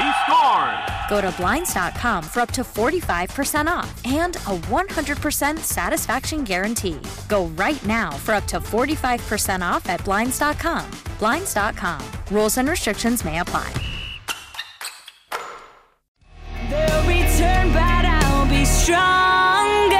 He 0.00 0.10
scores. 0.24 0.90
Go 1.10 1.20
to 1.20 1.30
Blinds.com 1.32 2.22
for 2.22 2.40
up 2.40 2.52
to 2.52 2.62
45% 2.62 3.66
off 3.66 4.00
and 4.06 4.36
a 4.36 4.56
100% 4.68 5.58
satisfaction 5.58 6.44
guarantee. 6.44 7.00
Go 7.28 7.46
right 7.56 7.84
now 7.84 8.10
for 8.10 8.34
up 8.34 8.46
to 8.46 8.60
45% 8.60 9.60
off 9.60 9.88
at 9.88 10.02
Blinds.com. 10.04 10.90
Blinds.com. 11.18 12.00
Rules 12.30 12.56
and 12.56 12.68
restrictions 12.68 13.24
may 13.24 13.40
apply. 13.40 13.72
They'll 16.70 17.06
return, 17.06 17.72
but 17.72 18.04
I'll 18.06 18.48
be 18.48 18.64
stronger. 18.64 19.99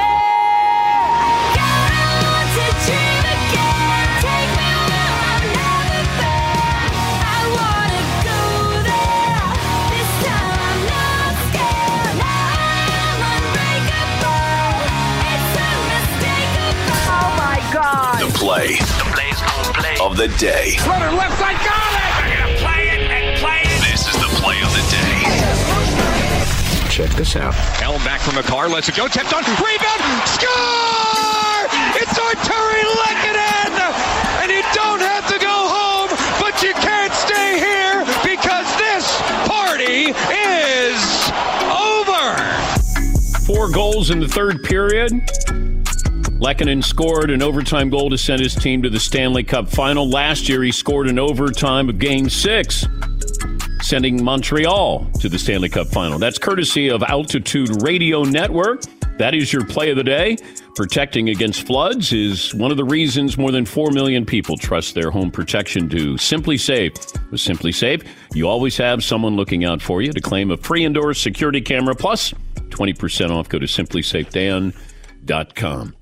The 20.21 20.29
day. 20.37 20.77
Runner 20.87 21.17
left 21.17 21.39
side, 21.39 21.57
got 21.65 21.93
it! 21.97 22.29
They're 22.29 22.37
gonna 22.37 22.59
play 22.61 22.93
it 22.93 23.09
and 23.09 23.41
play 23.41 23.63
it. 23.65 23.81
This 23.89 24.05
is 24.07 24.13
the 24.21 24.29
play 24.37 24.61
of 24.61 24.69
the 24.69 24.85
day. 24.93 25.25
Check 26.91 27.09
this 27.17 27.37
out. 27.37 27.55
Held 27.55 28.05
back 28.05 28.21
from 28.21 28.37
a 28.37 28.43
car, 28.43 28.69
lets 28.69 28.91
it 28.91 28.97
go, 28.97 29.09
tipped 29.09 29.33
on, 29.33 29.41
rebound, 29.45 30.29
score! 30.29 31.65
It's 31.97 32.13
Artturi 32.21 32.85
Lehkonen! 33.01 33.81
And 34.45 34.53
you 34.53 34.61
don't 34.75 35.01
have 35.01 35.27
to 35.33 35.39
go 35.39 35.57
home, 35.73 36.11
but 36.39 36.63
you 36.63 36.75
can't 36.75 37.15
stay 37.15 37.57
here 37.57 38.05
because 38.21 38.69
this 38.77 39.09
party 39.49 40.13
is 40.37 41.01
over! 41.73 42.37
Four 43.47 43.71
goals 43.71 44.11
in 44.11 44.21
the 44.21 44.29
third 44.29 44.63
period. 44.65 45.23
Lehkonen 46.41 46.83
scored 46.83 47.31
an 47.31 47.43
overtime 47.43 47.91
goal 47.91 48.09
to 48.09 48.17
send 48.17 48.41
his 48.41 48.55
team 48.55 48.81
to 48.83 48.89
the 48.89 48.99
Stanley 48.99 49.45
Cup 49.45 49.69
final. 49.69 50.09
Last 50.09 50.49
year, 50.49 50.63
he 50.63 50.73
scored 50.73 51.07
an 51.07 51.19
overtime 51.19 51.91
of 51.91 51.99
game 51.99 52.31
six, 52.31 52.87
sending 53.83 54.25
Montreal 54.25 55.05
to 55.21 55.29
the 55.29 55.39
Stanley 55.39 55.69
Cup 55.69 55.89
final. 55.89 56.19
That's 56.19 56.39
courtesy 56.39 56.89
of 56.89 57.03
Altitude 57.03 57.83
Radio 57.83 58.23
Network. 58.23 58.85
That 59.19 59.35
is 59.35 59.53
your 59.53 59.67
play 59.67 59.91
of 59.91 59.99
the 59.99 60.03
day. 60.03 60.39
Protecting 60.77 61.29
against 61.29 61.67
floods 61.67 62.11
is 62.11 62.55
one 62.55 62.71
of 62.71 62.79
the 62.79 62.87
reasons 62.87 63.37
more 63.37 63.51
than 63.51 63.67
4 63.67 63.91
million 63.91 64.25
people 64.25 64.57
trust 64.57 64.95
their 64.95 65.11
home 65.11 65.31
protection 65.31 65.91
to 65.91 66.15
SimpliSafe. 66.15 67.21
With 67.31 67.43
SimpliSafe, 67.43 68.07
you 68.33 68.49
always 68.49 68.79
have 68.79 69.05
someone 69.05 69.37
looking 69.37 69.67
out 69.67 69.83
for 69.83 70.01
you 70.01 70.11
to 70.11 70.23
claim 70.23 70.51
a 70.51 70.57
free 70.57 70.87
indoor 70.87 71.13
security 71.13 71.61
camera 71.61 71.95
plus 71.95 72.33
20% 72.71 73.31
off. 73.31 73.51
Go 73.51 73.59
to 73.59 73.67
simplysafedan.com. 73.67 75.95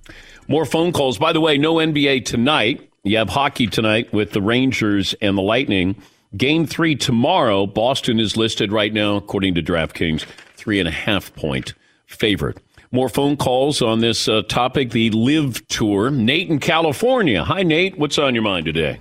More 0.51 0.64
phone 0.64 0.92
calls. 0.92 1.18
By 1.18 1.34
the 1.34 1.42
way, 1.42 1.59
no 1.59 1.74
NBA 1.74 2.24
tonight. 2.24 2.90
You 3.03 3.18
have 3.18 3.28
hockey 3.28 3.66
tonight 3.66 4.11
with 4.14 4.32
the 4.32 4.40
Rangers 4.40 5.14
and 5.20 5.36
the 5.36 5.42
Lightning. 5.42 5.94
Game 6.36 6.66
three 6.66 6.96
tomorrow. 6.96 7.66
Boston 7.66 8.18
is 8.18 8.34
listed 8.34 8.72
right 8.72 8.92
now, 8.92 9.16
according 9.16 9.55
to 9.57 9.62
DraftKings, 9.62 10.24
three 10.57 10.78
and 10.78 10.88
a 10.88 10.92
half 10.92 11.34
point 11.34 11.74
favorite. 12.07 12.57
More 12.90 13.11
phone 13.11 13.36
calls 13.36 13.82
on 13.82 14.01
this 14.01 14.26
uh, 14.26 14.40
topic, 14.49 14.92
the 14.92 15.11
LIV 15.11 15.68
Tour. 15.68 16.11
Nate 16.11 16.49
in 16.49 16.59
California. 16.59 17.44
Hi, 17.44 17.62
Nate. 17.62 17.99
What's 17.99 18.18
on 18.18 18.34
your 18.34 18.42
mind 18.42 18.64
today? 18.64 19.01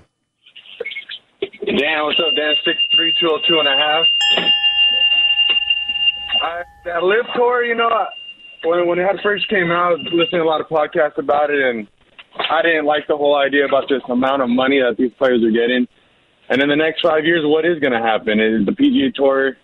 Dan, 1.40 2.04
what's 2.04 2.20
up, 2.20 2.36
Dan? 2.36 2.56
Six 2.66 2.78
three 2.94 3.14
two 3.22 3.30
oh 3.30 3.40
two 3.48 3.60
and 3.60 3.68
a 3.70 3.78
half. 3.78 4.06
I, 6.44 6.64
that 6.84 7.04
LIV 7.04 7.26
Tour, 7.36 7.64
you 7.64 7.76
know, 7.76 7.90
when 8.68 8.88
when 8.88 9.00
it 9.00 9.08
first 9.24 9.48
came 9.50 9.72
out, 9.72 9.88
I 9.88 9.90
was 9.96 10.08
listening 10.12 10.42
to 10.42 10.44
a 10.44 10.50
lot 10.50 10.62
of 10.62 10.68
podcasts 10.68 11.18
about 11.18 11.50
it, 11.50 11.62
and 11.62 11.88
I 12.50 12.62
didn't 12.62 12.86
like 12.86 13.08
the 13.08 13.18
whole 13.18 13.36
idea 13.36 13.66
about 13.66 13.90
this 13.90 14.02
amount 14.10 14.42
of 14.42 14.50
money 14.50 14.80
that 14.80 14.98
these 14.98 15.12
players 15.18 15.44
are 15.44 15.52
getting. 15.52 15.88
And 16.50 16.62
in 16.62 16.70
the 16.70 16.76
next 16.76 17.02
five 17.02 17.26
years, 17.26 17.44
what 17.44 17.66
is 17.66 17.80
going 17.80 17.92
to 17.94 18.00
happen? 18.00 18.40
Is 18.40 18.66
the 18.66 18.72
PGA 18.72 19.14
Tour 19.14 19.58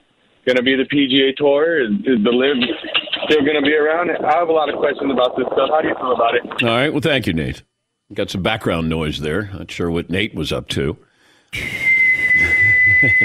going 0.46 0.58
to 0.58 0.64
be 0.64 0.76
the 0.76 0.84
PGA 0.84 1.36
Tour? 1.36 1.82
Is, 1.82 1.92
is 2.04 2.24
the 2.24 2.32
LIV 2.32 2.58
still 3.26 3.42
going 3.42 3.56
to 3.56 3.62
be 3.62 3.74
around? 3.74 4.12
I 4.12 4.38
have 4.38 4.50
a 4.50 4.52
lot 4.52 4.70
of 4.70 4.76
questions 4.76 5.12
about 5.12 5.38
this 5.38 5.46
stuff. 5.48 5.70
How 5.70 5.82
do 5.82 5.88
you 5.88 5.96
feel 5.96 6.12
about 6.12 6.36
it? 6.36 6.64
All 6.64 6.70
right. 6.70 6.92
Well, 6.92 7.02
thank 7.02 7.28
you, 7.28 7.34
Nate. 7.34 7.64
Got 8.14 8.30
some 8.30 8.44
background 8.44 8.90
noise 8.90 9.22
there. 9.22 9.50
Not 9.54 9.72
sure 9.72 9.90
what 9.90 10.10
Nate 10.10 10.36
was 10.36 10.52
up 10.52 10.68
to. 10.70 10.98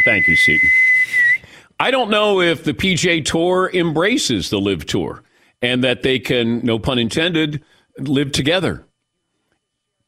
thank 0.04 0.28
you, 0.28 0.36
Seton. 0.36 0.70
I 1.80 1.90
don't 1.90 2.10
know 2.10 2.40
if 2.40 2.64
the 2.64 2.74
PGA 2.74 3.24
Tour 3.24 3.70
embraces 3.72 4.50
the 4.50 4.60
LIV 4.60 4.86
Tour 4.86 5.22
and 5.62 5.84
that 5.84 6.02
they 6.02 6.18
can, 6.18 6.64
no 6.64 6.78
pun 6.78 6.98
intended, 6.98 7.62
live 7.98 8.32
together. 8.32 8.84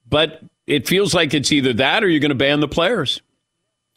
But 0.09 0.42
it 0.66 0.86
feels 0.86 1.14
like 1.14 1.34
it's 1.34 1.53
either 1.53 1.72
that 1.74 2.05
or 2.05 2.09
you're 2.09 2.20
going 2.20 2.30
to 2.30 2.34
ban 2.34 2.61
the 2.61 2.68
players. 2.68 3.20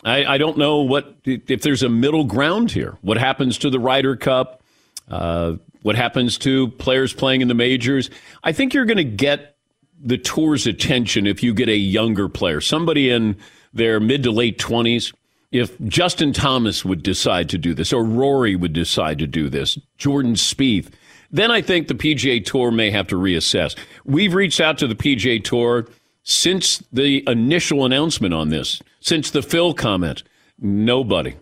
I, 0.03 0.25
I, 0.25 0.37
don't 0.37 0.57
know 0.57 0.79
what 0.79 1.15
if 1.23 1.61
there's 1.61 1.83
a 1.83 1.89
middle 1.89 2.25
ground 2.25 2.71
here. 2.71 2.97
What 3.01 3.17
happens 3.17 3.57
to 3.59 3.69
the 3.69 3.79
Ryder 3.79 4.15
Cup? 4.15 4.61
Uh, 5.09 5.53
what 5.81 5.95
happens 5.95 6.37
to 6.39 6.69
players 6.71 7.13
playing 7.13 7.41
in 7.41 7.47
the 7.47 7.53
majors? 7.53 8.09
I 8.43 8.51
think 8.51 8.73
you're 8.73 8.85
going 8.85 8.97
to 8.97 9.03
get 9.03 9.55
the 10.01 10.17
tour's 10.17 10.67
attention 10.67 11.25
if 11.27 11.41
you 11.43 11.53
get 11.53 11.69
a 11.69 11.77
younger 11.77 12.27
player, 12.27 12.59
somebody 12.59 13.09
in 13.09 13.37
their 13.73 13.99
mid 13.99 14.23
to 14.23 14.31
late 14.31 14.59
20s. 14.59 15.13
If 15.51 15.79
Justin 15.81 16.33
Thomas 16.33 16.83
would 16.83 17.03
decide 17.03 17.49
to 17.49 17.57
do 17.57 17.73
this, 17.73 17.93
or 17.93 18.03
Rory 18.03 18.55
would 18.55 18.73
decide 18.73 19.19
to 19.19 19.27
do 19.27 19.49
this, 19.49 19.77
Jordan 19.97 20.33
Spieth, 20.33 20.89
then 21.33 21.49
I 21.49 21.61
think 21.61 21.87
the 21.87 21.95
PGA 21.95 22.45
Tour 22.45 22.71
may 22.71 22.91
have 22.91 23.07
to 23.07 23.15
reassess. 23.15 23.75
We've 24.05 24.35
reached 24.35 24.61
out 24.61 24.77
to 24.77 24.87
the 24.87 24.95
PGA 24.95 25.43
Tour 25.43 25.87
since 26.21 26.83
the 26.93 27.27
initial 27.27 27.85
announcement 27.85 28.35
on 28.35 28.49
this, 28.49 28.81
since 29.01 29.31
the 29.31 29.41
Phil 29.41 29.73
comment. 29.73 30.21
Nobody, 30.59 31.35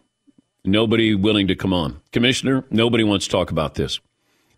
nobody 0.63 1.13
willing 1.13 1.47
to 1.49 1.55
come 1.55 1.73
on. 1.73 2.01
Commissioner, 2.13 2.63
nobody 2.71 3.03
wants 3.03 3.25
to 3.25 3.31
talk 3.31 3.51
about 3.51 3.75
this. 3.75 3.99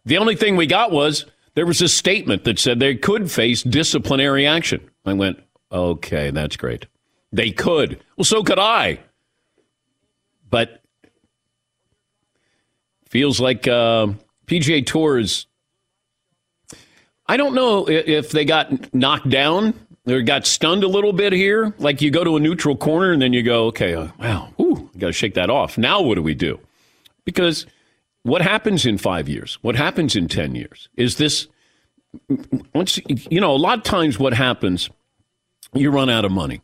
The 0.06 0.18
only 0.18 0.36
thing 0.36 0.56
we 0.56 0.68
got 0.68 0.92
was 0.92 1.26
there 1.56 1.66
was 1.66 1.82
a 1.82 1.90
statement 1.90 2.44
that 2.44 2.60
said 2.60 2.80
they 2.80 2.96
could 2.96 3.32
face 3.32 3.64
disciplinary 3.64 4.46
action. 4.46 4.88
I 5.04 5.14
went, 5.14 5.40
okay, 5.72 6.30
that's 6.30 6.58
great. 6.58 6.86
They 7.32 7.50
could. 7.50 8.00
Well, 8.18 8.26
so 8.26 8.44
could 8.44 8.60
I. 8.60 9.00
But 10.48 10.84
feels 13.10 13.40
like 13.40 13.68
uh, 13.68 14.08
PGA 14.54 14.86
Tours. 14.86 15.48
I 17.26 17.38
don't 17.38 17.56
know 17.56 17.88
if 17.90 18.30
they 18.30 18.46
got 18.46 18.94
knocked 18.94 19.28
down 19.28 19.74
or 20.08 20.22
got 20.22 20.46
stunned 20.46 20.84
a 20.84 20.88
little 20.88 21.14
bit 21.14 21.34
here. 21.34 21.74
Like 21.80 22.02
you 22.02 22.12
go 22.12 22.24
to 22.24 22.36
a 22.36 22.40
neutral 22.40 22.76
corner 22.76 23.12
and 23.12 23.22
then 23.22 23.34
you 23.34 23.42
go, 23.42 23.66
okay, 23.68 23.96
uh, 23.96 24.10
wow, 24.20 24.54
ooh, 24.62 24.92
got 25.00 25.08
to 25.08 25.14
shake 25.14 25.34
that 25.34 25.50
off. 25.50 25.76
Now 25.76 26.02
what 26.02 26.16
do 26.16 26.22
we 26.22 26.36
do? 26.36 26.60
Because 27.26 27.66
what 28.22 28.44
happens 28.44 28.86
in 28.86 29.00
five 29.00 29.28
years? 29.28 29.58
What 29.64 29.76
happens 29.76 30.16
in 30.16 30.28
10 30.28 30.54
years? 30.54 30.88
Is 30.98 31.18
this, 31.18 31.48
once, 32.76 33.00
you 33.08 33.42
know, 33.42 33.56
a 33.56 33.58
lot 33.58 33.80
of 33.80 33.84
times 33.84 34.20
what 34.20 34.34
happens, 34.34 34.92
you 35.74 35.90
run 35.90 36.12
out 36.12 36.26
of 36.26 36.32
money. 36.32 36.62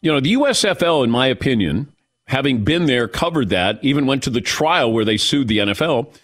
You 0.00 0.12
know, 0.12 0.20
the 0.20 0.34
USFL, 0.34 1.02
in 1.02 1.10
my 1.10 1.26
opinion, 1.26 1.92
having 2.28 2.62
been 2.62 2.86
there, 2.86 3.08
covered 3.08 3.48
that, 3.48 3.82
even 3.82 4.06
went 4.06 4.22
to 4.22 4.30
the 4.30 4.40
trial 4.40 4.92
where 4.92 5.04
they 5.04 5.16
sued 5.16 5.48
the 5.48 5.58
NFL, 5.58 6.14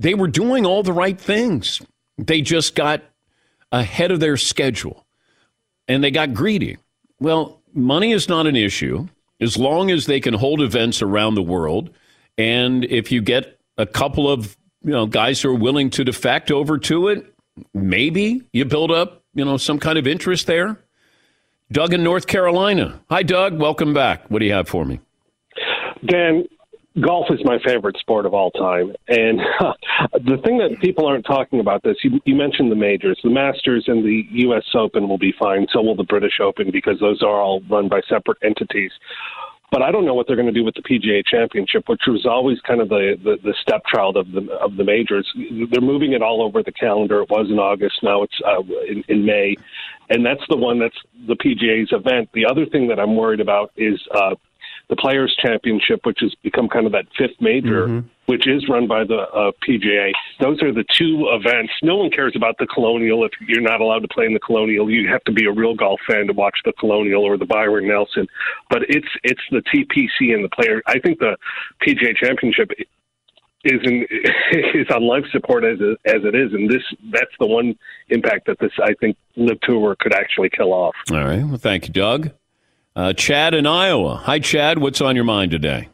they 0.00 0.14
were 0.14 0.28
doing 0.28 0.64
all 0.64 0.82
the 0.82 0.94
right 0.94 1.20
things. 1.20 1.82
They 2.16 2.40
just 2.40 2.74
got 2.74 3.02
ahead 3.70 4.10
of 4.10 4.18
their 4.18 4.38
schedule 4.38 5.04
and 5.86 6.02
they 6.02 6.10
got 6.10 6.32
greedy. 6.32 6.78
Well, 7.20 7.60
money 7.74 8.12
is 8.12 8.28
not 8.28 8.46
an 8.46 8.56
issue 8.56 9.06
as 9.40 9.58
long 9.58 9.90
as 9.90 10.06
they 10.06 10.18
can 10.18 10.32
hold 10.32 10.62
events 10.62 11.02
around 11.02 11.34
the 11.34 11.42
world. 11.42 11.90
And 12.38 12.84
if 12.86 13.12
you 13.12 13.20
get 13.20 13.58
a 13.76 13.84
couple 13.86 14.30
of 14.30 14.56
you 14.82 14.92
know 14.92 15.06
guys 15.06 15.42
who 15.42 15.50
are 15.50 15.58
willing 15.58 15.90
to 15.90 16.04
defect 16.04 16.50
over 16.50 16.78
to 16.78 17.08
it, 17.08 17.34
maybe 17.74 18.42
you 18.54 18.64
build 18.64 18.90
up 18.90 19.22
you 19.34 19.44
know 19.44 19.58
some 19.58 19.78
kind 19.78 19.98
of 19.98 20.06
interest 20.06 20.46
there. 20.46 20.78
Doug 21.72 21.92
in 21.92 22.02
North 22.02 22.26
Carolina. 22.26 23.00
Hi, 23.10 23.22
Doug. 23.22 23.58
Welcome 23.58 23.92
back. 23.92 24.30
What 24.30 24.38
do 24.38 24.46
you 24.46 24.52
have 24.54 24.68
for 24.68 24.84
me? 24.86 24.98
Dan, 26.06 26.46
golf 26.98 27.26
is 27.30 27.40
my 27.44 27.58
favorite 27.64 27.96
sport 27.98 28.26
of 28.26 28.34
all 28.34 28.50
time. 28.50 28.94
And 29.08 29.38
the 30.12 30.38
thing 30.44 30.58
that 30.58 30.78
people 30.80 31.06
aren't 31.06 31.26
talking 31.26 31.60
about 31.60 31.82
this, 31.82 31.96
you, 32.02 32.20
you, 32.24 32.34
mentioned 32.34 32.70
the 32.70 32.76
majors. 32.76 33.20
The 33.22 33.30
Masters 33.30 33.84
and 33.86 34.04
the 34.04 34.24
U.S. 34.44 34.64
Open 34.74 35.08
will 35.08 35.18
be 35.18 35.32
fine. 35.38 35.66
So 35.72 35.82
will 35.82 35.94
the 35.94 36.04
British 36.04 36.40
Open 36.40 36.70
because 36.70 36.98
those 37.00 37.22
are 37.22 37.40
all 37.40 37.60
run 37.68 37.88
by 37.88 38.00
separate 38.08 38.38
entities. 38.42 38.90
But 39.70 39.82
I 39.82 39.92
don't 39.92 40.04
know 40.04 40.14
what 40.14 40.26
they're 40.26 40.36
going 40.36 40.52
to 40.52 40.52
do 40.52 40.64
with 40.64 40.74
the 40.74 40.82
PGA 40.82 41.22
Championship, 41.24 41.88
which 41.88 42.02
was 42.08 42.26
always 42.26 42.58
kind 42.62 42.80
of 42.80 42.88
the, 42.88 43.16
the, 43.22 43.36
the 43.40 43.54
stepchild 43.62 44.16
of 44.16 44.32
the 44.32 44.50
of 44.54 44.76
the 44.76 44.82
majors. 44.82 45.32
They're 45.70 45.80
moving 45.80 46.12
it 46.12 46.22
all 46.22 46.42
over 46.42 46.60
the 46.60 46.72
calendar. 46.72 47.22
It 47.22 47.30
was 47.30 47.48
in 47.48 47.60
August, 47.60 48.02
now 48.02 48.24
it's 48.24 48.34
uh, 48.44 48.62
in, 48.88 49.04
in 49.06 49.24
May, 49.24 49.54
and 50.08 50.26
that's 50.26 50.42
the 50.48 50.56
one 50.56 50.80
that's 50.80 50.96
the 51.28 51.36
PGA's 51.36 51.92
event. 51.92 52.30
The 52.34 52.46
other 52.46 52.66
thing 52.66 52.88
that 52.88 52.98
I'm 52.98 53.14
worried 53.14 53.38
about 53.38 53.70
is 53.76 54.00
uh, 54.12 54.34
the 54.90 54.96
Players 54.96 55.34
Championship, 55.40 56.00
which 56.04 56.18
has 56.20 56.34
become 56.42 56.68
kind 56.68 56.84
of 56.84 56.92
that 56.92 57.06
fifth 57.16 57.40
major, 57.40 57.86
mm-hmm. 57.86 58.08
which 58.26 58.46
is 58.46 58.68
run 58.68 58.88
by 58.88 59.04
the 59.04 59.20
uh, 59.32 59.52
PGA. 59.66 60.10
Those 60.40 60.60
are 60.62 60.72
the 60.72 60.84
two 60.98 61.28
events. 61.30 61.72
No 61.82 61.96
one 61.96 62.10
cares 62.10 62.34
about 62.36 62.56
the 62.58 62.66
Colonial. 62.66 63.24
If 63.24 63.30
you're 63.40 63.62
not 63.62 63.80
allowed 63.80 64.00
to 64.00 64.08
play 64.08 64.26
in 64.26 64.34
the 64.34 64.40
Colonial, 64.40 64.90
you 64.90 65.08
have 65.08 65.22
to 65.24 65.32
be 65.32 65.46
a 65.46 65.52
real 65.52 65.74
golf 65.74 66.00
fan 66.10 66.26
to 66.26 66.32
watch 66.32 66.58
the 66.64 66.72
Colonial 66.72 67.22
or 67.22 67.38
the 67.38 67.46
Byron 67.46 67.86
Nelson. 67.88 68.26
But 68.68 68.82
it's 68.88 69.08
it's 69.22 69.40
the 69.50 69.62
TPC 69.62 70.34
and 70.34 70.44
the 70.44 70.50
player. 70.50 70.82
I 70.86 70.98
think 70.98 71.20
the 71.20 71.36
PGA 71.86 72.16
Championship 72.16 72.72
is 73.64 73.80
in, 73.84 74.06
is 74.74 74.86
on 74.92 75.06
life 75.06 75.24
support 75.30 75.64
as 75.64 75.78
it, 75.80 75.98
as 76.04 76.24
it 76.24 76.34
is, 76.34 76.52
and 76.52 76.68
this 76.68 76.82
that's 77.12 77.30
the 77.38 77.46
one 77.46 77.76
impact 78.08 78.46
that 78.48 78.58
this 78.58 78.72
I 78.82 78.94
think 78.94 79.16
LIV 79.36 79.60
Tour 79.60 79.96
could 80.00 80.14
actually 80.14 80.50
kill 80.50 80.72
off. 80.72 80.96
All 81.12 81.24
right. 81.24 81.44
Well, 81.44 81.58
thank 81.58 81.86
you, 81.86 81.92
Doug. 81.92 82.32
Uh, 82.96 83.12
Chad 83.12 83.54
in 83.54 83.66
Iowa. 83.66 84.16
Hi, 84.16 84.38
Chad. 84.38 84.78
What's 84.78 85.00
on 85.00 85.14
your 85.14 85.24
mind 85.24 85.52
today? 85.52 85.88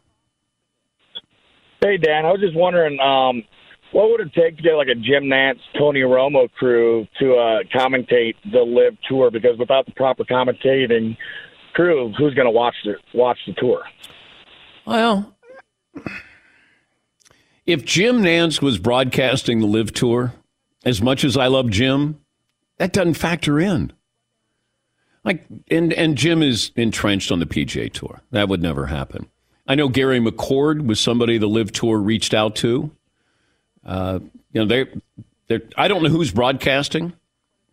Hey, 1.81 1.99
Dan. 1.99 2.25
I 2.25 2.31
was 2.31 2.41
just 2.41 2.57
wondering, 2.57 2.99
um, 3.01 3.43
what 3.93 4.11
would 4.11 4.21
it 4.21 4.33
take 4.33 4.57
to 4.57 4.63
get 4.63 4.73
like 4.73 4.89
a 4.89 4.95
Jim 4.95 5.25
Nantz, 5.25 5.61
Tony 5.79 6.01
Romo 6.01 6.51
crew 6.53 7.07
to 7.21 7.35
uh, 7.35 7.59
commentate 7.75 8.35
the 8.51 8.61
LIV 8.61 8.97
Tour? 9.09 9.31
Because 9.31 9.59
without 9.59 9.87
the 9.87 9.93
proper 9.93 10.25
commentating 10.25 11.17
crew, 11.75 12.13
who's 12.17 12.35
going 12.35 12.47
to 12.47 12.51
watch 12.51 12.75
the 12.85 12.95
watch 13.13 13.39
the 13.47 13.53
tour? 13.55 13.85
Well, 14.87 15.37
if 17.67 17.85
Jim 17.85 18.23
Nantz 18.23 18.63
was 18.63 18.79
broadcasting 18.79 19.61
the 19.61 19.67
LIV 19.67 19.93
Tour, 19.93 20.35
as 20.85 21.03
much 21.03 21.25
as 21.25 21.37
I 21.37 21.49
love 21.49 21.71
Jim, 21.71 22.21
that 22.79 22.93
doesn't 22.93 23.15
factor 23.15 23.61
in. 23.61 23.93
Like 25.27 25.45
and 25.71 25.93
and 25.93 26.17
Jim 26.17 26.43
is 26.43 26.71
entrenched 26.77 27.31
on 27.31 27.41
the 27.41 27.47
PGA 27.47 27.93
Tour. 27.93 28.23
That 28.31 28.49
would 28.49 28.63
never 28.63 28.87
happen. 28.87 29.27
I 29.69 29.75
know 29.75 29.89
Gary 29.89 30.21
McCord 30.21 30.87
was 30.87 31.01
somebody 31.01 31.37
the 31.37 31.49
LIV 31.49 31.73
Tour 31.73 31.99
reached 31.99 32.33
out 32.33 32.55
to. 32.57 32.91
Uh, 33.85 34.21
you 34.53 34.65
know, 34.65 34.67
they 34.67 34.87
they 35.49 35.61
I 35.77 35.89
don't 35.89 36.03
know 36.03 36.09
who's 36.09 36.31
broadcasting. 36.33 37.13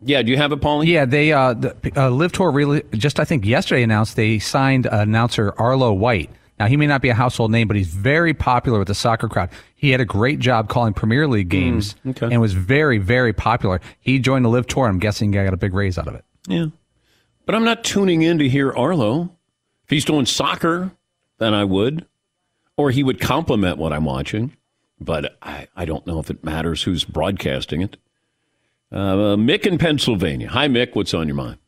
Yeah, 0.06 0.20
do 0.22 0.30
you 0.32 0.36
have 0.36 0.52
it, 0.52 0.60
Paulie? 0.60 0.86
Yeah, 0.86 1.04
they 1.06 1.32
uh, 1.32 1.54
the 1.54 1.74
uh, 1.96 2.10
LIV 2.10 2.32
Tour 2.32 2.50
really 2.50 2.82
just 2.92 3.20
I 3.20 3.24
think 3.24 3.46
yesterday 3.46 3.82
announced 3.84 4.16
they 4.16 4.38
signed 4.40 4.86
announcer 4.86 5.54
Arlo 5.56 5.92
White. 5.92 6.30
Now, 6.58 6.66
he 6.66 6.76
may 6.76 6.86
not 6.86 7.02
be 7.02 7.08
a 7.08 7.14
household 7.14 7.50
name, 7.50 7.66
but 7.66 7.76
he's 7.76 7.88
very 7.88 8.32
popular 8.32 8.78
with 8.78 8.86
the 8.86 8.94
soccer 8.94 9.28
crowd. 9.28 9.50
He 9.74 9.90
had 9.90 10.00
a 10.00 10.04
great 10.04 10.38
job 10.38 10.68
calling 10.68 10.92
Premier 10.94 11.26
League 11.26 11.48
games 11.48 11.96
Mm, 12.06 12.10
okay. 12.10 12.32
and 12.32 12.40
was 12.40 12.52
very, 12.52 12.98
very 12.98 13.32
popular. 13.32 13.80
He 13.98 14.20
joined 14.20 14.44
the 14.44 14.48
LIV 14.48 14.68
Tour. 14.68 14.86
I'm 14.86 15.00
guessing 15.00 15.32
he 15.32 15.42
got 15.42 15.52
a 15.52 15.56
big 15.56 15.74
raise 15.74 15.98
out 15.98 16.06
of 16.06 16.14
it. 16.14 16.24
Yeah. 16.46 16.66
But 17.46 17.54
I'm 17.54 17.64
not 17.64 17.84
tuning 17.84 18.22
in 18.22 18.38
to 18.38 18.48
hear 18.48 18.72
Arlo. 18.72 19.36
If 19.84 19.90
he's 19.90 20.04
doing 20.04 20.26
soccer, 20.26 20.92
then 21.38 21.52
I 21.52 21.64
would. 21.64 22.06
Or 22.76 22.90
he 22.90 23.02
would 23.02 23.20
complement 23.20 23.78
what 23.78 23.92
I'm 23.92 24.04
watching. 24.04 24.56
But 25.00 25.36
I, 25.42 25.68
I 25.76 25.84
don't 25.84 26.06
know 26.06 26.18
if 26.18 26.30
it 26.30 26.42
matters 26.42 26.82
who's 26.82 27.04
broadcasting 27.04 27.82
it. 27.82 27.96
Uh, 28.90 29.36
Mick 29.36 29.66
in 29.66 29.76
Pennsylvania. 29.76 30.48
Hi, 30.48 30.68
Mick. 30.68 30.94
What's 30.94 31.12
on 31.12 31.26
your 31.26 31.36
mind? 31.36 31.58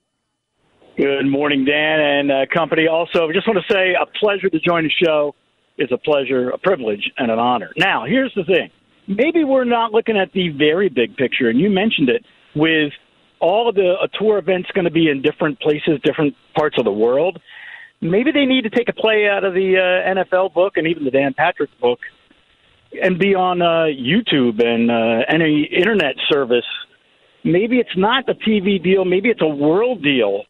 Good 0.96 1.26
morning, 1.26 1.66
Dan 1.66 2.00
and 2.00 2.32
uh, 2.32 2.46
company. 2.54 2.86
Also, 2.86 3.28
I 3.28 3.32
just 3.32 3.46
want 3.46 3.58
to 3.58 3.72
say 3.72 3.94
a 4.00 4.06
pleasure 4.18 4.48
to 4.48 4.58
join 4.60 4.84
the 4.84 5.04
show. 5.04 5.34
It's 5.76 5.92
a 5.92 5.98
pleasure, 5.98 6.48
a 6.48 6.58
privilege, 6.58 7.10
and 7.18 7.30
an 7.30 7.38
honor. 7.38 7.70
Now, 7.76 8.06
here's 8.06 8.32
the 8.34 8.44
thing. 8.44 8.70
Maybe 9.06 9.44
we're 9.44 9.64
not 9.64 9.92
looking 9.92 10.16
at 10.16 10.32
the 10.32 10.48
very 10.48 10.88
big 10.88 11.16
picture, 11.16 11.50
and 11.50 11.60
you 11.60 11.68
mentioned 11.68 12.08
it 12.08 12.24
with 12.54 12.92
all 13.40 13.72
the 13.72 14.08
tour 14.18 14.38
events 14.38 14.70
going 14.72 14.84
to 14.84 14.90
be 14.90 15.08
in 15.08 15.22
different 15.22 15.60
places, 15.60 16.00
different 16.02 16.34
parts 16.54 16.76
of 16.78 16.84
the 16.84 16.92
world. 16.92 17.40
Maybe 18.00 18.30
they 18.30 18.44
need 18.44 18.62
to 18.62 18.70
take 18.70 18.88
a 18.88 18.92
play 18.92 19.28
out 19.28 19.44
of 19.44 19.54
the 19.54 19.76
uh, 19.76 20.14
NFL 20.14 20.52
book 20.54 20.76
and 20.76 20.86
even 20.86 21.04
the 21.04 21.10
Dan 21.10 21.34
Patrick 21.34 21.70
book 21.80 22.00
and 23.02 23.18
be 23.18 23.34
on 23.34 23.62
uh, 23.62 23.86
YouTube 23.86 24.62
and 24.64 24.90
uh, 24.90 25.24
any 25.28 25.64
internet 25.64 26.16
service. 26.30 26.64
Maybe 27.44 27.78
it's 27.78 27.96
not 27.96 28.28
a 28.28 28.34
TV 28.34 28.82
deal. 28.82 29.04
Maybe 29.04 29.28
it's 29.28 29.42
a 29.42 29.48
world 29.48 30.02
deal 30.02 30.44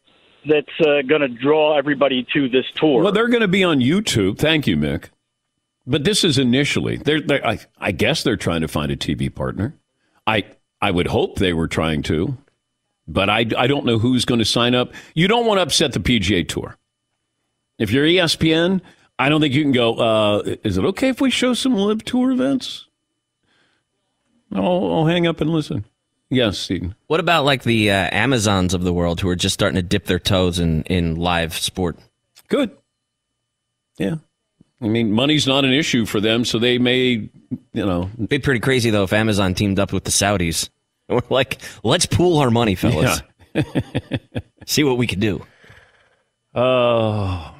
that's 0.47 0.67
uh, 0.81 1.01
going 1.07 1.21
to 1.21 1.27
draw 1.27 1.77
everybody 1.77 2.25
to 2.33 2.49
this 2.49 2.65
tour. 2.75 3.03
Well, 3.03 3.11
they're 3.11 3.27
going 3.27 3.41
to 3.41 3.47
be 3.47 3.63
on 3.63 3.79
YouTube. 3.79 4.37
Thank 4.37 4.67
you, 4.67 4.77
Mick. 4.77 5.09
But 5.85 6.03
this 6.03 6.23
is 6.23 6.37
initially. 6.37 6.97
They're, 6.97 7.21
they're, 7.21 7.45
I, 7.45 7.59
I 7.77 7.91
guess 7.91 8.23
they're 8.23 8.35
trying 8.35 8.61
to 8.61 8.67
find 8.67 8.91
a 8.91 8.97
TV 8.97 9.33
partner. 9.33 9.75
I 10.25 10.43
I 10.81 10.91
would 10.91 11.07
hope 11.07 11.37
they 11.39 11.53
were 11.53 11.67
trying 11.67 12.03
to, 12.03 12.37
but 13.07 13.29
I, 13.29 13.45
I 13.57 13.67
don't 13.67 13.85
know 13.85 13.99
who's 13.99 14.25
going 14.25 14.39
to 14.39 14.45
sign 14.45 14.75
up. 14.75 14.93
You 15.13 15.27
don't 15.27 15.45
want 15.45 15.59
to 15.59 15.63
upset 15.63 15.93
the 15.93 15.99
PGA 15.99 16.47
Tour. 16.47 16.77
If 17.79 17.91
you're 17.91 18.05
ESPN, 18.05 18.81
I 19.19 19.29
don't 19.29 19.41
think 19.41 19.53
you 19.53 19.63
can 19.63 19.71
go. 19.71 19.95
Uh, 19.95 20.55
is 20.63 20.77
it 20.77 20.85
okay 20.85 21.09
if 21.09 21.21
we 21.21 21.29
show 21.29 21.53
some 21.53 21.75
LIV 21.75 22.05
tour 22.05 22.31
events? 22.31 22.87
I'll, 24.53 24.91
I'll 24.91 25.05
hang 25.05 25.27
up 25.27 25.41
and 25.41 25.49
listen. 25.49 25.85
Yes, 26.29 26.57
Stephen. 26.57 26.95
What 27.07 27.19
about 27.19 27.45
like 27.45 27.63
the 27.63 27.91
uh, 27.91 28.09
Amazons 28.11 28.73
of 28.73 28.83
the 28.83 28.93
world 28.93 29.21
who 29.21 29.29
are 29.29 29.35
just 29.35 29.53
starting 29.53 29.75
to 29.75 29.81
dip 29.81 30.05
their 30.05 30.19
toes 30.19 30.59
in, 30.59 30.83
in 30.83 31.15
live 31.15 31.53
sport? 31.57 31.97
Good. 32.49 32.71
Yeah. 33.97 34.15
I 34.81 34.87
mean, 34.87 35.11
money's 35.11 35.47
not 35.47 35.65
an 35.65 35.73
issue 35.73 36.05
for 36.05 36.19
them, 36.19 36.45
so 36.45 36.59
they 36.59 36.77
may, 36.77 37.05
you 37.09 37.29
know. 37.73 38.09
It'd 38.15 38.29
be 38.29 38.39
pretty 38.39 38.59
crazy 38.59 38.89
though 38.89 39.03
if 39.03 39.13
Amazon 39.13 39.53
teamed 39.55 39.79
up 39.79 39.93
with 39.93 40.03
the 40.03 40.11
Saudis. 40.11 40.69
We're 41.09 41.21
like, 41.29 41.59
let's 41.83 42.05
pool 42.05 42.39
our 42.39 42.51
money, 42.51 42.75
fellas. 42.75 43.21
See 44.65 44.83
what 44.83 44.97
we 44.97 45.07
can 45.07 45.19
do. 45.19 45.45
Oh. 46.53 46.61
All 46.63 47.55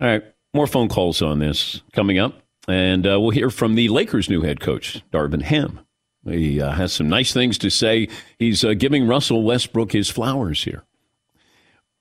right. 0.00 0.22
More 0.52 0.66
phone 0.66 0.88
calls 0.88 1.22
on 1.22 1.38
this 1.38 1.80
coming 1.92 2.18
up. 2.18 2.42
And 2.68 3.06
uh, 3.06 3.18
we'll 3.20 3.30
hear 3.30 3.50
from 3.50 3.74
the 3.74 3.88
Lakers' 3.88 4.28
new 4.28 4.42
head 4.42 4.60
coach, 4.60 5.02
Darvin 5.10 5.42
Ham. 5.42 5.80
He 6.24 6.60
uh, 6.60 6.72
has 6.72 6.92
some 6.92 7.08
nice 7.08 7.32
things 7.32 7.56
to 7.58 7.70
say. 7.70 8.08
He's 8.38 8.62
uh, 8.62 8.74
giving 8.74 9.06
Russell 9.08 9.42
Westbrook 9.42 9.92
his 9.92 10.10
flowers 10.10 10.64
here. 10.64 10.84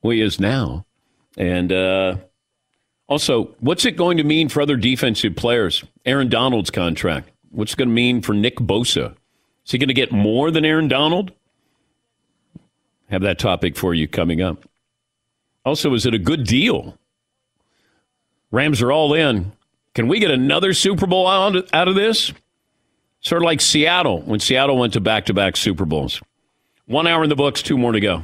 Well, 0.01 0.11
he 0.11 0.21
is 0.21 0.39
now. 0.39 0.85
And 1.37 1.71
uh, 1.71 2.17
also, 3.07 3.55
what's 3.59 3.85
it 3.85 3.95
going 3.95 4.17
to 4.17 4.23
mean 4.23 4.49
for 4.49 4.61
other 4.61 4.75
defensive 4.75 5.35
players? 5.35 5.83
Aaron 6.05 6.27
Donald's 6.27 6.69
contract. 6.69 7.31
What's 7.49 7.73
it 7.73 7.77
going 7.77 7.89
to 7.89 7.95
mean 7.95 8.21
for 8.21 8.33
Nick 8.33 8.57
Bosa? 8.57 9.15
Is 9.69 9.73
he 9.73 9.77
going 9.77 9.89
to 9.89 9.93
get 9.93 10.11
more 10.11 10.49
than 10.49 10.65
Aaron 10.65 10.87
Donald? 10.87 11.31
Have 13.11 13.21
that 13.21 13.37
topic 13.37 13.77
for 13.77 13.93
you 13.93 14.07
coming 14.07 14.41
up. 14.41 14.67
Also, 15.63 15.93
is 15.93 16.07
it 16.07 16.15
a 16.15 16.17
good 16.17 16.43
deal? 16.43 16.97
Rams 18.49 18.81
are 18.81 18.91
all 18.91 19.13
in. 19.13 19.51
Can 19.93 20.07
we 20.07 20.19
get 20.19 20.31
another 20.31 20.73
Super 20.73 21.05
Bowl 21.05 21.27
out, 21.27 21.71
out 21.71 21.87
of 21.87 21.93
this? 21.93 22.33
Sort 23.21 23.43
of 23.43 23.45
like 23.45 23.61
Seattle 23.61 24.21
when 24.21 24.39
Seattle 24.39 24.75
went 24.75 24.93
to 24.93 25.01
back 25.01 25.27
to 25.27 25.35
back 25.35 25.55
Super 25.55 25.85
Bowls. 25.85 26.19
One 26.87 27.05
hour 27.05 27.21
in 27.21 27.29
the 27.29 27.35
books, 27.35 27.61
two 27.61 27.77
more 27.77 27.91
to 27.91 27.99
go. 27.99 28.23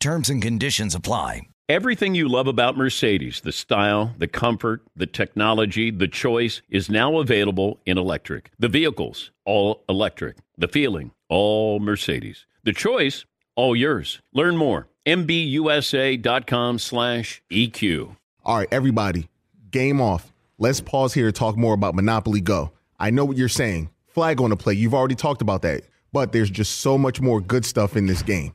Terms 0.00 0.30
and 0.30 0.40
conditions 0.40 0.94
apply. 0.94 1.42
Everything 1.68 2.14
you 2.14 2.26
love 2.26 2.46
about 2.46 2.74
Mercedes, 2.74 3.42
the 3.42 3.52
style, 3.52 4.14
the 4.16 4.26
comfort, 4.26 4.82
the 4.96 5.06
technology, 5.06 5.90
the 5.90 6.08
choice, 6.08 6.62
is 6.70 6.88
now 6.88 7.18
available 7.18 7.80
in 7.84 7.98
electric. 7.98 8.50
The 8.58 8.68
vehicles, 8.68 9.30
all 9.44 9.84
electric. 9.90 10.38
The 10.56 10.68
feeling, 10.68 11.10
all 11.28 11.80
Mercedes. 11.80 12.46
The 12.64 12.72
choice, 12.72 13.26
all 13.56 13.76
yours. 13.76 14.22
Learn 14.32 14.56
more. 14.56 14.88
MBUSA.com 15.04 16.78
slash 16.78 17.42
EQ. 17.52 18.16
All 18.42 18.56
right, 18.56 18.68
everybody, 18.72 19.28
game 19.70 20.00
off. 20.00 20.32
Let's 20.56 20.80
pause 20.80 21.12
here 21.12 21.26
to 21.26 21.32
talk 21.32 21.58
more 21.58 21.74
about 21.74 21.94
Monopoly 21.94 22.40
Go. 22.40 22.72
I 22.98 23.10
know 23.10 23.26
what 23.26 23.36
you're 23.36 23.48
saying. 23.50 23.90
Flag 24.06 24.40
on 24.40 24.48
the 24.48 24.56
play. 24.56 24.72
You've 24.72 24.94
already 24.94 25.14
talked 25.14 25.42
about 25.42 25.60
that. 25.60 25.82
But 26.10 26.32
there's 26.32 26.50
just 26.50 26.78
so 26.78 26.96
much 26.96 27.20
more 27.20 27.42
good 27.42 27.66
stuff 27.66 27.98
in 27.98 28.06
this 28.06 28.22
game. 28.22 28.54